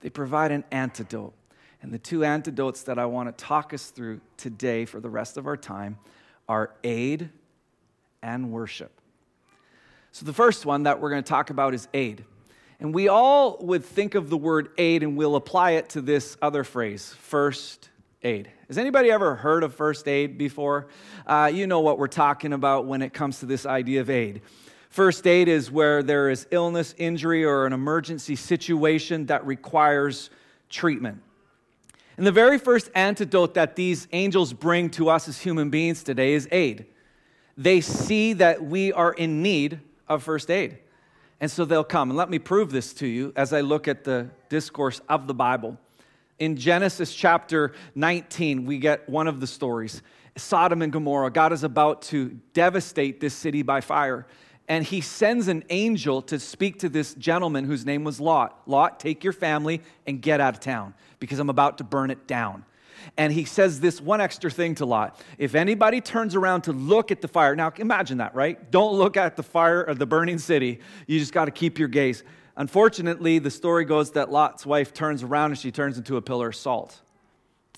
They 0.00 0.08
provide 0.08 0.52
an 0.52 0.62
antidote. 0.70 1.34
And 1.82 1.92
the 1.92 1.98
two 1.98 2.24
antidotes 2.24 2.84
that 2.84 2.96
I 2.96 3.06
want 3.06 3.28
to 3.28 3.44
talk 3.44 3.74
us 3.74 3.90
through 3.90 4.20
today 4.36 4.84
for 4.84 5.00
the 5.00 5.10
rest 5.10 5.36
of 5.36 5.48
our 5.48 5.56
time 5.56 5.98
are 6.48 6.70
aid 6.84 7.30
and 8.22 8.52
worship. 8.52 8.92
So, 10.12 10.24
the 10.24 10.32
first 10.32 10.64
one 10.64 10.84
that 10.84 11.00
we're 11.00 11.10
going 11.10 11.24
to 11.24 11.28
talk 11.28 11.50
about 11.50 11.74
is 11.74 11.88
aid. 11.92 12.24
And 12.78 12.94
we 12.94 13.08
all 13.08 13.58
would 13.60 13.84
think 13.84 14.14
of 14.14 14.30
the 14.30 14.36
word 14.36 14.70
aid 14.78 15.02
and 15.02 15.16
we'll 15.16 15.34
apply 15.34 15.72
it 15.72 15.88
to 15.90 16.00
this 16.00 16.36
other 16.40 16.62
phrase 16.62 17.12
first 17.18 17.90
aid. 18.22 18.50
Has 18.66 18.78
anybody 18.78 19.10
ever 19.10 19.36
heard 19.36 19.62
of 19.62 19.74
first 19.74 20.08
aid 20.08 20.38
before? 20.38 20.88
Uh, 21.26 21.50
you 21.52 21.66
know 21.66 21.80
what 21.80 21.98
we're 21.98 22.08
talking 22.08 22.52
about 22.52 22.86
when 22.86 23.02
it 23.02 23.12
comes 23.12 23.40
to 23.40 23.46
this 23.46 23.64
idea 23.64 24.00
of 24.00 24.10
aid. 24.10 24.42
First 24.90 25.26
aid 25.26 25.48
is 25.48 25.70
where 25.70 26.02
there 26.02 26.28
is 26.28 26.46
illness, 26.50 26.94
injury, 26.98 27.44
or 27.44 27.66
an 27.66 27.72
emergency 27.72 28.34
situation 28.34 29.26
that 29.26 29.46
requires 29.46 30.30
treatment. 30.68 31.22
And 32.16 32.26
the 32.26 32.32
very 32.32 32.58
first 32.58 32.90
antidote 32.94 33.54
that 33.54 33.76
these 33.76 34.08
angels 34.12 34.52
bring 34.52 34.90
to 34.90 35.08
us 35.08 35.28
as 35.28 35.40
human 35.40 35.70
beings 35.70 36.02
today 36.02 36.32
is 36.32 36.48
aid. 36.50 36.86
They 37.56 37.80
see 37.80 38.32
that 38.34 38.64
we 38.64 38.92
are 38.92 39.12
in 39.12 39.42
need 39.42 39.80
of 40.08 40.24
first 40.24 40.50
aid. 40.50 40.78
And 41.40 41.48
so 41.48 41.64
they'll 41.64 41.84
come. 41.84 42.10
And 42.10 42.16
let 42.16 42.30
me 42.30 42.40
prove 42.40 42.72
this 42.72 42.92
to 42.94 43.06
you 43.06 43.32
as 43.36 43.52
I 43.52 43.60
look 43.60 43.86
at 43.86 44.02
the 44.02 44.30
discourse 44.48 45.00
of 45.08 45.28
the 45.28 45.34
Bible. 45.34 45.78
In 46.38 46.56
Genesis 46.56 47.12
chapter 47.12 47.72
19, 47.96 48.64
we 48.64 48.78
get 48.78 49.08
one 49.08 49.26
of 49.26 49.40
the 49.40 49.46
stories 49.46 50.02
Sodom 50.36 50.82
and 50.82 50.92
Gomorrah. 50.92 51.32
God 51.32 51.52
is 51.52 51.64
about 51.64 52.02
to 52.02 52.38
devastate 52.52 53.18
this 53.18 53.34
city 53.34 53.62
by 53.62 53.80
fire. 53.80 54.24
And 54.68 54.84
he 54.84 55.00
sends 55.00 55.48
an 55.48 55.64
angel 55.70 56.22
to 56.22 56.38
speak 56.38 56.78
to 56.80 56.88
this 56.88 57.14
gentleman 57.14 57.64
whose 57.64 57.84
name 57.84 58.04
was 58.04 58.20
Lot. 58.20 58.60
Lot, 58.66 59.00
take 59.00 59.24
your 59.24 59.32
family 59.32 59.82
and 60.06 60.22
get 60.22 60.40
out 60.40 60.54
of 60.54 60.60
town 60.60 60.94
because 61.18 61.40
I'm 61.40 61.50
about 61.50 61.78
to 61.78 61.84
burn 61.84 62.10
it 62.10 62.28
down. 62.28 62.64
And 63.16 63.32
he 63.32 63.44
says 63.44 63.80
this 63.80 64.00
one 64.00 64.20
extra 64.20 64.50
thing 64.50 64.74
to 64.76 64.86
Lot. 64.86 65.20
If 65.38 65.54
anybody 65.54 66.00
turns 66.00 66.36
around 66.36 66.62
to 66.62 66.72
look 66.72 67.10
at 67.10 67.20
the 67.20 67.28
fire, 67.28 67.56
now 67.56 67.72
imagine 67.76 68.18
that, 68.18 68.34
right? 68.34 68.70
Don't 68.70 68.94
look 68.94 69.16
at 69.16 69.36
the 69.36 69.42
fire 69.42 69.80
of 69.80 69.98
the 69.98 70.06
burning 70.06 70.38
city. 70.38 70.80
You 71.06 71.18
just 71.18 71.32
got 71.32 71.46
to 71.46 71.50
keep 71.50 71.78
your 71.78 71.88
gaze. 71.88 72.22
Unfortunately, 72.58 73.38
the 73.38 73.50
story 73.50 73.86
goes 73.86 74.10
that 74.10 74.30
Lot's 74.30 74.66
wife 74.66 74.92
turns 74.92 75.22
around 75.22 75.52
and 75.52 75.58
she 75.58 75.70
turns 75.70 75.96
into 75.96 76.16
a 76.16 76.20
pillar 76.20 76.48
of 76.48 76.56
salt. 76.56 77.00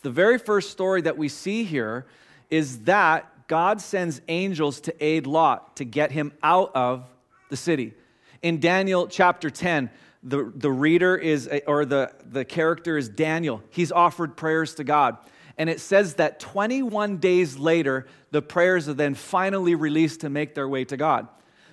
The 0.02 0.10
very 0.10 0.38
first 0.38 0.70
story 0.70 1.02
that 1.02 1.16
we 1.16 1.28
see 1.28 1.62
here 1.62 2.06
is 2.48 2.80
that 2.80 3.46
God 3.46 3.80
sends 3.80 4.20
angels 4.26 4.80
to 4.80 5.04
aid 5.04 5.26
Lot 5.26 5.76
to 5.76 5.84
get 5.84 6.10
him 6.10 6.32
out 6.42 6.74
of 6.74 7.04
the 7.50 7.56
city. 7.56 7.92
In 8.40 8.58
Daniel 8.58 9.06
chapter 9.06 9.50
10, 9.50 9.90
The, 10.22 10.52
the 10.54 10.70
reader 10.70 11.16
is, 11.16 11.48
or 11.66 11.84
the, 11.84 12.12
the 12.30 12.44
character 12.44 12.96
is 12.96 13.08
Daniel. 13.08 13.62
He's 13.70 13.92
offered 13.92 14.36
prayers 14.36 14.74
to 14.76 14.84
God. 14.84 15.16
And 15.56 15.68
it 15.68 15.80
says 15.80 16.14
that 16.14 16.40
21 16.40 17.18
days 17.18 17.58
later, 17.58 18.06
the 18.30 18.40
prayers 18.42 18.88
are 18.88 18.94
then 18.94 19.14
finally 19.14 19.74
released 19.74 20.20
to 20.20 20.30
make 20.30 20.54
their 20.54 20.68
way 20.68 20.84
to 20.86 20.96
God. 20.96 21.28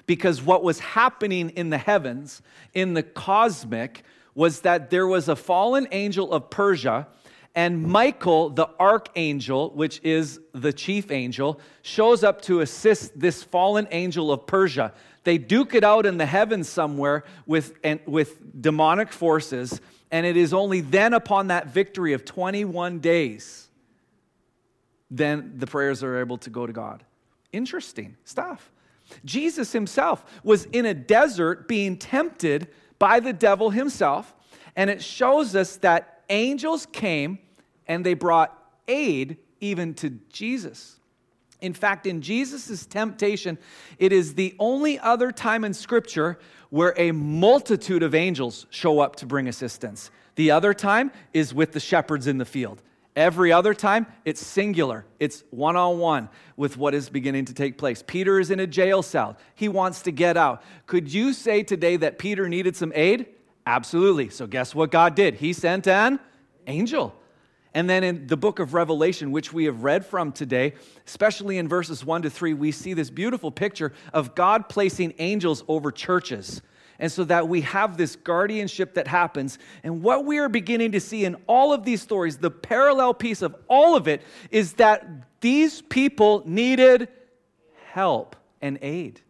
Because 0.08 0.42
what 0.42 0.64
was 0.64 0.80
happening 0.80 1.52
in 1.52 1.70
the 1.70 1.78
heavens, 1.78 2.42
in 2.74 2.96
the 2.96 3.04
cosmic, 3.04 4.04
was 4.34 4.62
that 4.62 4.90
there 4.90 5.06
was 5.06 5.30
a 5.30 5.36
fallen 5.36 5.88
angel 5.92 6.34
of 6.34 6.50
Persia 6.50 7.08
and 7.58 7.82
Michael, 7.82 8.52
the 8.52 8.70
archangel, 8.80 9.72
which 9.72 10.00
is 10.04 10.40
the 10.54 10.72
chief 10.72 11.10
angel, 11.10 11.60
shows 11.82 12.24
up 12.24 12.40
to 12.44 12.60
assist 12.60 13.20
this 13.20 13.42
fallen 13.42 13.88
angel 13.90 14.32
of 14.32 14.46
Persia. 14.46 14.94
They 15.24 15.40
duke 15.40 15.74
it 15.74 15.84
out 15.84 16.06
in 16.06 16.18
the 16.18 16.26
heavens 16.28 16.70
somewhere 16.70 17.24
with, 17.48 17.74
and, 17.84 18.00
with 18.06 18.62
demonic 18.62 19.12
forces, 19.12 19.82
and 20.12 20.24
it 20.24 20.38
is 20.38 20.54
only 20.54 20.82
then 20.82 21.14
upon 21.14 21.48
that 21.48 21.70
victory 21.70 22.14
of 22.14 22.26
21 22.26 23.00
days, 23.00 23.70
then 25.10 25.54
the 25.56 25.66
prayers 25.66 26.04
are 26.04 26.20
able 26.20 26.38
to 26.38 26.52
go 26.52 26.68
to 26.68 26.74
God. 26.74 27.04
Interesting 27.52 28.18
stuff. 28.24 28.70
Jesus 29.26 29.72
himself 29.72 30.26
was 30.44 30.66
in 30.66 30.86
a 30.86 30.94
desert 30.94 31.68
being 31.68 31.98
tempted 31.98 32.68
by 33.00 33.20
the 33.20 33.34
devil 33.34 33.70
himself, 33.70 34.34
and 34.76 34.90
it 34.90 35.02
shows 35.02 35.56
us 35.56 35.78
that 35.78 36.24
angels 36.30 36.86
came 36.88 37.40
and 37.88 38.06
they 38.06 38.14
brought 38.14 38.58
aid 38.88 39.38
even 39.60 39.94
to 39.96 40.12
Jesus. 40.30 41.00
In 41.62 41.74
fact, 41.74 42.06
in 42.06 42.22
Jesus' 42.22 42.86
temptation, 42.86 43.58
it 43.98 44.12
is 44.12 44.36
the 44.36 44.56
only 44.60 45.00
other 45.00 45.32
time 45.32 45.64
in 45.64 45.74
Scripture 45.74 46.38
where 46.70 46.94
a 46.98 47.12
multitude 47.12 48.04
of 48.04 48.14
angels 48.14 48.68
show 48.70 49.00
up 49.00 49.16
to 49.18 49.26
bring 49.26 49.48
assistance. 49.48 50.12
The 50.36 50.52
other 50.52 50.74
time 50.74 51.12
is 51.34 51.54
with 51.54 51.72
the 51.72 51.80
shepherds 51.80 52.28
in 52.28 52.38
the 52.38 52.46
field. 52.46 52.84
Every 53.18 53.52
other 53.52 53.74
time, 53.74 54.06
it's 54.26 54.46
singular. 54.46 55.04
It's 55.20 55.44
one 55.50 55.76
on 55.76 55.98
one 55.98 56.30
with 56.56 56.78
what 56.78 56.94
is 56.94 57.10
beginning 57.10 57.46
to 57.46 57.54
take 57.56 57.76
place. 57.76 58.04
Peter 58.06 58.40
is 58.40 58.52
in 58.52 58.60
a 58.60 58.68
jail 58.68 59.02
cell. 59.02 59.38
He 59.56 59.68
wants 59.68 60.04
to 60.04 60.12
get 60.12 60.38
out. 60.38 60.62
Could 60.86 61.12
you 61.12 61.34
say 61.34 61.64
today 61.64 61.98
that 61.98 62.20
Peter 62.20 62.48
needed 62.48 62.76
some 62.76 62.92
aid? 62.94 63.26
Absolutely. 63.66 64.30
So, 64.30 64.46
guess 64.46 64.76
what 64.76 64.92
God 64.92 65.16
did? 65.16 65.34
He 65.34 65.52
sent 65.52 65.88
an 65.88 66.20
angel. 66.68 67.16
And 67.74 67.90
then 67.90 68.04
in 68.04 68.28
the 68.28 68.38
book 68.38 68.60
of 68.60 68.76
Revelation, 68.76 69.32
which 69.32 69.52
we 69.52 69.66
have 69.66 69.84
read 69.84 70.06
from 70.06 70.32
today, 70.32 70.76
especially 71.08 71.58
in 71.58 71.68
verses 71.68 72.06
1 72.06 72.22
to 72.22 72.30
3, 72.30 72.54
we 72.54 72.72
see 72.72 72.94
this 72.94 73.10
beautiful 73.10 73.50
picture 73.50 73.94
of 74.14 74.36
God 74.36 74.70
placing 74.70 75.16
angels 75.18 75.64
over 75.68 75.92
churches. 75.92 76.62
And 77.00 77.12
so 77.12 77.24
that 77.26 77.48
we 77.48 77.62
have 77.62 77.98
this 77.98 78.16
guardianship 78.16 78.96
that 78.96 79.08
happens. 79.08 79.60
And 79.84 80.02
what 80.02 80.26
we 80.26 80.40
are 80.40 80.50
beginning 80.50 80.94
to 80.94 81.00
see 81.00 81.26
in 81.26 81.36
all 81.48 81.74
of 81.74 81.84
these 81.84 82.02
stories, 82.02 82.38
the 82.38 82.50
parallel 82.50 83.14
piece 83.14 83.42
of 83.42 83.56
all 83.68 83.96
of 83.96 84.08
it, 84.08 84.24
is 84.50 84.74
that 84.74 85.08
these 85.42 85.82
people 85.82 86.44
needed 86.46 87.10
help 87.92 88.36
and 88.62 88.80
aid. 88.82 89.22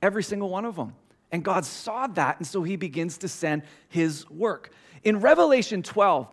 Every 0.00 0.22
single 0.22 0.48
one 0.48 0.64
of 0.64 0.76
them. 0.76 0.94
And 1.30 1.44
God 1.44 1.64
saw 1.64 2.06
that, 2.08 2.38
and 2.38 2.46
so 2.46 2.62
he 2.62 2.76
begins 2.76 3.18
to 3.18 3.28
send 3.28 3.62
his 3.88 4.28
work. 4.28 4.72
In 5.02 5.20
Revelation 5.20 5.82
12, 5.82 6.28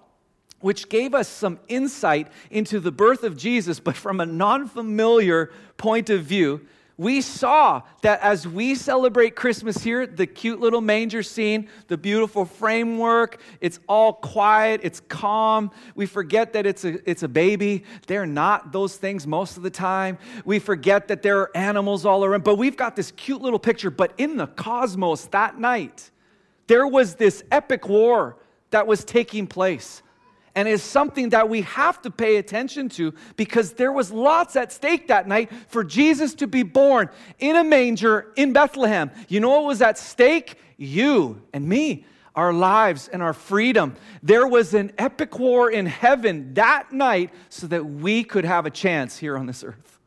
which 0.59 0.89
gave 0.89 1.13
us 1.13 1.27
some 1.27 1.59
insight 1.67 2.27
into 2.51 2.79
the 2.79 2.91
birth 2.91 3.23
of 3.23 3.38
Jesus, 3.38 3.79
but 3.79 3.95
from 3.95 4.19
a 4.19 4.25
non 4.25 4.67
familiar 4.67 5.51
point 5.77 6.09
of 6.09 6.23
view. 6.23 6.67
We 6.99 7.21
saw 7.21 7.83
that 8.01 8.19
as 8.19 8.45
we 8.45 8.75
celebrate 8.75 9.33
Christmas 9.33 9.77
here, 9.77 10.05
the 10.05 10.27
cute 10.27 10.59
little 10.59 10.81
manger 10.81 11.23
scene, 11.23 11.69
the 11.88 11.97
beautiful 11.97 12.43
framework, 12.43 13.39
it's 13.62 13.79
all 13.88 14.12
quiet, 14.12 14.81
it's 14.83 14.99
calm. 15.07 15.71
We 15.95 16.05
forget 16.05 16.51
that 16.51 16.65
it's 16.65 16.83
a, 16.83 17.09
it's 17.09 17.23
a 17.23 17.29
baby. 17.29 17.85
They're 18.07 18.25
not 18.25 18.73
those 18.73 18.97
things 18.97 19.25
most 19.25 19.55
of 19.55 19.63
the 19.63 19.69
time. 19.69 20.17
We 20.43 20.59
forget 20.59 21.07
that 21.07 21.21
there 21.21 21.39
are 21.39 21.55
animals 21.55 22.05
all 22.05 22.25
around, 22.25 22.43
but 22.43 22.55
we've 22.55 22.75
got 22.75 22.97
this 22.97 23.12
cute 23.12 23.41
little 23.41 23.59
picture. 23.59 23.89
But 23.89 24.12
in 24.17 24.35
the 24.35 24.47
cosmos 24.47 25.23
that 25.27 25.57
night, 25.57 26.12
there 26.67 26.85
was 26.85 27.15
this 27.15 27.45
epic 27.49 27.88
war 27.88 28.35
that 28.71 28.88
was 28.88 29.05
taking 29.05 29.47
place 29.47 30.03
and 30.60 30.67
is 30.67 30.84
something 30.84 31.30
that 31.30 31.48
we 31.48 31.62
have 31.62 32.02
to 32.02 32.12
pay 32.12 32.36
attention 32.36 32.89
to 32.89 33.13
because 33.38 33.72
there 33.74 33.93
was 33.93 34.12
lots 34.12 34.58
at 34.58 34.74
stake 34.74 35.08
that 35.08 35.26
night 35.26 35.50
for 35.69 35.86
Jesus 35.86 36.34
to 36.34 36.48
be 36.48 36.63
born 36.63 37.10
in 37.39 37.56
a 37.56 37.63
manger 37.63 38.34
in 38.36 38.52
Bethlehem. 38.52 39.10
You 39.30 39.39
know 39.39 39.52
what 39.52 39.63
was 39.63 39.82
at 39.82 39.98
stake? 39.98 40.56
You 40.76 41.41
and 41.54 41.65
me, 41.65 42.06
our 42.36 42.52
lives 42.52 43.08
and 43.08 43.24
our 43.24 43.32
freedom. 43.32 43.95
There 44.22 44.45
was 44.45 44.74
an 44.74 44.91
epic 44.98 45.39
war 45.39 45.72
in 45.72 45.86
heaven 45.86 46.54
that 46.56 46.91
night 46.91 47.34
so 47.48 47.67
that 47.67 47.86
we 47.86 48.26
could 48.26 48.43
have 48.43 48.65
a 48.65 48.69
chance 48.69 49.17
here 49.17 49.38
on 49.38 49.45
this 49.45 49.63
earth. 49.63 49.98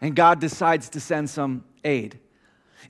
And 0.00 0.14
God 0.14 0.40
decides 0.40 0.90
to 0.90 1.00
send 1.00 1.28
some 1.28 1.64
aid. 1.82 2.20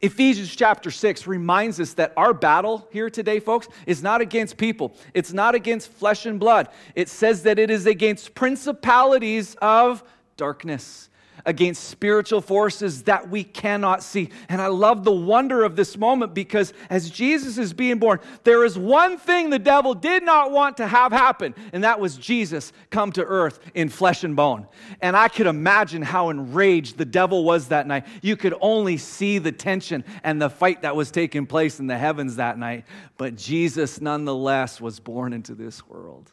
Ephesians 0.02 0.54
chapter 0.54 0.90
6 0.90 1.26
reminds 1.26 1.80
us 1.80 1.94
that 1.94 2.12
our 2.16 2.34
battle 2.34 2.86
here 2.90 3.10
today, 3.10 3.40
folks, 3.40 3.68
is 3.86 4.02
not 4.02 4.20
against 4.20 4.56
people. 4.56 4.94
It's 5.14 5.32
not 5.32 5.54
against 5.54 5.90
flesh 5.90 6.26
and 6.26 6.38
blood. 6.38 6.68
It 6.94 7.08
says 7.08 7.42
that 7.44 7.58
it 7.58 7.70
is 7.70 7.86
against 7.86 8.34
principalities 8.34 9.54
of 9.62 10.02
darkness 10.36 11.08
against 11.44 11.84
spiritual 11.84 12.40
forces 12.40 13.02
that 13.04 13.28
we 13.28 13.44
cannot 13.44 14.02
see. 14.02 14.30
And 14.48 14.60
I 14.60 14.68
love 14.68 15.04
the 15.04 15.12
wonder 15.12 15.64
of 15.64 15.76
this 15.76 15.96
moment 15.96 16.34
because 16.34 16.72
as 16.90 17.10
Jesus 17.10 17.58
is 17.58 17.72
being 17.72 17.98
born, 17.98 18.20
there 18.44 18.64
is 18.64 18.78
one 18.78 19.18
thing 19.18 19.50
the 19.50 19.58
devil 19.58 19.94
did 19.94 20.22
not 20.22 20.50
want 20.50 20.76
to 20.78 20.86
have 20.86 21.12
happen, 21.12 21.54
and 21.72 21.84
that 21.84 22.00
was 22.00 22.16
Jesus 22.16 22.72
come 22.90 23.12
to 23.12 23.24
earth 23.24 23.60
in 23.74 23.88
flesh 23.88 24.24
and 24.24 24.36
bone. 24.36 24.66
And 25.00 25.16
I 25.16 25.28
could 25.28 25.46
imagine 25.46 26.02
how 26.02 26.30
enraged 26.30 26.96
the 26.98 27.04
devil 27.04 27.44
was 27.44 27.68
that 27.68 27.86
night. 27.86 28.06
You 28.22 28.36
could 28.36 28.54
only 28.60 28.96
see 28.96 29.38
the 29.38 29.52
tension 29.52 30.04
and 30.24 30.40
the 30.40 30.50
fight 30.50 30.82
that 30.82 30.96
was 30.96 31.10
taking 31.10 31.46
place 31.46 31.80
in 31.80 31.86
the 31.86 31.98
heavens 31.98 32.36
that 32.36 32.58
night. 32.58 32.84
But 33.16 33.36
Jesus, 33.36 34.00
nonetheless, 34.00 34.80
was 34.80 35.00
born 35.00 35.32
into 35.32 35.54
this 35.54 35.86
world. 35.86 36.32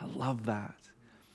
I 0.00 0.06
love 0.06 0.46
that. 0.46 0.74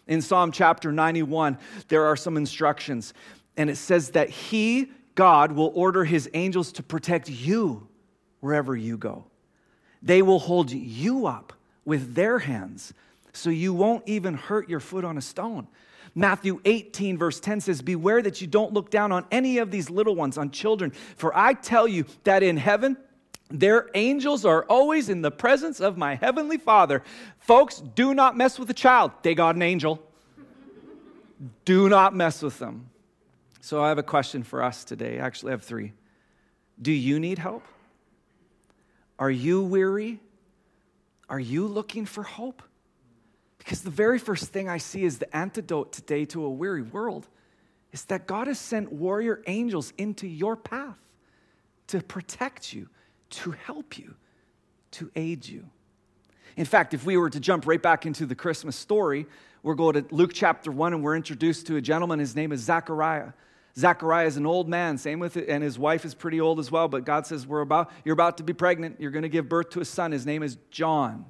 In 0.08 0.22
Psalm 0.22 0.52
chapter 0.52 0.92
91, 0.92 1.58
there 1.88 2.06
are 2.06 2.16
some 2.16 2.38
instructions, 2.38 3.14
and 3.58 3.70
it 3.70 3.78
says 3.78 4.12
that 4.12 4.30
He, 4.30 4.92
God, 5.16 5.52
will 5.52 5.72
order 5.74 6.04
His 6.06 6.30
angels 6.34 6.72
to 6.74 6.84
protect 6.84 7.30
you 7.30 7.88
wherever 8.40 8.76
you 8.76 8.98
go. 8.98 9.26
They 10.02 10.22
will 10.22 10.40
hold 10.40 10.72
you 10.72 11.26
up 11.26 11.54
with 11.84 12.14
their 12.14 12.40
hands 12.40 12.94
so 13.34 13.50
you 13.50 13.74
won't 13.74 14.08
even 14.08 14.36
hurt 14.36 14.70
your 14.70 14.80
foot 14.80 15.04
on 15.04 15.18
a 15.18 15.22
stone. 15.22 15.68
Matthew 16.14 16.62
18, 16.64 17.18
verse 17.18 17.40
10 17.40 17.62
says, 17.62 17.82
Beware 17.82 18.22
that 18.22 18.40
you 18.40 18.48
don't 18.48 18.74
look 18.74 18.90
down 18.90 19.12
on 19.12 19.26
any 19.32 19.58
of 19.58 19.72
these 19.72 19.90
little 19.90 20.16
ones, 20.16 20.38
on 20.38 20.52
children, 20.52 20.92
for 21.18 21.36
I 21.38 21.54
tell 21.54 21.88
you 21.88 22.06
that 22.24 22.42
in 22.42 22.56
heaven, 22.56 22.96
their 23.50 23.90
angels 23.94 24.46
are 24.46 24.64
always 24.66 25.10
in 25.10 25.22
the 25.22 25.32
presence 25.32 25.80
of 25.80 25.98
my 25.98 26.16
heavenly 26.16 26.58
Father. 26.58 27.04
Folks, 27.46 27.80
do 27.80 28.16
not 28.16 28.36
mess 28.36 28.58
with 28.58 28.72
a 28.72 28.74
child. 28.74 29.12
They 29.22 29.36
got 29.36 29.54
an 29.56 29.62
angel. 29.62 30.02
do 31.64 31.88
not 31.90 32.16
mess 32.16 32.42
with 32.42 32.58
them. 32.58 32.90
So 33.62 33.84
I 33.84 33.90
have 33.90 34.00
a 34.00 34.04
question 34.04 34.42
for 34.42 34.64
us 34.64 34.84
today. 34.84 35.20
Actually, 35.20 35.52
I 35.52 35.54
have 35.54 35.64
three. 35.64 35.94
Do 36.82 36.92
you 36.92 37.20
need 37.20 37.38
help? 37.38 37.64
Are 39.20 39.30
you 39.30 39.62
weary? 39.62 40.20
Are 41.30 41.40
you 41.40 41.68
looking 41.68 42.08
for 42.08 42.24
hope? 42.24 42.64
Because 43.60 43.84
the 43.84 43.92
very 43.92 44.18
first 44.18 44.46
thing 44.46 44.68
I 44.68 44.80
see 44.80 45.04
is 45.04 45.20
the 45.20 45.36
antidote 45.36 45.94
today 45.94 46.26
to 46.26 46.46
a 46.46 46.50
weary 46.50 46.82
world 46.82 47.28
is 47.92 48.06
that 48.06 48.26
God 48.26 48.48
has 48.48 48.60
sent 48.60 48.92
warrior 48.92 49.44
angels 49.46 49.94
into 50.00 50.26
your 50.26 50.56
path 50.56 50.98
to 51.88 52.02
protect 52.02 52.74
you, 52.74 52.90
to 53.30 53.52
help 53.52 54.00
you, 54.00 54.16
to 54.92 55.12
aid 55.16 55.48
you. 55.48 55.70
In 56.58 56.66
fact, 56.66 56.94
if 56.94 57.06
we 57.06 57.18
were 57.18 57.30
to 57.30 57.40
jump 57.40 57.68
right 57.68 57.82
back 57.82 58.06
into 58.06 58.26
the 58.26 58.36
Christmas 58.36 58.76
story, 58.76 59.26
we're 59.62 59.76
going 59.76 59.94
to 59.96 60.06
Luke 60.16 60.32
chapter 60.34 60.72
1 60.72 60.94
and 60.94 61.04
we're 61.04 61.16
introduced 61.16 61.68
to 61.68 61.76
a 61.76 61.82
gentleman. 61.82 62.20
His 62.20 62.36
name 62.36 62.52
is 62.52 62.62
Zachariah. 62.62 63.34
Zachariah 63.78 64.28
is 64.28 64.38
an 64.38 64.46
old 64.46 64.70
man, 64.70 64.98
same 64.98 65.20
with 65.20 65.36
it, 65.36 65.50
and 65.50 65.62
his 65.62 65.78
wife 65.78 66.06
is 66.06 66.16
pretty 66.16 66.40
old 66.40 66.60
as 66.60 66.72
well. 66.72 66.88
But 66.88 67.04
God 67.04 67.28
says, 67.28 67.46
We're 67.46 67.62
about, 67.62 67.92
You're 68.06 68.14
about 68.14 68.38
to 68.38 68.44
be 68.44 68.54
pregnant. 68.54 69.02
You're 69.02 69.12
going 69.12 69.24
to 69.24 69.30
give 69.30 69.50
birth 69.50 69.72
to 69.72 69.82
a 69.82 69.86
son. 69.86 70.14
His 70.14 70.26
name 70.26 70.44
is 70.44 70.58
John. 70.72 71.26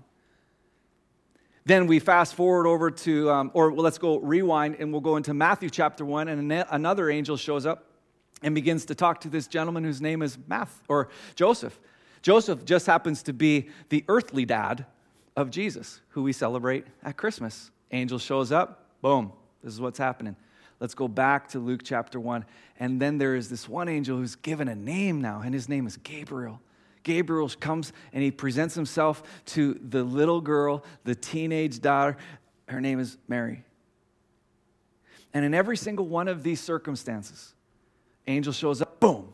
Then 1.65 1.87
we 1.87 1.97
fast 1.97 2.35
forward 2.35 2.67
over 2.67 2.91
to, 2.91 3.31
um, 3.31 3.51
or 3.55 3.73
let's 3.73 3.97
go 3.97 4.19
rewind 4.19 4.75
and 4.77 4.91
we'll 4.91 5.01
go 5.01 5.15
into 5.15 5.33
Matthew 5.33 5.71
chapter 5.71 6.05
1, 6.05 6.27
and 6.27 6.51
another 6.69 7.09
angel 7.09 7.37
shows 7.37 7.65
up 7.65 7.87
and 8.43 8.53
begins 8.53 8.85
to 8.85 8.95
talk 8.95 9.21
to 9.21 9.29
this 9.29 9.47
gentleman 9.47 9.83
whose 9.83 10.01
name 10.01 10.21
is 10.21 10.37
Math 10.47 10.83
or 10.87 11.09
Joseph. 11.33 11.79
Joseph 12.21 12.65
just 12.65 12.85
happens 12.85 13.23
to 13.23 13.33
be 13.33 13.69
the 13.89 14.05
earthly 14.07 14.45
dad 14.45 14.85
of 15.35 15.49
Jesus, 15.49 16.01
who 16.09 16.23
we 16.23 16.33
celebrate 16.33 16.85
at 17.03 17.17
Christmas. 17.17 17.71
Angel 17.91 18.19
shows 18.19 18.51
up, 18.51 18.89
boom, 19.01 19.31
this 19.63 19.73
is 19.73 19.81
what's 19.81 19.99
happening. 19.99 20.35
Let's 20.79 20.93
go 20.93 21.07
back 21.07 21.49
to 21.49 21.59
Luke 21.59 21.81
chapter 21.83 22.19
1. 22.19 22.45
And 22.79 23.01
then 23.01 23.17
there 23.17 23.35
is 23.35 23.49
this 23.49 23.67
one 23.69 23.87
angel 23.87 24.17
who's 24.17 24.35
given 24.35 24.67
a 24.67 24.75
name 24.75 25.21
now, 25.21 25.41
and 25.43 25.53
his 25.53 25.69
name 25.69 25.87
is 25.87 25.97
Gabriel. 25.97 26.61
Gabriel 27.03 27.47
comes 27.59 27.93
and 28.13 28.23
he 28.23 28.31
presents 28.31 28.75
himself 28.75 29.23
to 29.45 29.75
the 29.75 30.03
little 30.03 30.41
girl, 30.41 30.83
the 31.03 31.15
teenage 31.15 31.79
daughter. 31.79 32.17
Her 32.67 32.81
name 32.81 32.99
is 32.99 33.17
Mary. 33.27 33.63
And 35.33 35.45
in 35.45 35.53
every 35.53 35.77
single 35.77 36.07
one 36.07 36.27
of 36.27 36.43
these 36.43 36.59
circumstances, 36.59 37.53
angel 38.27 38.53
shows 38.53 38.81
up, 38.81 38.99
boom. 38.99 39.33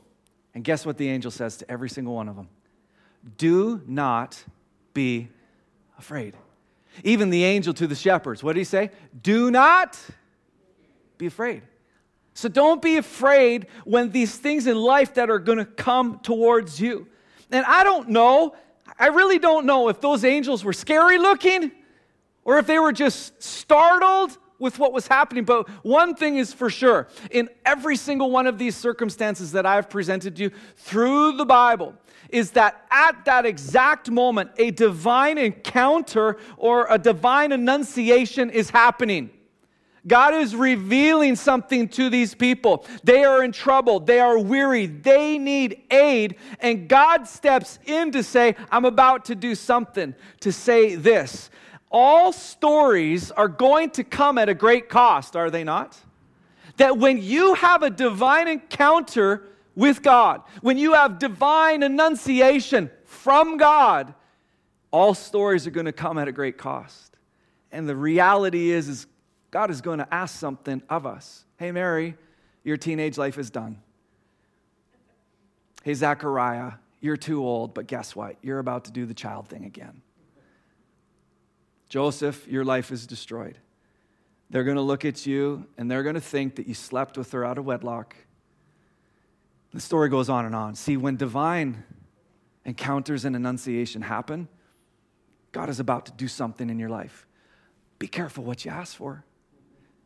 And 0.53 0.63
guess 0.63 0.85
what 0.85 0.97
the 0.97 1.07
angel 1.07 1.31
says 1.31 1.57
to 1.57 1.71
every 1.71 1.89
single 1.89 2.13
one 2.13 2.27
of 2.27 2.35
them? 2.35 2.49
Do 3.37 3.81
not 3.87 4.43
be 4.93 5.29
afraid. 6.01 6.35
Even 7.03 7.29
the 7.29 7.43
angel 7.45 7.73
to 7.75 7.87
the 7.87 7.95
shepherds, 7.95 8.43
what 8.43 8.53
did 8.53 8.59
he 8.59 8.65
say? 8.65 8.91
Do 9.21 9.49
not 9.51 9.99
be 11.17 11.27
afraid. 11.27 11.61
So 12.33 12.49
don't 12.49 12.81
be 12.81 12.97
afraid 12.97 13.67
when 13.85 14.11
these 14.11 14.35
things 14.35 14.67
in 14.67 14.75
life 14.77 15.13
that 15.13 15.29
are 15.29 15.39
going 15.39 15.59
to 15.59 15.65
come 15.65 16.19
towards 16.19 16.79
you. 16.81 17.07
And 17.51 17.65
I 17.65 17.83
don't 17.83 18.09
know, 18.09 18.55
I 18.97 19.07
really 19.07 19.37
don't 19.37 19.65
know 19.65 19.89
if 19.89 20.01
those 20.01 20.25
angels 20.25 20.63
were 20.63 20.73
scary 20.73 21.17
looking 21.17 21.71
or 22.43 22.57
if 22.57 22.67
they 22.67 22.79
were 22.79 22.93
just 22.93 23.41
startled 23.43 24.37
with 24.57 24.79
what 24.79 24.93
was 24.93 25.07
happening. 25.07 25.43
But 25.43 25.67
one 25.83 26.15
thing 26.15 26.37
is 26.37 26.53
for 26.53 26.69
sure 26.69 27.07
in 27.29 27.49
every 27.65 27.95
single 27.95 28.31
one 28.31 28.47
of 28.47 28.57
these 28.57 28.75
circumstances 28.75 29.51
that 29.51 29.65
I've 29.65 29.89
presented 29.89 30.35
to 30.37 30.43
you 30.43 30.51
through 30.77 31.33
the 31.33 31.45
Bible, 31.45 31.95
is 32.31 32.51
that 32.51 32.85
at 32.89 33.25
that 33.25 33.45
exact 33.45 34.09
moment, 34.09 34.51
a 34.57 34.71
divine 34.71 35.37
encounter 35.37 36.37
or 36.57 36.87
a 36.89 36.97
divine 36.97 37.51
annunciation 37.51 38.49
is 38.49 38.69
happening. 38.69 39.29
God 40.07 40.33
is 40.33 40.55
revealing 40.55 41.35
something 41.35 41.87
to 41.89 42.09
these 42.09 42.33
people. 42.33 42.85
They 43.03 43.23
are 43.23 43.43
in 43.43 43.51
trouble. 43.51 43.99
They 43.99 44.19
are 44.19 44.39
weary. 44.39 44.87
They 44.87 45.37
need 45.37 45.83
aid. 45.91 46.37
And 46.59 46.87
God 46.87 47.27
steps 47.27 47.77
in 47.85 48.11
to 48.13 48.23
say, 48.23 48.55
I'm 48.71 48.85
about 48.85 49.25
to 49.25 49.35
do 49.35 49.53
something, 49.53 50.15
to 50.39 50.51
say 50.51 50.95
this. 50.95 51.51
All 51.91 52.31
stories 52.31 53.31
are 53.31 53.47
going 53.47 53.91
to 53.91 54.03
come 54.03 54.37
at 54.37 54.49
a 54.49 54.53
great 54.53 54.89
cost, 54.89 55.35
are 55.35 55.51
they 55.51 55.63
not? 55.63 55.99
That 56.77 56.97
when 56.97 57.21
you 57.21 57.53
have 57.55 57.83
a 57.83 57.89
divine 57.89 58.47
encounter 58.47 59.43
with 59.75 60.01
God, 60.01 60.41
when 60.61 60.77
you 60.77 60.93
have 60.93 61.19
divine 61.19 61.83
annunciation 61.83 62.91
from 63.05 63.57
God, 63.57 64.13
all 64.91 65.13
stories 65.13 65.65
are 65.65 65.71
going 65.71 65.85
to 65.85 65.93
come 65.93 66.17
at 66.17 66.27
a 66.27 66.31
great 66.31 66.57
cost. 66.57 67.17
And 67.71 67.87
the 67.87 67.95
reality 67.95 68.71
is, 68.71 68.89
is 68.89 69.07
God 69.49 69.71
is 69.71 69.81
going 69.81 69.99
to 69.99 70.13
ask 70.13 70.37
something 70.37 70.81
of 70.89 71.05
us. 71.05 71.45
Hey, 71.57 71.71
Mary, 71.71 72.17
your 72.63 72.77
teenage 72.77 73.17
life 73.17 73.37
is 73.37 73.49
done. 73.49 73.79
Hey, 75.83 75.93
Zachariah, 75.93 76.73
you're 76.99 77.17
too 77.17 77.43
old, 77.43 77.73
but 77.73 77.87
guess 77.87 78.15
what? 78.15 78.35
You're 78.41 78.59
about 78.59 78.85
to 78.85 78.91
do 78.91 79.05
the 79.05 79.13
child 79.13 79.47
thing 79.47 79.65
again. 79.65 80.01
Joseph, 81.89 82.47
your 82.47 82.63
life 82.63 82.91
is 82.91 83.07
destroyed. 83.07 83.57
They're 84.49 84.63
going 84.63 84.75
to 84.75 84.81
look 84.81 85.05
at 85.05 85.25
you 85.25 85.65
and 85.77 85.89
they're 85.89 86.03
going 86.03 86.15
to 86.15 86.21
think 86.21 86.55
that 86.55 86.67
you 86.67 86.73
slept 86.73 87.17
with 87.17 87.31
her 87.31 87.43
out 87.43 87.57
of 87.57 87.65
wedlock. 87.65 88.15
The 89.73 89.79
story 89.79 90.09
goes 90.09 90.29
on 90.29 90.45
and 90.45 90.55
on. 90.55 90.75
See, 90.75 90.97
when 90.97 91.15
divine 91.15 91.83
encounters 92.65 93.25
and 93.25 93.35
annunciation 93.35 94.01
happen, 94.01 94.47
God 95.51 95.69
is 95.69 95.79
about 95.79 96.05
to 96.07 96.11
do 96.11 96.27
something 96.27 96.69
in 96.69 96.79
your 96.79 96.89
life. 96.89 97.25
Be 97.99 98.07
careful 98.07 98.43
what 98.43 98.65
you 98.65 98.71
ask 98.71 98.95
for. 98.95 99.23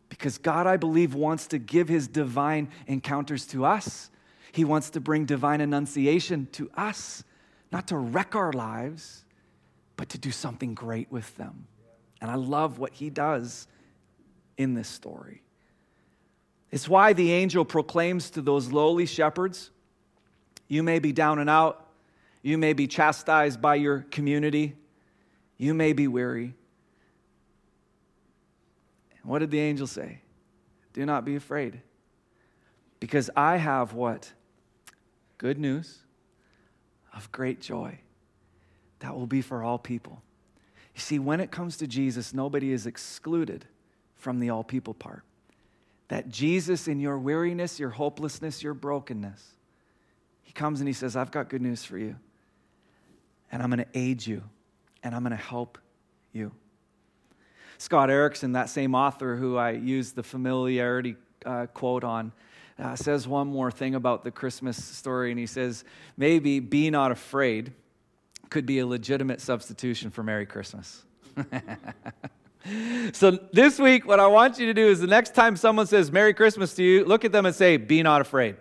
Because 0.10 0.38
God, 0.38 0.68
I 0.68 0.78
believe, 0.78 1.16
wants 1.16 1.48
to 1.48 1.58
give 1.58 1.88
his 1.88 2.08
divine 2.08 2.70
encounters 2.88 3.46
to 3.48 3.66
us. 3.66 4.10
He 4.52 4.64
wants 4.64 4.92
to 4.92 5.00
bring 5.00 5.26
divine 5.26 5.62
annunciation 5.62 6.48
to 6.54 6.70
us, 6.78 7.24
not 7.72 7.88
to 7.88 7.98
wreck 7.98 8.36
our 8.36 8.54
lives, 8.54 9.26
but 9.98 10.10
to 10.10 10.18
do 10.18 10.32
something 10.32 10.74
great 10.74 11.12
with 11.12 11.36
them. 11.38 11.68
And 12.22 12.30
I 12.30 12.36
love 12.36 12.80
what 12.80 12.94
he 12.94 13.10
does 13.10 13.68
in 14.58 14.74
this 14.74 14.88
story. 14.88 15.42
It's 16.72 16.90
why 16.90 17.14
the 17.14 17.32
angel 17.32 17.64
proclaims 17.64 18.30
to 18.32 18.42
those 18.42 18.72
lowly 18.72 19.06
shepherds 19.06 19.72
you 20.68 20.82
may 20.82 20.98
be 20.98 21.12
down 21.12 21.38
and 21.38 21.48
out, 21.48 21.86
you 22.42 22.58
may 22.58 22.74
be 22.74 22.88
chastised 22.88 23.62
by 23.62 23.76
your 23.76 24.00
community, 24.10 24.76
you 25.58 25.76
may 25.76 25.94
be 25.94 26.08
weary, 26.08 26.56
what 29.26 29.40
did 29.40 29.52
the 29.52 29.60
angel 29.60 29.88
say? 29.88 30.20
Do 30.94 31.06
not 31.06 31.26
be 31.26 31.36
afraid. 31.36 31.82
Because 33.00 33.30
I 33.36 33.58
have 33.58 33.94
what? 33.94 34.32
Good 35.38 35.58
news 35.58 36.00
of 37.14 37.32
great 37.32 37.60
joy 37.60 38.00
that 39.00 39.16
will 39.16 39.28
be 39.28 39.42
for 39.42 39.64
all 39.64 39.78
people. 39.78 40.22
You 40.94 41.02
see, 41.02 41.20
when 41.20 41.42
it 41.42 41.52
comes 41.52 41.78
to 41.78 41.88
Jesus, 41.88 42.34
nobody 42.34 42.72
is 42.72 42.86
excluded 42.86 43.66
from 44.16 44.40
the 44.40 44.50
all 44.50 44.64
people 44.64 44.94
part. 44.94 45.24
That 46.08 46.30
Jesus, 46.30 46.88
in 46.88 47.00
your 47.00 47.18
weariness, 47.18 47.80
your 47.80 47.90
hopelessness, 47.90 48.62
your 48.62 48.74
brokenness, 48.74 49.42
He 50.44 50.54
comes 50.54 50.80
and 50.80 50.88
He 50.88 50.94
says, 50.94 51.16
I've 51.16 51.32
got 51.32 51.50
good 51.50 51.62
news 51.62 51.84
for 51.84 51.98
you. 51.98 52.16
And 53.52 53.62
I'm 53.62 53.70
going 53.70 53.86
to 53.86 53.98
aid 53.98 54.26
you, 54.26 54.44
and 55.04 55.16
I'm 55.16 55.22
going 55.22 55.32
to 55.32 55.38
help 55.38 55.78
you. 56.34 56.52
Scott 57.78 58.10
Erickson, 58.10 58.54
that 58.54 58.70
same 58.70 58.96
author 58.96 59.36
who 59.36 59.58
I 59.58 59.72
used 59.72 60.16
the 60.16 60.24
familiarity 60.24 61.16
uh, 61.46 61.68
quote 61.68 62.04
on, 62.04 62.32
uh, 62.78 62.96
says 62.96 63.28
one 63.28 63.48
more 63.48 63.72
thing 63.72 63.96
about 63.96 64.24
the 64.24 64.32
Christmas 64.32 64.84
story, 64.84 65.32
and 65.32 65.40
he 65.40 65.46
says, 65.46 65.84
maybe 66.18 66.60
be 66.60 66.90
not 66.90 67.12
afraid 67.12 67.74
could 68.50 68.66
be 68.66 68.80
a 68.80 68.88
legitimate 68.88 69.42
substitution 69.42 70.12
for 70.12 70.24
Merry 70.24 70.46
Christmas. 70.46 71.04
so 73.14 73.32
this 73.54 73.80
week, 73.80 74.08
what 74.08 74.20
I 74.20 74.28
want 74.28 74.58
you 74.58 74.66
to 74.68 74.74
do 74.74 74.88
is 74.88 75.00
the 75.00 75.08
next 75.08 75.36
time 75.36 75.56
someone 75.56 75.88
says 75.88 76.12
Merry 76.12 76.34
Christmas 76.34 76.74
to 76.76 76.84
you, 76.84 77.06
look 77.06 77.24
at 77.24 77.32
them 77.32 77.46
and 77.46 77.56
say, 77.56 77.78
Be 77.78 78.02
not 78.02 78.22
afraid. 78.22 78.56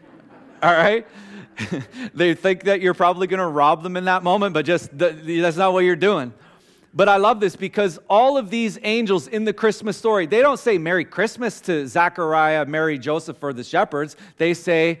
All 0.62 0.72
right? 0.72 1.06
they 2.14 2.34
think 2.34 2.64
that 2.64 2.80
you're 2.80 2.94
probably 2.94 3.26
going 3.26 3.40
to 3.40 3.46
rob 3.46 3.82
them 3.82 3.96
in 3.96 4.06
that 4.06 4.22
moment, 4.22 4.54
but 4.54 4.64
just 4.64 4.96
that's 4.96 5.56
not 5.56 5.72
what 5.72 5.80
you're 5.80 5.94
doing. 5.94 6.32
But 6.96 7.08
I 7.08 7.16
love 7.16 7.40
this 7.40 7.56
because 7.56 7.98
all 8.08 8.38
of 8.38 8.50
these 8.50 8.78
angels 8.82 9.26
in 9.26 9.44
the 9.44 9.52
Christmas 9.52 9.96
story, 9.96 10.26
they 10.26 10.40
don't 10.40 10.58
say 10.58 10.78
Merry 10.78 11.04
Christmas 11.04 11.60
to 11.62 11.88
Zachariah, 11.88 12.66
Mary, 12.66 12.98
Joseph, 12.98 13.42
or 13.42 13.52
the 13.52 13.64
shepherds. 13.64 14.16
They 14.38 14.54
say, 14.54 15.00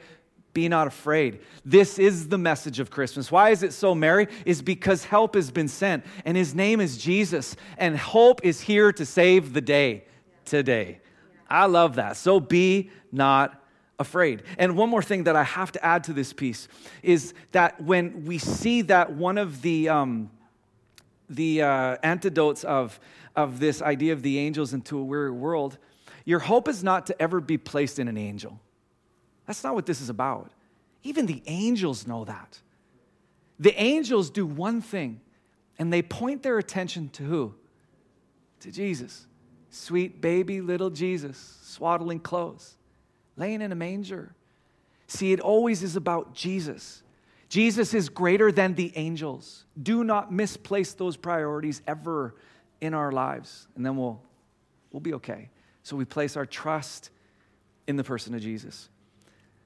Be 0.54 0.68
not 0.68 0.86
afraid. 0.86 1.40
This 1.64 1.98
is 1.98 2.28
the 2.28 2.38
message 2.38 2.80
of 2.80 2.90
Christmas. 2.90 3.30
Why 3.30 3.50
is 3.50 3.62
it 3.62 3.72
so 3.72 3.94
merry? 3.94 4.28
Is 4.46 4.62
because 4.62 5.04
help 5.04 5.34
has 5.34 5.50
been 5.50 5.68
sent, 5.68 6.06
and 6.24 6.36
his 6.36 6.54
name 6.54 6.80
is 6.80 6.96
Jesus, 6.96 7.56
and 7.76 7.98
hope 7.98 8.40
is 8.42 8.60
here 8.60 8.92
to 8.92 9.04
save 9.04 9.52
the 9.52 9.60
day 9.60 10.04
today. 10.46 11.00
I 11.50 11.66
love 11.66 11.96
that. 11.96 12.16
So 12.16 12.40
be 12.40 12.90
not 13.12 13.62
afraid. 13.98 14.44
And 14.56 14.76
one 14.76 14.88
more 14.88 15.02
thing 15.02 15.24
that 15.24 15.36
I 15.36 15.44
have 15.44 15.72
to 15.72 15.84
add 15.84 16.04
to 16.04 16.12
this 16.12 16.32
piece 16.32 16.68
is 17.02 17.34
that 17.52 17.80
when 17.80 18.24
we 18.24 18.38
see 18.38 18.82
that 18.82 19.12
one 19.12 19.38
of 19.38 19.60
the 19.60 19.88
um, 19.90 20.30
the 21.28 21.62
uh, 21.62 21.96
antidotes 22.02 22.64
of, 22.64 22.98
of 23.36 23.58
this 23.60 23.82
idea 23.82 24.12
of 24.12 24.22
the 24.22 24.38
angels 24.38 24.72
into 24.72 24.98
a 24.98 25.02
weary 25.02 25.30
world, 25.30 25.78
your 26.24 26.38
hope 26.38 26.68
is 26.68 26.82
not 26.82 27.06
to 27.06 27.22
ever 27.22 27.40
be 27.40 27.58
placed 27.58 27.98
in 27.98 28.08
an 28.08 28.16
angel. 28.16 28.60
That's 29.46 29.62
not 29.62 29.74
what 29.74 29.86
this 29.86 30.00
is 30.00 30.08
about. 30.08 30.50
Even 31.02 31.26
the 31.26 31.42
angels 31.46 32.06
know 32.06 32.24
that. 32.24 32.60
The 33.58 33.78
angels 33.80 34.30
do 34.30 34.46
one 34.46 34.80
thing, 34.80 35.20
and 35.78 35.92
they 35.92 36.02
point 36.02 36.42
their 36.42 36.58
attention 36.58 37.08
to 37.10 37.22
who? 37.22 37.54
To 38.60 38.72
Jesus. 38.72 39.26
Sweet 39.70 40.20
baby 40.20 40.60
little 40.60 40.90
Jesus, 40.90 41.58
swaddling 41.62 42.20
clothes, 42.20 42.76
laying 43.36 43.60
in 43.60 43.72
a 43.72 43.74
manger. 43.74 44.34
See, 45.06 45.32
it 45.32 45.40
always 45.40 45.82
is 45.82 45.96
about 45.96 46.34
Jesus. 46.34 47.02
Jesus 47.48 47.92
is 47.92 48.08
greater 48.08 48.50
than 48.50 48.74
the 48.74 48.92
angels. 48.96 49.64
Do 49.80 50.02
not 50.02 50.32
misplace 50.32 50.94
those 50.94 51.16
priorities 51.16 51.82
ever 51.86 52.34
in 52.80 52.94
our 52.94 53.12
lives, 53.12 53.68
and 53.76 53.84
then 53.84 53.96
we'll, 53.96 54.20
we'll 54.90 55.00
be 55.00 55.14
okay. 55.14 55.50
So 55.82 55.96
we 55.96 56.04
place 56.04 56.36
our 56.36 56.46
trust 56.46 57.10
in 57.86 57.96
the 57.96 58.04
person 58.04 58.34
of 58.34 58.40
Jesus. 58.40 58.88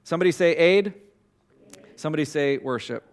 Somebody 0.09 0.31
say 0.31 0.55
aid. 0.55 0.95
Somebody 1.95 2.25
say 2.25 2.57
worship. 2.57 3.03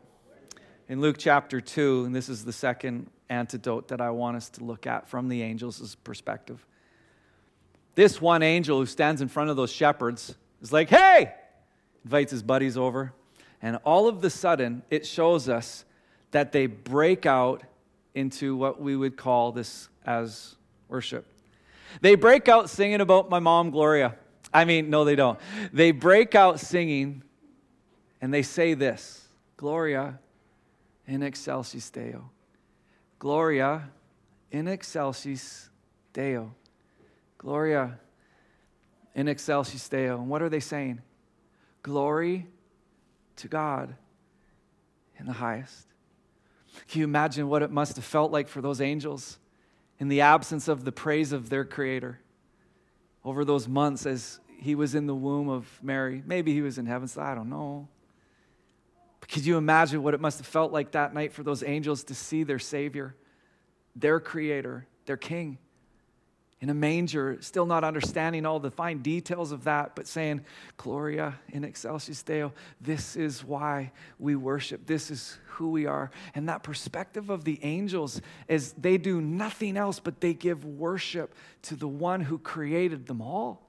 In 0.89 1.03
Luke 1.03 1.17
chapter 1.19 1.61
2, 1.61 2.07
and 2.07 2.17
this 2.17 2.31
is 2.31 2.43
the 2.43 2.55
second 2.55 3.11
antidote 3.29 3.89
that 3.89 4.01
I 4.01 4.09
want 4.09 4.39
us 4.39 4.49
to 4.49 4.65
look 4.65 4.87
at 4.87 5.07
from 5.07 5.29
the 5.29 5.43
angels' 5.43 5.95
perspective. 6.05 6.65
This 7.97 8.19
one 8.19 8.43
angel 8.43 8.79
who 8.79 8.87
stands 8.87 9.21
in 9.21 9.29
front 9.29 9.51
of 9.51 9.59
those 9.59 9.71
shepherds 9.71 10.37
is 10.63 10.73
like, 10.73 10.89
hey, 10.89 11.35
invites 12.03 12.31
his 12.31 12.43
buddies 12.43 12.79
over. 12.79 13.13
And 13.61 13.77
all 13.85 14.09
of 14.09 14.23
the 14.23 14.31
sudden, 14.31 14.83
it 14.89 15.05
shows 15.07 15.51
us 15.51 15.85
that 16.31 16.53
they 16.53 16.67
break 16.67 17.27
out 17.27 17.63
into 18.15 18.57
what 18.57 18.81
we 18.81 18.97
would 18.97 19.19
call 19.19 19.53
this 19.53 19.91
as 20.07 20.57
worship. 20.89 21.27
They 22.01 22.15
break 22.15 22.49
out 22.49 22.71
singing 22.71 23.03
about 23.03 23.29
my 23.29 23.39
mom, 23.39 23.71
Gloria. 23.71 24.15
I 24.53 24.65
mean, 24.65 24.91
no, 24.91 25.05
they 25.05 25.17
don't. 25.17 25.39
They 25.73 25.91
break 25.91 26.35
out 26.35 26.61
singing 26.61 27.23
and 28.21 28.33
they 28.33 28.43
say 28.43 28.75
this 28.75 29.29
Gloria, 29.57 30.19
in 31.07 31.23
excelsis 31.23 31.91
Deo. 31.91 32.31
Gloria 33.19 33.91
in 34.51 34.69
excelsis 34.69 35.71
Deo. 36.13 36.55
Gloria 37.39 37.99
in 39.15 39.29
excelsis 39.29 39.89
Deo. 39.89 40.19
And 40.19 40.29
what 40.29 40.43
are 40.43 40.49
they 40.49 40.61
saying? 40.61 41.01
Glory 41.83 42.47
to 43.37 43.49
God 43.49 43.95
in 45.19 45.27
the 45.27 45.33
highest. 45.33 45.87
Can 46.89 47.01
you 47.01 47.05
imagine 47.05 47.49
what 47.49 47.63
it 47.63 47.71
must 47.71 47.97
have 47.97 48.05
felt 48.05 48.33
like 48.33 48.49
for 48.49 48.61
those 48.61 48.81
angels 48.81 49.39
in 49.99 50.09
the 50.09 50.21
absence 50.21 50.69
of 50.69 50.85
the 50.85 50.93
praise 50.93 51.33
of 51.33 51.49
their 51.49 51.65
Creator 51.65 52.21
over 53.27 53.45
those 53.45 53.67
months 53.67 54.07
as 54.07 54.39
he 54.61 54.77
was 54.77 54.95
in 54.95 55.07
the 55.07 55.15
womb 55.15 55.49
of 55.49 55.69
Mary? 55.83 56.23
Maybe 56.25 56.55
he 56.55 56.63
was 56.63 56.79
in 56.79 56.87
heaven, 56.87 57.09
so 57.09 57.21
I 57.21 57.35
don't 57.35 57.51
know. 57.51 57.89
But 59.21 59.29
could 59.29 59.45
you 59.45 59.59
imagine 59.59 60.03
what 60.03 60.15
it 60.15 60.21
must 60.21 60.39
have 60.39 60.47
felt 60.47 60.73
like 60.73 60.93
that 60.93 61.13
night 61.13 61.33
for 61.33 61.43
those 61.43 61.65
angels 61.65 62.05
to 62.05 62.15
see 62.15 62.45
their 62.45 62.61
Savior, 62.61 63.17
their 63.97 64.21
Creator, 64.21 64.87
their 65.07 65.17
King? 65.17 65.59
In 66.67 66.71
a 66.71 66.75
manger, 66.75 67.39
still 67.43 67.65
not 67.65 67.85
understanding 67.85 68.45
all 68.45 68.59
the 68.59 68.73
fine 68.73 68.99
details 68.99 69.53
of 69.53 69.63
that, 69.63 69.95
but 69.95 70.05
saying, 70.09 70.41
Gloria 70.77 71.39
in 71.51 71.63
excelsis 71.63 72.25
Deo, 72.25 72.53
this 72.81 73.15
is 73.15 73.45
why 73.45 73.93
we 74.19 74.35
worship. 74.35 74.85
This 74.85 75.09
is 75.09 75.39
who 75.45 75.71
we 75.71 75.87
are. 75.87 76.11
And 76.35 76.49
that 76.49 76.65
perspective 76.65 77.31
of 77.31 77.45
the 77.45 77.61
angels 77.63 78.21
is 78.49 78.73
they 78.73 78.99
do 78.99 79.21
nothing 79.21 79.77
else 79.77 80.01
but 80.01 80.21
they 80.21 80.35
give 80.35 80.65
worship 80.65 81.37
to 81.63 81.77
the 81.77 81.87
one 81.87 82.21
who 82.21 82.37
created 82.37 83.07
them 83.07 83.23
all. 83.23 83.63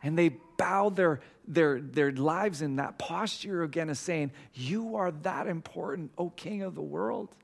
And 0.00 0.16
they 0.16 0.36
bow 0.56 0.90
their, 0.90 1.22
their, 1.48 1.80
their 1.80 2.12
lives 2.12 2.62
in 2.62 2.76
that 2.76 2.96
posture 2.96 3.64
again 3.64 3.90
of 3.90 3.98
saying, 3.98 4.30
You 4.54 4.94
are 4.94 5.10
that 5.10 5.48
important, 5.48 6.12
O 6.16 6.30
King 6.30 6.62
of 6.62 6.76
the 6.76 6.80
world. 6.80 7.34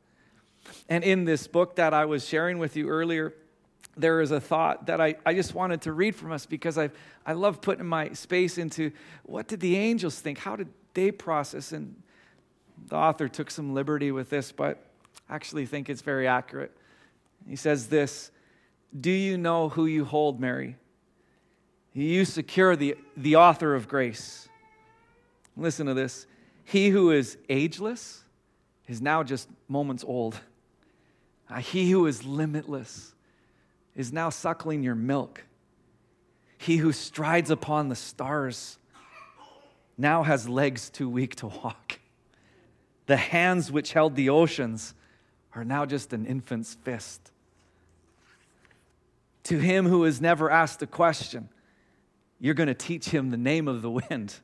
And 0.88 1.03
in 1.03 1.25
this 1.25 1.49
book 1.49 1.75
that 1.75 1.92
I 1.92 2.05
was 2.05 2.25
sharing 2.25 2.61
with 2.61 2.77
you 2.77 2.88
earlier, 2.88 3.35
there 3.96 4.20
is 4.20 4.30
a 4.30 4.40
thought 4.40 4.87
that 4.87 5.00
I, 5.00 5.16
I 5.24 5.35
just 5.35 5.54
wanted 5.54 5.82
to 5.82 5.92
read 5.92 6.14
from 6.14 6.32
us 6.32 6.44
because 6.46 6.76
I, 6.76 6.90
I 7.24 7.32
love 7.32 7.61
putting 7.61 7.87
my 7.87 8.11
space 8.12 8.59
into 8.59 8.92
what 9.22 9.48
did 9.48 9.61
the 9.61 9.76
angels 9.76 10.18
think? 10.18 10.38
How 10.38 10.56
did 10.56 10.68
they 10.94 11.11
process? 11.11 11.72
And 11.72 12.02
the 12.88 12.96
author 12.96 13.28
took 13.28 13.50
some 13.50 13.74
liberty 13.74 14.12
with 14.12 14.28
this, 14.28 14.52
but 14.52 14.85
I 15.28 15.35
actually 15.35 15.66
think 15.66 15.88
it's 15.88 16.02
very 16.02 16.28
accurate. 16.28 16.72
He 17.48 17.56
says 17.56 17.88
this 17.88 18.30
Do 18.98 19.11
you 19.11 19.38
know 19.38 19.70
who 19.70 19.87
you 19.87 20.04
hold, 20.04 20.40
Mary? 20.40 20.76
You 21.94 22.26
secure 22.26 22.76
the, 22.76 22.96
the 23.16 23.37
author 23.37 23.74
of 23.74 23.88
grace. 23.88 24.48
Listen 25.56 25.87
to 25.87 25.94
this. 25.94 26.26
He 26.64 26.90
who 26.90 27.11
is 27.11 27.38
ageless 27.48 28.22
is 28.87 29.00
now 29.00 29.22
just 29.22 29.48
moments 29.68 30.04
old. 30.06 30.38
Uh, 31.48 31.61
he 31.61 31.90
who 31.90 32.06
is 32.06 32.24
limitless 32.24 33.14
is 33.96 34.12
now 34.12 34.28
suckling 34.28 34.82
your 34.82 34.94
milk. 34.94 35.42
He 36.59 36.76
who 36.76 36.92
strides 36.92 37.50
upon 37.50 37.88
the 37.88 37.96
stars 37.96 38.78
now 39.98 40.22
has 40.22 40.48
legs 40.48 40.90
too 40.90 41.09
weak 41.09 41.35
to 41.37 41.46
walk. 41.46 41.98
The 43.06 43.16
hands 43.16 43.72
which 43.72 43.92
held 43.92 44.14
the 44.14 44.28
oceans 44.28 44.94
are 45.54 45.64
now 45.64 45.87
just 45.87 46.12
an 46.12 46.26
infant's 46.26 46.74
fist. 46.74 47.32
To 49.44 49.59
him 49.59 49.87
who 49.87 50.02
has 50.02 50.20
never 50.20 50.50
asked 50.50 50.82
a 50.82 50.87
question, 50.87 51.48
you're 52.38 52.54
going 52.54 52.66
to 52.66 52.74
teach 52.74 53.09
him 53.09 53.30
the 53.30 53.37
name 53.37 53.68
of 53.68 53.80
the 53.80 53.90
wind. 53.90 54.35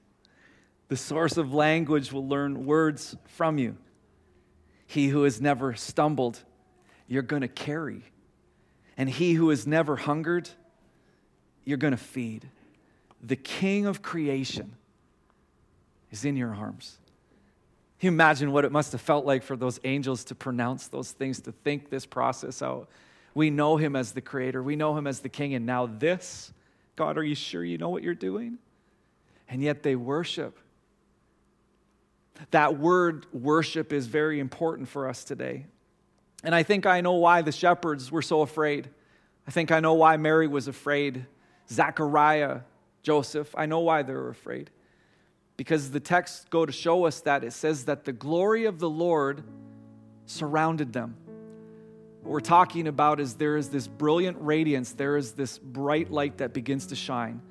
The 0.89 0.97
source 0.97 1.37
of 1.37 1.53
language 1.53 2.13
will 2.13 2.27
learn 2.27 2.65
words 2.65 3.17
from 3.25 3.59
you. 3.59 3.77
He 4.87 5.09
who 5.09 5.25
has 5.25 5.41
never 5.41 5.75
stumbled, 5.75 6.43
you're 7.07 7.23
going 7.23 7.43
to 7.43 7.49
carry. 7.49 8.05
And 8.97 9.09
he 9.09 9.35
who 9.35 9.49
has 9.51 9.67
never 9.67 9.97
hungered, 9.97 10.51
you're 11.65 11.79
going 11.79 11.93
to 11.93 11.97
feed. 11.97 12.49
The 13.23 13.37
king 13.37 13.87
of 13.87 14.03
creation 14.03 14.75
is 16.11 16.25
in 16.25 16.37
your 16.37 16.55
arms. 16.55 16.99
you 18.01 18.09
imagine 18.09 18.53
what 18.53 18.65
it 18.65 18.73
must 18.73 18.93
have 18.93 19.01
felt 19.01 19.25
like 19.25 19.43
for 19.43 19.57
those 19.57 19.81
angels 19.85 20.25
to 20.25 20.35
pronounce 20.35 20.89
those 20.89 21.13
things, 21.13 21.41
to 21.41 21.53
think 21.53 21.89
this 21.89 22.05
process 22.05 22.63
out? 22.63 22.89
We 23.35 23.49
know 23.49 23.77
him 23.77 23.97
as 23.97 24.13
the 24.13 24.21
creator, 24.21 24.63
we 24.63 24.77
know 24.77 24.97
him 24.97 25.07
as 25.07 25.21
the 25.21 25.29
king, 25.29 25.55
and 25.55 25.65
now 25.65 25.87
this, 25.87 26.53
God, 26.97 27.17
are 27.17 27.25
you 27.25 27.35
sure 27.35 27.65
you 27.65 27.79
know 27.79 27.89
what 27.89 28.03
you're 28.03 28.15
doing? 28.15 28.59
And 29.49 29.63
yet 29.63 29.83
they 29.83 29.97
worship. 29.97 30.59
That 32.51 32.79
word 32.79 33.27
worship 33.33 33.93
is 33.93 34.07
very 34.07 34.41
important 34.41 34.89
for 34.89 35.09
us 35.09 35.25
today. 35.25 35.67
And 36.43 36.55
I 36.55 36.63
think 36.63 36.87
I 36.87 37.01
know 37.01 37.13
why 37.13 37.43
the 37.43 37.53
shepherds 37.53 38.11
were 38.11 38.23
so 38.23 38.43
afraid. 38.43 38.89
I 39.47 39.51
think 39.51 39.71
I 39.71 39.81
know 39.81 39.95
why 39.95 40.17
Mary 40.17 40.49
was 40.49 40.69
afraid. 40.69 41.27
Zachariah, 41.69 42.61
Joseph, 43.03 43.55
I 43.57 43.67
know 43.67 43.81
why 43.81 44.03
they 44.03 44.13
were 44.13 44.29
afraid. 44.29 44.71
Because 45.57 45.91
the 45.91 46.01
texts 46.01 46.47
go 46.51 46.67
to 46.67 46.73
show 46.73 47.05
us 47.07 47.21
that 47.23 47.45
it 47.45 47.53
says 47.53 47.85
that 47.85 48.05
the 48.05 48.13
glory 48.13 48.65
of 48.65 48.79
the 48.79 48.91
Lord 48.91 49.45
surrounded 50.27 50.93
them. 50.93 51.17
What 52.23 52.33
we're 52.33 52.41
talking 52.41 52.87
about 52.87 53.21
is 53.21 53.35
there 53.35 53.57
is 53.57 53.69
this 53.69 53.87
brilliant 53.87 54.39
radiance, 54.41 54.93
there 54.93 55.17
is 55.17 55.33
this 55.33 55.59
bright 55.59 56.11
light 56.11 56.39
that 56.39 56.53
begins 56.53 56.87
to 56.87 56.97
shine, 56.97 57.43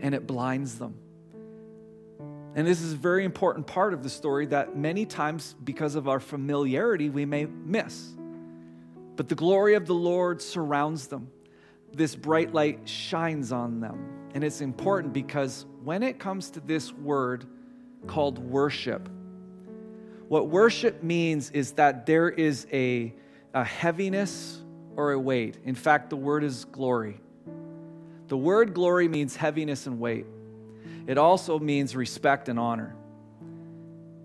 and 0.00 0.14
it 0.14 0.26
blinds 0.26 0.78
them. 0.78 0.94
And 2.54 2.66
this 2.66 2.80
is 2.80 2.92
a 2.94 2.96
very 2.96 3.24
important 3.24 3.66
part 3.66 3.92
of 3.92 4.02
the 4.02 4.10
story 4.10 4.46
that 4.46 4.76
many 4.76 5.06
times, 5.06 5.54
because 5.62 5.94
of 5.94 6.08
our 6.08 6.20
familiarity, 6.20 7.10
we 7.10 7.24
may 7.24 7.46
miss. 7.46 8.12
But 9.20 9.28
the 9.28 9.34
glory 9.34 9.74
of 9.74 9.84
the 9.84 9.92
Lord 9.92 10.40
surrounds 10.40 11.08
them. 11.08 11.30
This 11.92 12.16
bright 12.16 12.54
light 12.54 12.88
shines 12.88 13.52
on 13.52 13.78
them. 13.78 14.30
And 14.32 14.42
it's 14.42 14.62
important 14.62 15.12
because 15.12 15.66
when 15.84 16.02
it 16.02 16.18
comes 16.18 16.48
to 16.52 16.60
this 16.60 16.90
word 16.90 17.44
called 18.06 18.38
worship, 18.38 19.10
what 20.28 20.48
worship 20.48 21.02
means 21.02 21.50
is 21.50 21.72
that 21.72 22.06
there 22.06 22.30
is 22.30 22.66
a, 22.72 23.12
a 23.52 23.62
heaviness 23.62 24.62
or 24.96 25.12
a 25.12 25.20
weight. 25.20 25.58
In 25.66 25.74
fact, 25.74 26.08
the 26.08 26.16
word 26.16 26.42
is 26.42 26.64
glory. 26.64 27.20
The 28.28 28.38
word 28.38 28.72
glory 28.72 29.06
means 29.06 29.36
heaviness 29.36 29.86
and 29.86 30.00
weight. 30.00 30.24
It 31.06 31.18
also 31.18 31.58
means 31.58 31.94
respect 31.94 32.48
and 32.48 32.58
honor. 32.58 32.96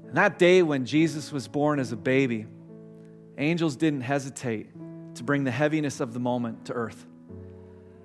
And 0.08 0.16
that 0.16 0.40
day 0.40 0.64
when 0.64 0.86
Jesus 0.86 1.34
was 1.34 1.50
born 1.50 1.82
as 1.82 1.92
a 1.92 1.98
baby, 1.98 2.46
angels 3.38 3.76
didn't 3.76 4.00
hesitate 4.00 4.70
to 5.16 5.24
bring 5.24 5.44
the 5.44 5.52
heaviness 5.52 6.00
of 6.00 6.14
the 6.14 6.20
moment 6.20 6.66
to 6.66 6.74
earth. 6.74 7.06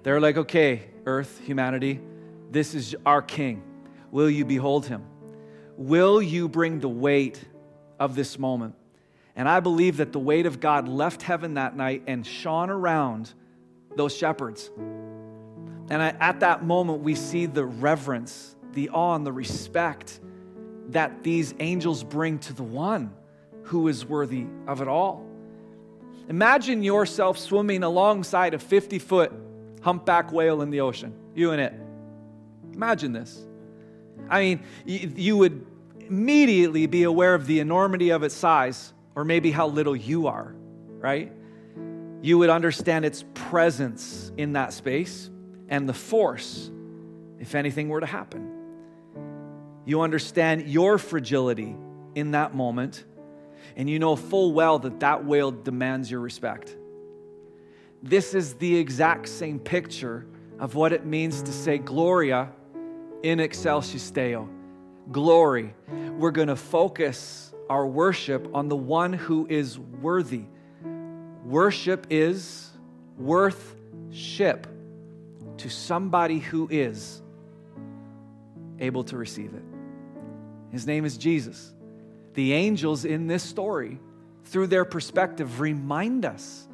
They're 0.03 0.21
like, 0.21 0.37
okay, 0.37 0.85
earth, 1.07 1.41
humanity, 1.45 2.01
this 2.51 2.75
is 2.75 2.97
our 3.05 3.23
king. 3.23 3.63
Will 4.11 4.31
you 4.31 4.45
behold 4.45 4.87
him? 4.87 5.05
Will 5.77 6.21
you 6.21 6.49
bring 6.49 6.81
the 6.81 6.89
weight 6.89 7.43
of 7.99 8.15
this 8.15 8.39
moment? 8.39 8.75
And 9.37 9.49
I 9.49 9.61
believe 9.61 9.99
that 9.99 10.13
the 10.13 10.19
weight 10.19 10.47
of 10.47 10.61
God 10.61 10.89
left 10.89 11.23
heaven 11.23 11.55
that 11.55 11.77
night 11.77 12.03
and 12.07 12.27
shone 12.27 12.71
around 12.71 13.33
those 13.97 14.15
shepherds. 14.15 14.71
And 14.77 16.03
at 16.03 16.41
that 16.41 16.65
moment, 16.65 17.03
we 17.03 17.15
see 17.15 17.47
the 17.47 17.65
reverence, 17.65 18.57
the 18.73 18.91
awe, 18.91 19.15
and 19.15 19.27
the 19.27 19.33
respect 19.33 20.21
that 20.89 21.23
these 21.23 21.55
angels 21.61 22.03
bring 22.03 22.39
to 22.41 22.53
the 22.53 22.63
one 22.63 23.13
who 23.65 23.89
is 23.89 24.05
worthy 24.05 24.47
of 24.67 24.81
it 24.81 24.89
all. 24.89 25.30
Imagine 26.31 26.85
yourself 26.85 27.39
swimming 27.39 27.83
alongside 27.83 28.55
a 28.55 28.59
50 28.59 29.01
foot 29.01 29.33
humpback 29.83 30.31
whale 30.31 30.63
in 30.63 30.71
the 30.71 30.81
ocean, 30.81 31.13
you 31.35 31.51
and 31.51 31.61
it. 31.61 31.75
Imagine 32.73 33.13
this. 33.13 33.45
I 34.29 34.41
mean, 34.41 34.61
you 34.87 35.37
would 35.37 35.67
immediately 35.99 36.87
be 36.87 37.03
aware 37.03 37.35
of 37.35 37.49
the 37.49 37.59
enormity 37.59 38.11
of 38.11 38.23
its 38.23 38.35
size, 38.37 38.93
or 39.17 39.25
maybe 39.25 39.51
how 39.51 39.67
little 39.67 39.97
you 39.97 40.29
are, 40.29 40.55
right? 40.99 41.33
You 42.23 42.39
would 42.39 42.51
understand 42.51 43.05
its 43.05 43.25
presence 43.35 44.31
in 44.37 44.53
that 44.53 44.73
space 44.73 45.31
and 45.69 45.89
the 45.89 45.95
force 45.95 46.71
if 47.41 47.57
anything 47.57 47.89
were 47.89 48.01
to 48.01 48.07
happen. 48.07 48.53
You 49.85 50.03
understand 50.03 50.69
your 50.69 50.97
fragility 50.97 51.75
in 52.15 52.31
that 52.33 52.55
moment 52.55 53.05
and 53.81 53.89
you 53.89 53.99
know 53.99 54.15
full 54.15 54.53
well 54.53 54.79
that 54.79 55.01
that 55.01 55.25
whale 55.25 55.51
demands 55.51 56.11
your 56.11 56.21
respect. 56.21 56.77
This 58.03 58.35
is 58.35 58.53
the 58.57 58.77
exact 58.77 59.27
same 59.27 59.59
picture 59.59 60.27
of 60.59 60.75
what 60.75 60.93
it 60.93 61.07
means 61.07 61.41
to 61.41 61.51
say 61.51 61.79
Gloria 61.79 62.51
in 63.23 63.41
excelsis 63.41 64.11
Deo. 64.11 64.51
Glory. 65.11 65.75
We're 66.19 66.31
going 66.31 66.49
to 66.49 66.57
focus 66.57 67.55
our 67.71 67.87
worship 67.87 68.55
on 68.55 68.69
the 68.69 68.77
one 68.77 69.15
who 69.15 69.47
is 69.49 69.79
worthy. 69.79 70.45
Worship 71.47 72.07
is 72.11 72.69
worth 73.17 73.77
ship 74.11 74.67
to 75.57 75.71
somebody 75.71 76.39
who 76.39 76.69
is 76.71 77.23
able 78.79 79.05
to 79.05 79.17
receive 79.17 79.55
it. 79.55 79.65
His 80.71 80.87
name 80.87 81.07
is 81.07 81.17
Jesus. 81.17 81.73
The 82.35 82.53
angels 82.53 83.05
in 83.05 83.27
this 83.27 83.43
story 83.43 83.99
through 84.51 84.67
their 84.67 84.85
perspective, 84.85 85.61
remind 85.61 86.25
us 86.25 86.67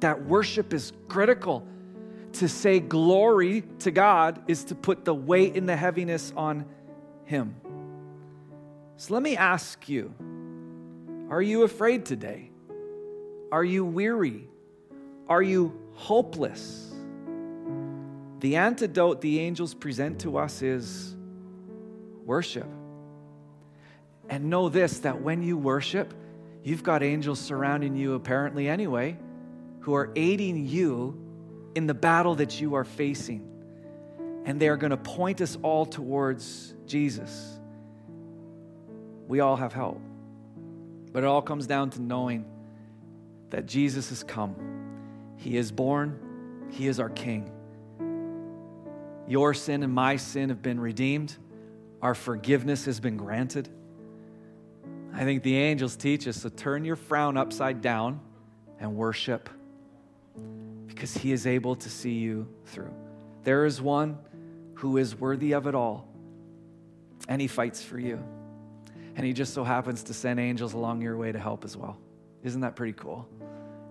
that 0.00 0.24
worship 0.26 0.74
is 0.74 0.92
critical. 1.08 1.66
To 2.34 2.48
say 2.48 2.80
glory 2.80 3.62
to 3.80 3.90
God 3.90 4.42
is 4.48 4.64
to 4.64 4.74
put 4.74 5.04
the 5.04 5.14
weight 5.14 5.56
and 5.56 5.68
the 5.68 5.76
heaviness 5.76 6.32
on 6.36 6.66
Him. 7.24 7.54
So 8.96 9.14
let 9.14 9.22
me 9.22 9.36
ask 9.36 9.88
you 9.88 10.14
are 11.30 11.42
you 11.42 11.62
afraid 11.62 12.04
today? 12.04 12.50
Are 13.50 13.64
you 13.64 13.84
weary? 13.84 14.48
Are 15.28 15.42
you 15.42 15.78
hopeless? 15.94 16.92
The 18.40 18.56
antidote 18.56 19.20
the 19.20 19.40
angels 19.40 19.72
present 19.72 20.20
to 20.20 20.36
us 20.36 20.62
is 20.62 21.16
worship. 22.24 22.68
And 24.28 24.46
know 24.50 24.68
this 24.68 25.00
that 25.00 25.20
when 25.20 25.42
you 25.42 25.56
worship, 25.56 26.14
you've 26.62 26.82
got 26.82 27.02
angels 27.02 27.40
surrounding 27.40 27.96
you, 27.96 28.14
apparently, 28.14 28.68
anyway, 28.68 29.18
who 29.80 29.94
are 29.94 30.12
aiding 30.16 30.66
you 30.66 31.18
in 31.74 31.86
the 31.86 31.94
battle 31.94 32.36
that 32.36 32.60
you 32.60 32.74
are 32.74 32.84
facing. 32.84 33.48
And 34.44 34.60
they 34.60 34.68
are 34.68 34.76
going 34.76 34.90
to 34.90 34.96
point 34.96 35.40
us 35.40 35.56
all 35.62 35.86
towards 35.86 36.74
Jesus. 36.86 37.58
We 39.28 39.40
all 39.40 39.56
have 39.56 39.72
help. 39.72 40.00
But 41.12 41.24
it 41.24 41.26
all 41.26 41.42
comes 41.42 41.66
down 41.66 41.90
to 41.90 42.02
knowing 42.02 42.44
that 43.50 43.66
Jesus 43.66 44.08
has 44.08 44.24
come. 44.24 44.56
He 45.36 45.56
is 45.56 45.70
born, 45.70 46.68
He 46.70 46.88
is 46.88 46.98
our 46.98 47.10
King. 47.10 47.50
Your 49.28 49.54
sin 49.54 49.82
and 49.82 49.92
my 49.92 50.16
sin 50.16 50.48
have 50.48 50.62
been 50.62 50.80
redeemed, 50.80 51.36
our 52.00 52.14
forgiveness 52.14 52.86
has 52.86 52.98
been 52.98 53.16
granted. 53.16 53.68
I 55.14 55.24
think 55.24 55.42
the 55.42 55.56
angels 55.56 55.94
teach 55.96 56.26
us 56.26 56.42
to 56.42 56.50
turn 56.50 56.84
your 56.84 56.96
frown 56.96 57.36
upside 57.36 57.82
down 57.82 58.20
and 58.80 58.96
worship 58.96 59.50
because 60.86 61.14
He 61.14 61.32
is 61.32 61.46
able 61.46 61.74
to 61.76 61.90
see 61.90 62.14
you 62.14 62.48
through. 62.66 62.92
There 63.44 63.66
is 63.66 63.80
one 63.80 64.18
who 64.74 64.96
is 64.96 65.14
worthy 65.14 65.52
of 65.52 65.66
it 65.66 65.74
all, 65.74 66.08
and 67.28 67.40
He 67.40 67.46
fights 67.46 67.82
for 67.82 67.98
you. 67.98 68.22
And 69.14 69.26
He 69.26 69.32
just 69.32 69.52
so 69.52 69.64
happens 69.64 70.02
to 70.04 70.14
send 70.14 70.40
angels 70.40 70.72
along 70.72 71.02
your 71.02 71.16
way 71.16 71.30
to 71.30 71.38
help 71.38 71.64
as 71.64 71.76
well. 71.76 71.98
Isn't 72.42 72.62
that 72.62 72.74
pretty 72.74 72.94
cool? 72.94 73.28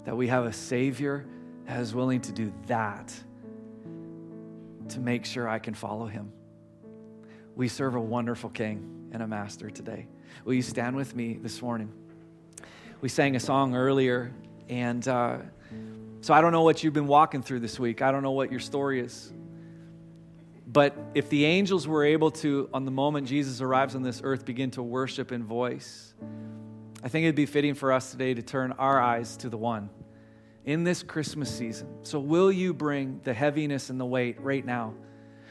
That 0.06 0.18
we 0.18 0.28
have 0.28 0.46
a 0.46 0.54
Savior 0.54 1.26
that 1.68 1.80
is 1.80 1.94
willing 1.94 2.22
to 2.22 2.32
do 2.32 2.52
that 2.66 3.14
to 4.90 5.00
make 5.00 5.26
sure 5.26 5.48
I 5.48 5.60
can 5.60 5.76
follow 5.76 6.08
Him. 6.08 6.32
We 7.56 7.68
serve 7.68 7.96
a 7.96 8.02
wonderful 8.02 8.50
King 8.50 9.10
and 9.12 9.22
a 9.22 9.28
Master 9.28 9.70
today. 9.70 10.08
Will 10.46 10.54
you 10.54 10.62
stand 10.62 10.96
with 10.96 11.16
me 11.16 11.40
this 11.42 11.62
morning? 11.62 11.92
We 13.02 13.10
sang 13.10 13.36
a 13.36 13.40
song 13.40 13.76
earlier, 13.76 14.32
and 14.70 15.08
uh, 15.08 15.38
so 16.22 16.34
I 16.34 16.42
don't 16.42 16.52
know 16.52 16.64
what 16.64 16.84
you've 16.84 16.94
been 16.94 17.08
walking 17.08 17.42
through 17.42 17.62
this 17.62 17.80
week. 17.80 18.02
I 18.02 18.12
don't 18.12 18.24
know 18.24 18.32
what 18.32 18.52
your 18.52 18.60
story 18.60 19.00
is. 19.00 19.34
But 20.68 20.98
if 21.16 21.30
the 21.30 21.46
angels 21.46 21.88
were 21.88 22.06
able 22.06 22.32
to, 22.32 22.70
on 22.74 22.86
the 22.86 22.92
moment 22.92 23.28
Jesus 23.28 23.60
arrives 23.60 23.96
on 23.96 24.04
this 24.04 24.22
earth, 24.24 24.46
begin 24.46 24.72
to 24.72 24.84
worship 24.84 25.32
in 25.32 25.44
voice, 25.44 26.14
I 27.04 27.10
think 27.10 27.24
it'd 27.24 27.36
be 27.36 27.46
fitting 27.46 27.74
for 27.74 27.92
us 27.92 28.12
today 28.12 28.34
to 28.34 28.42
turn 28.42 28.72
our 28.74 29.02
eyes 29.02 29.36
to 29.38 29.50
the 29.50 29.58
one 29.58 29.90
in 30.66 30.84
this 30.84 31.04
Christmas 31.04 31.54
season. 31.54 31.88
So, 32.04 32.20
will 32.20 32.52
you 32.52 32.74
bring 32.74 33.20
the 33.24 33.34
heaviness 33.34 33.90
and 33.90 34.00
the 34.00 34.06
weight 34.06 34.40
right 34.40 34.66
now? 34.66 34.94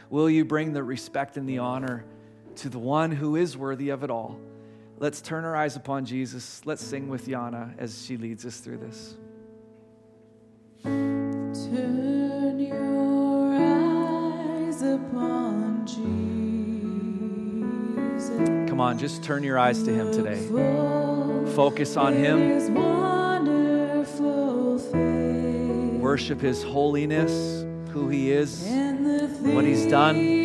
Will 0.08 0.30
you 0.30 0.44
bring 0.44 0.72
the 0.72 0.82
respect 0.82 1.36
and 1.36 1.48
the 1.48 1.58
honor 1.58 2.04
to 2.56 2.68
the 2.68 2.78
one 2.78 3.10
who 3.10 3.36
is 3.36 3.56
worthy 3.56 3.90
of 3.90 4.04
it 4.04 4.10
all? 4.10 4.38
Let's 5.00 5.20
turn 5.22 5.44
our 5.46 5.56
eyes 5.56 5.76
upon 5.76 6.04
Jesus. 6.04 6.60
Let's 6.66 6.84
sing 6.84 7.08
with 7.08 7.26
Yana 7.26 7.72
as 7.78 8.04
she 8.04 8.18
leads 8.18 8.44
us 8.44 8.58
through 8.58 8.76
this. 8.76 9.14
Turn 10.82 12.60
your 12.60 13.54
eyes 13.54 14.82
upon 14.82 15.86
Jesus. 15.86 16.08
Come 18.68 18.78
on, 18.78 18.98
just 18.98 19.22
turn 19.24 19.42
your 19.42 19.58
eyes 19.58 19.82
to 19.84 19.90
Him 19.90 20.12
today. 20.12 20.36
Focus 21.54 21.96
on 21.96 22.12
Him. 22.12 22.74
Worship 25.98 26.42
His 26.42 26.62
holiness, 26.62 27.64
who 27.90 28.10
He 28.10 28.32
is, 28.32 28.66
what 29.54 29.64
He's 29.64 29.86
done. 29.86 30.39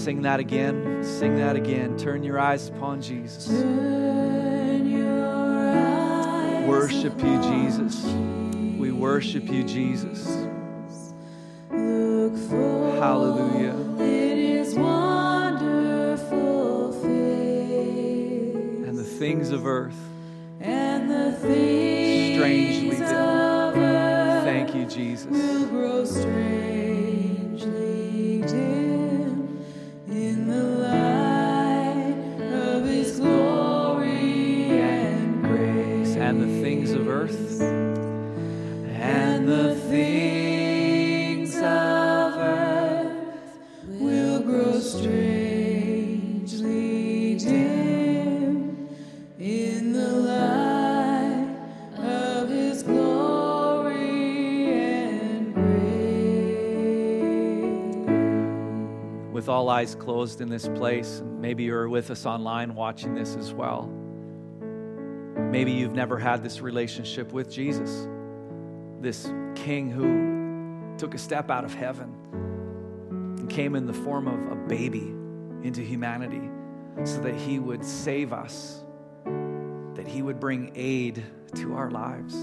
Sing 0.00 0.22
that 0.22 0.40
again. 0.40 1.04
Sing 1.04 1.36
that 1.36 1.56
again. 1.56 1.96
Turn 1.98 2.22
your 2.22 2.38
eyes 2.40 2.68
upon 2.68 3.02
Jesus. 3.02 3.46
Turn 3.46 4.88
your 4.90 5.68
eyes 5.68 6.66
Worship 6.66 7.22
you, 7.22 7.42
Jesus. 7.42 8.02
We 8.78 8.92
worship 8.92 9.46
you, 9.50 9.62
Jesus. 9.62 10.26
Look 11.70 12.34
for 12.48 12.96
Hallelujah. 12.98 13.74
it 14.02 14.38
is 14.38 14.74
wonderful 14.74 16.92
faith 17.02 18.86
And 18.88 18.98
the 18.98 19.04
things 19.04 19.50
of 19.50 19.66
earth, 19.66 19.98
and 20.60 21.10
the 21.10 21.32
things 21.32 22.38
Strangely 22.38 22.96
of 23.04 23.76
earth 23.76 24.44
thank 24.44 24.74
you, 24.74 24.86
Jesus. 24.86 25.36
With 59.40 59.48
all 59.48 59.70
eyes 59.70 59.94
closed 59.94 60.42
in 60.42 60.50
this 60.50 60.68
place, 60.68 61.20
and 61.20 61.40
maybe 61.40 61.64
you're 61.64 61.88
with 61.88 62.10
us 62.10 62.26
online 62.26 62.74
watching 62.74 63.14
this 63.14 63.36
as 63.36 63.54
well. 63.54 63.90
Maybe 65.50 65.72
you've 65.72 65.94
never 65.94 66.18
had 66.18 66.42
this 66.42 66.60
relationship 66.60 67.32
with 67.32 67.50
Jesus, 67.50 68.06
this 69.00 69.32
King 69.54 69.90
who 69.90 70.94
took 70.98 71.14
a 71.14 71.18
step 71.18 71.50
out 71.50 71.64
of 71.64 71.72
heaven 71.72 72.14
and 73.38 73.48
came 73.48 73.76
in 73.76 73.86
the 73.86 73.94
form 73.94 74.28
of 74.28 74.52
a 74.52 74.56
baby 74.68 75.10
into 75.66 75.80
humanity 75.80 76.50
so 77.04 77.22
that 77.22 77.34
he 77.34 77.58
would 77.58 77.82
save 77.82 78.34
us, 78.34 78.84
that 79.94 80.06
he 80.06 80.20
would 80.20 80.38
bring 80.38 80.70
aid 80.74 81.24
to 81.54 81.72
our 81.72 81.90
lives. 81.90 82.34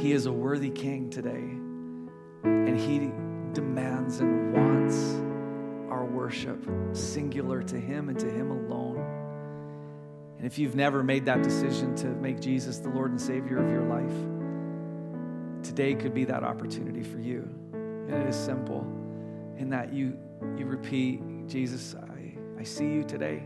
He 0.00 0.12
is 0.12 0.26
a 0.26 0.32
worthy 0.32 0.70
King 0.70 1.10
today, 1.10 1.50
and 2.44 2.78
he 2.78 3.10
demands 3.52 4.20
and 4.20 4.54
wants 4.54 5.20
worship 6.30 6.64
singular 6.92 7.60
to 7.60 7.76
him 7.76 8.08
and 8.08 8.16
to 8.16 8.30
him 8.30 8.52
alone. 8.52 8.98
And 10.38 10.46
if 10.46 10.60
you've 10.60 10.76
never 10.76 11.02
made 11.02 11.24
that 11.24 11.42
decision 11.42 11.96
to 11.96 12.06
make 12.06 12.38
Jesus 12.38 12.78
the 12.78 12.88
Lord 12.88 13.10
and 13.10 13.20
Savior 13.20 13.58
of 13.58 13.68
your 13.68 13.82
life, 13.82 15.64
today 15.64 15.92
could 15.92 16.14
be 16.14 16.24
that 16.26 16.44
opportunity 16.44 17.02
for 17.02 17.18
you. 17.18 17.48
And 17.72 18.12
it 18.12 18.28
is 18.28 18.36
simple 18.36 18.82
in 19.58 19.70
that 19.70 19.92
you, 19.92 20.16
you 20.56 20.66
repeat, 20.66 21.20
Jesus, 21.48 21.96
I, 21.96 22.36
I 22.60 22.62
see 22.62 22.86
you 22.86 23.02
today. 23.02 23.42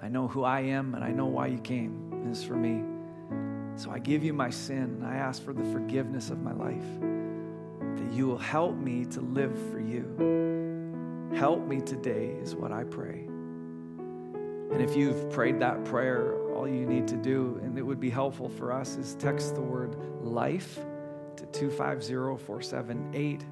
I 0.00 0.06
know 0.08 0.28
who 0.28 0.44
I 0.44 0.60
am 0.60 0.94
and 0.94 1.02
I 1.02 1.10
know 1.10 1.26
why 1.26 1.48
you 1.48 1.58
came. 1.58 2.12
And 2.12 2.30
it's 2.30 2.44
for 2.44 2.54
me. 2.54 2.84
So 3.74 3.90
I 3.90 3.98
give 3.98 4.22
you 4.22 4.32
my 4.32 4.50
sin 4.50 5.00
and 5.00 5.04
I 5.04 5.16
ask 5.16 5.42
for 5.42 5.52
the 5.52 5.64
forgiveness 5.72 6.30
of 6.30 6.40
my 6.40 6.52
life. 6.52 6.86
That 7.96 8.12
you 8.12 8.28
will 8.28 8.38
help 8.38 8.76
me 8.76 9.06
to 9.06 9.20
live 9.20 9.58
for 9.72 9.80
you. 9.80 10.55
Help 11.34 11.66
me 11.66 11.80
today 11.80 12.36
is 12.40 12.54
what 12.54 12.72
I 12.72 12.84
pray. 12.84 13.26
And 14.72 14.80
if 14.80 14.96
you've 14.96 15.30
prayed 15.30 15.60
that 15.60 15.84
prayer, 15.84 16.34
all 16.54 16.68
you 16.68 16.86
need 16.86 17.06
to 17.08 17.16
do, 17.16 17.60
and 17.62 17.78
it 17.78 17.82
would 17.82 18.00
be 18.00 18.10
helpful 18.10 18.48
for 18.48 18.72
us, 18.72 18.96
is 18.96 19.14
text 19.16 19.54
the 19.54 19.60
word 19.60 19.96
life 20.22 20.78
to 21.36 21.46
250 21.46 22.44
478 22.44 23.44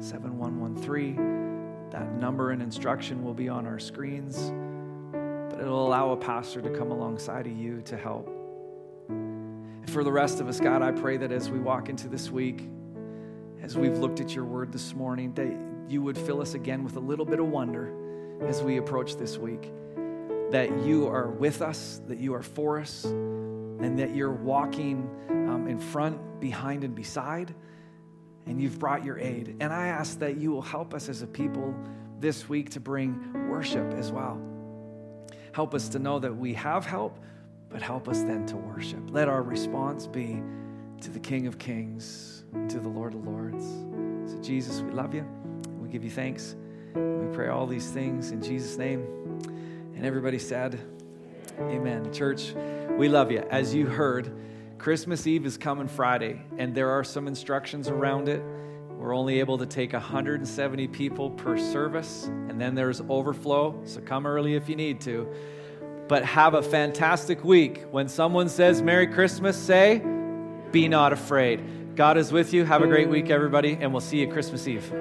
7113. 0.00 1.90
That 1.90 2.12
number 2.14 2.50
and 2.50 2.62
instruction 2.62 3.22
will 3.22 3.34
be 3.34 3.48
on 3.48 3.66
our 3.66 3.78
screens, 3.78 4.52
but 5.50 5.60
it'll 5.60 5.86
allow 5.86 6.10
a 6.10 6.16
pastor 6.16 6.60
to 6.62 6.70
come 6.70 6.90
alongside 6.90 7.46
of 7.46 7.56
you 7.56 7.82
to 7.82 7.96
help. 7.96 8.28
And 9.08 9.90
for 9.90 10.02
the 10.02 10.12
rest 10.12 10.40
of 10.40 10.48
us, 10.48 10.60
God, 10.60 10.82
I 10.82 10.92
pray 10.92 11.16
that 11.18 11.30
as 11.30 11.50
we 11.50 11.58
walk 11.58 11.88
into 11.88 12.08
this 12.08 12.30
week, 12.30 12.68
as 13.62 13.76
we've 13.76 13.98
looked 13.98 14.20
at 14.20 14.34
your 14.34 14.44
word 14.44 14.72
this 14.72 14.94
morning, 14.94 15.32
that 15.34 15.73
you 15.88 16.02
would 16.02 16.18
fill 16.18 16.40
us 16.40 16.54
again 16.54 16.84
with 16.84 16.96
a 16.96 17.00
little 17.00 17.24
bit 17.24 17.40
of 17.40 17.46
wonder 17.46 17.92
as 18.42 18.62
we 18.62 18.78
approach 18.78 19.16
this 19.16 19.38
week. 19.38 19.72
That 20.50 20.84
you 20.84 21.08
are 21.08 21.28
with 21.28 21.62
us, 21.62 22.00
that 22.06 22.18
you 22.18 22.34
are 22.34 22.42
for 22.42 22.78
us, 22.78 23.04
and 23.04 23.98
that 23.98 24.14
you're 24.14 24.32
walking 24.32 25.08
um, 25.28 25.66
in 25.68 25.78
front, 25.78 26.40
behind, 26.40 26.84
and 26.84 26.94
beside, 26.94 27.54
and 28.46 28.60
you've 28.60 28.78
brought 28.78 29.04
your 29.04 29.18
aid. 29.18 29.56
And 29.60 29.72
I 29.72 29.88
ask 29.88 30.18
that 30.20 30.36
you 30.36 30.50
will 30.50 30.62
help 30.62 30.94
us 30.94 31.08
as 31.08 31.22
a 31.22 31.26
people 31.26 31.74
this 32.20 32.48
week 32.48 32.70
to 32.70 32.80
bring 32.80 33.48
worship 33.48 33.92
as 33.94 34.12
well. 34.12 34.40
Help 35.52 35.74
us 35.74 35.88
to 35.90 35.98
know 35.98 36.18
that 36.18 36.34
we 36.34 36.54
have 36.54 36.84
help, 36.84 37.18
but 37.68 37.82
help 37.82 38.08
us 38.08 38.22
then 38.22 38.46
to 38.46 38.56
worship. 38.56 39.00
Let 39.10 39.28
our 39.28 39.42
response 39.42 40.06
be 40.06 40.42
to 41.00 41.10
the 41.10 41.20
King 41.20 41.46
of 41.46 41.58
Kings 41.58 42.44
to 42.68 42.78
the 42.78 42.88
Lord 42.88 43.14
of 43.14 43.26
Lords. 43.26 43.64
So, 44.30 44.38
Jesus, 44.40 44.80
we 44.80 44.90
love 44.92 45.14
you. 45.14 45.43
Give 45.94 46.02
you 46.02 46.10
thanks. 46.10 46.56
We 46.96 47.26
pray 47.32 47.50
all 47.50 47.68
these 47.68 47.88
things 47.88 48.32
in 48.32 48.42
Jesus' 48.42 48.76
name. 48.76 49.06
And 49.94 50.04
everybody 50.04 50.40
said, 50.40 50.76
Amen. 51.60 52.12
Church, 52.12 52.52
we 52.98 53.08
love 53.08 53.30
you. 53.30 53.44
As 53.48 53.72
you 53.72 53.86
heard, 53.86 54.36
Christmas 54.76 55.24
Eve 55.28 55.46
is 55.46 55.56
coming 55.56 55.86
Friday, 55.86 56.42
and 56.58 56.74
there 56.74 56.90
are 56.90 57.04
some 57.04 57.28
instructions 57.28 57.86
around 57.86 58.28
it. 58.28 58.42
We're 58.88 59.14
only 59.14 59.38
able 59.38 59.56
to 59.56 59.66
take 59.66 59.92
170 59.92 60.88
people 60.88 61.30
per 61.30 61.56
service, 61.56 62.24
and 62.24 62.60
then 62.60 62.74
there's 62.74 63.00
overflow, 63.08 63.80
so 63.84 64.00
come 64.00 64.26
early 64.26 64.56
if 64.56 64.68
you 64.68 64.74
need 64.74 65.00
to. 65.02 65.32
But 66.08 66.24
have 66.24 66.54
a 66.54 66.62
fantastic 66.62 67.44
week. 67.44 67.84
When 67.92 68.08
someone 68.08 68.48
says 68.48 68.82
Merry 68.82 69.06
Christmas, 69.06 69.56
say, 69.56 70.02
Be 70.72 70.88
not 70.88 71.12
afraid. 71.12 71.94
God 71.94 72.18
is 72.18 72.32
with 72.32 72.52
you. 72.52 72.64
Have 72.64 72.82
a 72.82 72.88
great 72.88 73.08
week, 73.08 73.30
everybody, 73.30 73.78
and 73.80 73.92
we'll 73.92 74.00
see 74.00 74.18
you 74.18 74.26
Christmas 74.26 74.66
Eve. 74.66 74.92